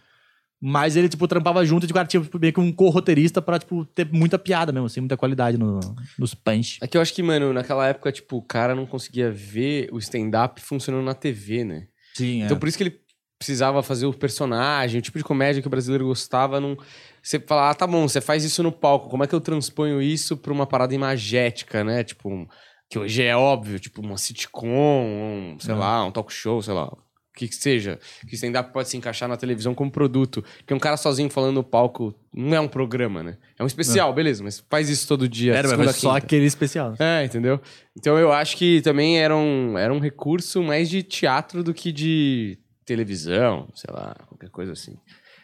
[0.65, 3.83] Mas ele, tipo, trampava junto e o cara tipo, meio que um co-roteirista pra, tipo,
[3.83, 5.81] ter muita piada mesmo, assim, muita qualidade no,
[6.17, 6.77] nos punch.
[6.81, 9.97] É que eu acho que, mano, naquela época, tipo, o cara não conseguia ver o
[9.97, 11.87] stand-up funcionando na TV, né?
[12.13, 12.97] Sim, Então por isso que ele
[13.37, 16.77] precisava fazer o personagem, o tipo de comédia que o brasileiro gostava, não.
[17.21, 20.01] Você fala, ah, tá bom, você faz isso no palco, como é que eu transponho
[20.01, 22.05] isso pra uma parada imagética, né?
[22.05, 22.47] Tipo,
[22.89, 26.89] que hoje é óbvio, tipo, uma sitcom, um, sei lá, um talk show, sei lá.
[27.33, 30.43] O que seja, que stand-up pode se encaixar na televisão como produto.
[30.59, 33.37] Porque um cara sozinho falando no palco não é um programa, né?
[33.57, 35.55] É um especial, beleza, mas faz isso todo dia.
[35.55, 36.93] Era, mas só aquele especial.
[36.99, 37.59] É, entendeu?
[37.97, 41.91] Então eu acho que também era um, era um recurso mais de teatro do que
[41.91, 44.95] de televisão, sei lá, qualquer coisa assim.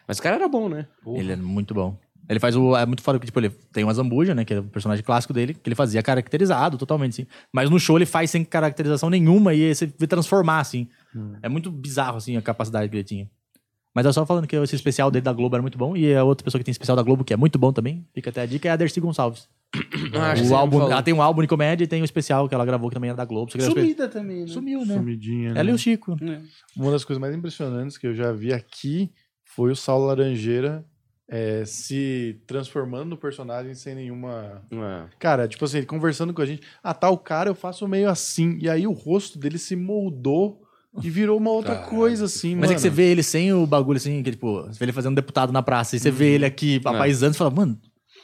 [0.06, 0.86] Mas o cara era bom, né?
[1.16, 1.98] Ele é muito bom.
[2.30, 2.76] Ele faz o.
[2.76, 4.44] É muito foda que, tipo, ele tem uma zambuja, né?
[4.44, 7.26] Que é o personagem clássico dele, que ele fazia caracterizado totalmente, assim.
[7.52, 10.88] Mas no show ele faz sem caracterização nenhuma e aí você vê transformar, assim.
[11.42, 13.30] É muito bizarro, assim, a capacidade que ele tinha.
[13.94, 15.96] Mas é só falando que esse especial dele da Globo era muito bom.
[15.96, 18.30] E a outra pessoa que tem especial da Globo, que é muito bom também, fica
[18.30, 19.48] até a dica, é a Dercy Gonçalves.
[20.12, 22.64] Ah, o álbum, ela tem um álbum de comédia e tem um especial que ela
[22.64, 23.52] gravou que também era da Globo.
[23.52, 24.46] Sumida também, né?
[24.48, 24.94] Sumiu, né?
[24.94, 25.60] Sumidinha, né?
[25.60, 26.16] Ela e o Chico.
[26.76, 29.12] Uma das coisas mais impressionantes que eu já vi aqui
[29.44, 30.84] foi o Saulo Laranjeira
[31.28, 34.62] é, se transformando no personagem sem nenhuma.
[34.72, 35.08] É.
[35.18, 36.62] Cara, tipo assim, conversando com a gente.
[36.82, 38.58] Ah, tal cara eu faço meio assim.
[38.60, 40.59] E aí o rosto dele se moldou
[41.02, 42.72] e virou uma outra coisa, assim, Mas mano.
[42.72, 45.14] é que você vê ele sem o bagulho assim, que tipo, você vê ele fazendo
[45.14, 46.14] deputado na praça, e você Uhum.
[46.14, 47.78] vê ele aqui apaisando e fala, mano,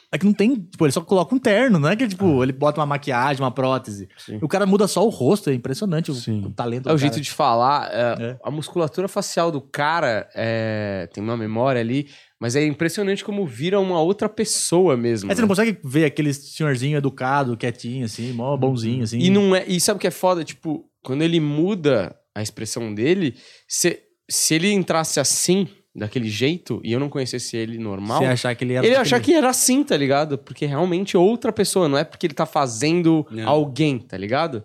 [0.09, 2.07] é que não tem, tipo, ele só coloca um terno, não é que Ah.
[2.07, 4.07] tipo, ele bota uma maquiagem, uma prótese.
[4.17, 4.39] Sim.
[4.41, 6.45] O cara muda só o rosto, é impressionante o, Sim.
[6.45, 7.89] o talento É o jeito de falar.
[7.91, 8.37] é, É.
[8.43, 12.07] A musculatura facial do cara é, tem uma memória ali,
[12.39, 15.29] mas é impressionante como vira uma outra pessoa mesmo.
[15.29, 15.51] É, você não né?
[15.55, 19.19] consegue ver aquele senhorzinho educado, quietinho, assim, mó bonzinho, assim.
[19.19, 19.65] E não é.
[19.67, 20.41] E sabe o que é foda?
[20.41, 23.35] Tipo, quando ele muda a expressão dele,
[23.67, 23.99] se,
[24.29, 28.19] se ele entrasse assim, daquele jeito, e eu não conhecesse ele normal.
[28.19, 28.85] Você achar que ele era.
[28.85, 30.37] Ele achar que era assim, tá ligado?
[30.37, 33.49] Porque é realmente outra pessoa, não é porque ele tá fazendo Não.
[33.49, 34.63] alguém, tá ligado?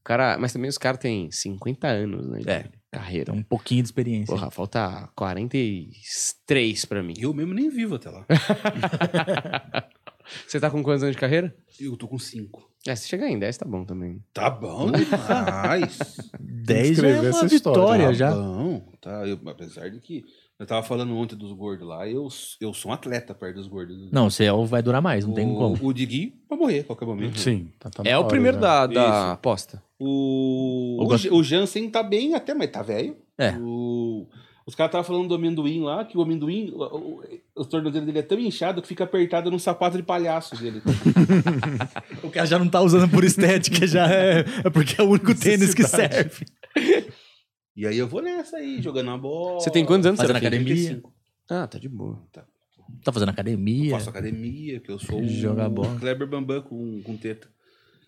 [0.00, 2.38] O cara, mas também os caras têm 50 anos, né?
[2.38, 2.64] De É.
[2.90, 3.32] carreira.
[3.34, 4.34] Um pouquinho de experiência.
[4.34, 7.12] Porra, falta 43 pra mim.
[7.18, 8.24] Eu mesmo nem vivo até lá.
[10.46, 11.54] Você tá com quantos anos de carreira?
[11.78, 12.69] Eu tô com cinco.
[12.86, 14.22] É, se chegar em 10 tá bom também.
[14.32, 15.98] Tá bom demais.
[16.40, 18.30] 10 já é uma essa história, vitória tá já.
[18.34, 18.82] bom.
[19.00, 20.24] Tá, eu- apesar de que
[20.58, 22.28] eu tava falando ontem dos gordos lá, eu,
[22.60, 24.10] eu sou um atleta perto dos gordos.
[24.10, 25.76] Não, o céu vai durar mais, não tem o, como.
[25.88, 27.38] O Digui vai morrer a qualquer momento.
[27.38, 27.70] Sim.
[27.78, 28.86] tá- tá É o hora primeiro já.
[28.86, 29.82] da, da aposta.
[29.98, 33.16] O, o, o Jansen tá bem até, mas tá velho.
[33.38, 33.52] É.
[33.60, 34.26] O-
[34.70, 37.22] os caras estavam falando do amendoim lá, que o amendoim, o, o,
[37.56, 40.80] o tornozelo dele é tão inchado que fica apertado num sapato de palhaço dele.
[42.22, 45.34] O cara já não tá usando por estética, já é, é porque é o único
[45.34, 46.46] tênis que serve.
[47.74, 49.60] e aí eu vou nessa aí, jogando a bola.
[49.60, 50.66] Você tem quantos anos, Fazendo academia.
[50.66, 51.12] 35.
[51.50, 52.22] Ah, tá de boa.
[52.30, 52.44] Tá.
[53.04, 53.92] Tá fazendo academia.
[53.92, 55.98] Faço academia, que eu sou Jogar o bola.
[55.98, 57.48] Kleber Bambam com, com teta.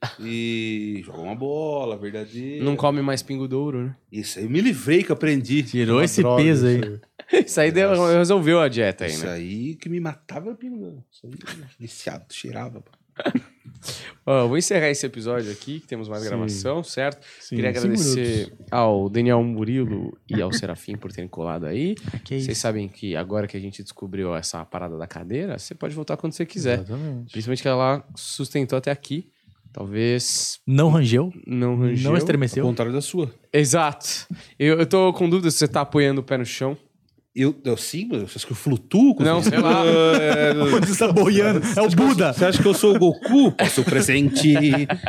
[0.20, 2.64] E joga uma bola, verdadeira.
[2.64, 3.96] Não come mais pingo douro, né?
[4.10, 5.62] Isso aí eu me livrei que eu aprendi.
[5.62, 6.76] Tirou Uma esse droga, peso aí.
[6.80, 7.00] isso
[7.32, 7.44] aí.
[7.46, 9.32] Isso aí deu, resolveu a dieta aí, Isso né?
[9.32, 11.04] aí que me matava era pingo douro.
[11.10, 11.32] Isso aí,
[11.78, 12.80] viciado, cheirava.
[12.80, 12.90] pô.
[14.26, 16.28] Ó, eu vou encerrar esse episódio aqui, que temos mais Sim.
[16.28, 17.24] gravação, certo?
[17.40, 21.94] Sim, Queria agradecer ao Daniel Murilo e ao Serafim por terem colado aí.
[22.24, 22.46] Que isso.
[22.46, 26.16] Vocês sabem que agora que a gente descobriu essa parada da cadeira, você pode voltar
[26.16, 26.80] quando você quiser.
[26.80, 27.32] Exatamente.
[27.32, 29.30] Principalmente que ela sustentou até aqui.
[29.72, 32.04] Talvez Não rangeu, não rangeu.
[32.04, 32.64] não Ao estremeceu.
[32.64, 33.32] contrário da sua.
[33.52, 34.26] Exato.
[34.58, 36.76] Eu, eu tô com dúvida se você tá apoiando o pé no chão.
[37.34, 39.14] Eu, eu sim, mas você acha que eu flutuo?
[39.14, 39.82] com Não, sei lá.
[40.20, 41.62] É, Onde está boiando?
[41.74, 42.30] É o Buda.
[42.34, 43.54] Você acha que eu sou o Goku?
[43.58, 44.52] Eu sou o presente.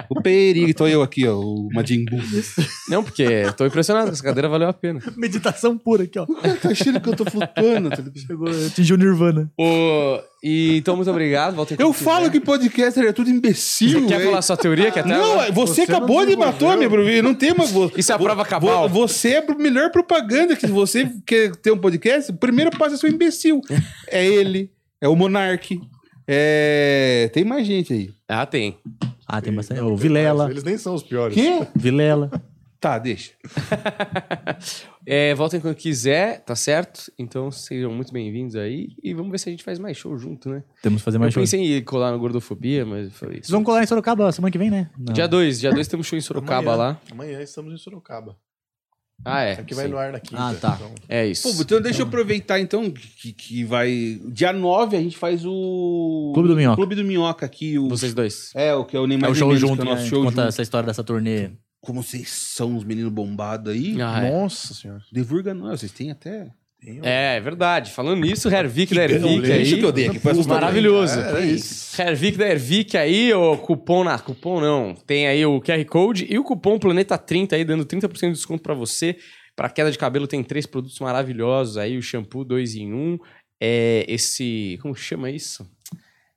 [0.10, 0.74] O perigo.
[0.74, 1.38] Tô eu aqui, ó.
[1.38, 2.22] O Majin Buu.
[2.88, 5.02] Não, porque eu tô impressionado, essa cadeira valeu a pena.
[5.18, 6.26] Meditação pura aqui, ó.
[6.26, 7.90] Tá achando que eu tô flutuando?
[8.26, 9.52] Chegou, atingiu o Nirvana.
[9.60, 11.56] Ô, e, então, muito obrigado.
[11.56, 12.32] Voltem Eu falo quiser.
[12.32, 14.02] que podcaster é tudo imbecil.
[14.02, 14.92] Você quer falar sua teoria?
[14.92, 17.04] Que até Não, agora- você, você acabou não de matar, meu bro.
[17.24, 17.64] Não tem uma.
[17.98, 18.90] Isso é a prova cabal.
[18.90, 22.32] vo- Você é a melhor propaganda que você quer ter um podcast.
[22.32, 23.62] O primeiro passo é seu imbecil.
[24.10, 24.70] É ele,
[25.02, 25.80] é o Monark.
[26.28, 27.30] É.
[27.34, 28.10] Tem mais gente aí.
[28.28, 28.78] Ah, tem.
[29.28, 29.82] Ah, tem bastante.
[29.82, 30.50] O Vilela.
[30.50, 31.36] Eles nem são os piores.
[31.36, 31.66] Quê?
[31.76, 32.30] Vilela.
[32.84, 33.32] Tá, deixa.
[35.06, 37.12] É, voltem quando quiser, tá certo?
[37.20, 38.96] Então sejam muito bem-vindos aí.
[39.04, 40.64] E vamos ver se a gente faz mais show junto, né?
[40.82, 41.44] Temos que fazer Eu mais show.
[41.44, 43.52] pensei em ir colar no Gordofobia, mas eu falei Vocês isso.
[43.52, 44.90] vão colar em Sorocaba semana que vem, né?
[44.98, 45.12] Não.
[45.14, 46.76] Dia 2, dia 2 temos show em Sorocaba Amanhã.
[46.78, 47.02] lá.
[47.12, 48.38] Amanhã estamos em Sorocaba.
[49.26, 49.54] Ah, é.
[49.54, 49.92] Aqui vai sim.
[49.92, 50.42] no ar na quinta.
[50.42, 50.76] Ah, tá.
[50.78, 50.96] então.
[51.10, 51.54] É isso.
[51.54, 54.22] Pô, então deixa eu aproveitar então que, que vai.
[54.28, 56.32] Dia 9 a gente faz o.
[56.34, 56.76] Clube do Minhoca.
[56.78, 57.78] Clube do Minhoca aqui.
[57.78, 57.90] O...
[57.90, 58.52] Vocês dois.
[58.56, 59.92] É, o que é o É Neymar o show Mendes, que junto, é o né?
[59.92, 60.48] nosso gente show Conta junto.
[60.48, 61.52] essa história dessa turnê.
[61.84, 64.02] Como vocês são uns meninos bombados aí.
[64.02, 64.32] Ah, é.
[64.32, 65.02] Nossa senhora.
[65.12, 66.48] Divulga não, vocês têm até.
[66.82, 67.92] Tem um- É, é verdade.
[67.92, 69.94] Falando nisso, Hervik da Hervik Deixa que eu aí.
[69.94, 70.20] dei aqui.
[70.20, 70.34] Foi.
[70.46, 71.20] Maravilhoso.
[71.20, 72.02] É, é isso.
[72.02, 74.18] Hervik da Hervik aí, o cupom na.
[74.18, 74.96] Cupom não.
[74.96, 78.74] Tem aí o QR Code e o cupom Planeta30 aí, dando 30% de desconto pra
[78.74, 79.18] você.
[79.56, 83.18] Pra queda de cabelo tem três produtos maravilhosos aí: o shampoo 2 em 1, um,
[83.62, 84.80] é esse.
[84.82, 85.70] Como chama isso?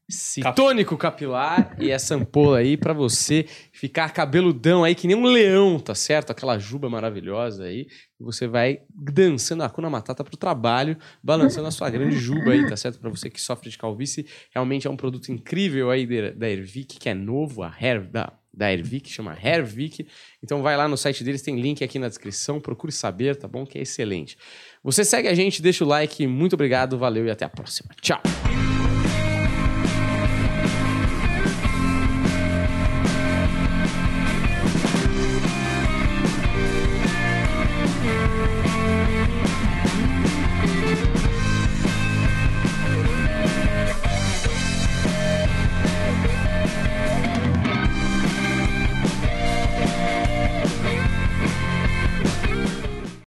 [0.09, 5.17] Esse Cap- tônico capilar e essa ampola aí pra você ficar cabeludão aí, que nem
[5.17, 6.31] um leão, tá certo?
[6.31, 7.89] Aquela juba maravilhosa aí.
[8.21, 12.65] E você vai dançando a Kuna Matata pro trabalho, balançando a sua grande juba aí,
[12.69, 13.01] tá certo?
[13.01, 14.27] Pra você que sofre de calvície.
[14.55, 18.73] Realmente é um produto incrível aí da, Ervic, que é novo, a Hair da, da
[18.73, 20.07] Ervic, chama Hairvic.
[20.41, 23.67] Então vai lá no site deles, tem link aqui na descrição, procure saber, tá bom?
[23.67, 24.39] Que é excelente.
[24.85, 27.91] Você segue a gente, deixa o like, muito obrigado, valeu e até a próxima.
[28.01, 28.23] Tchau!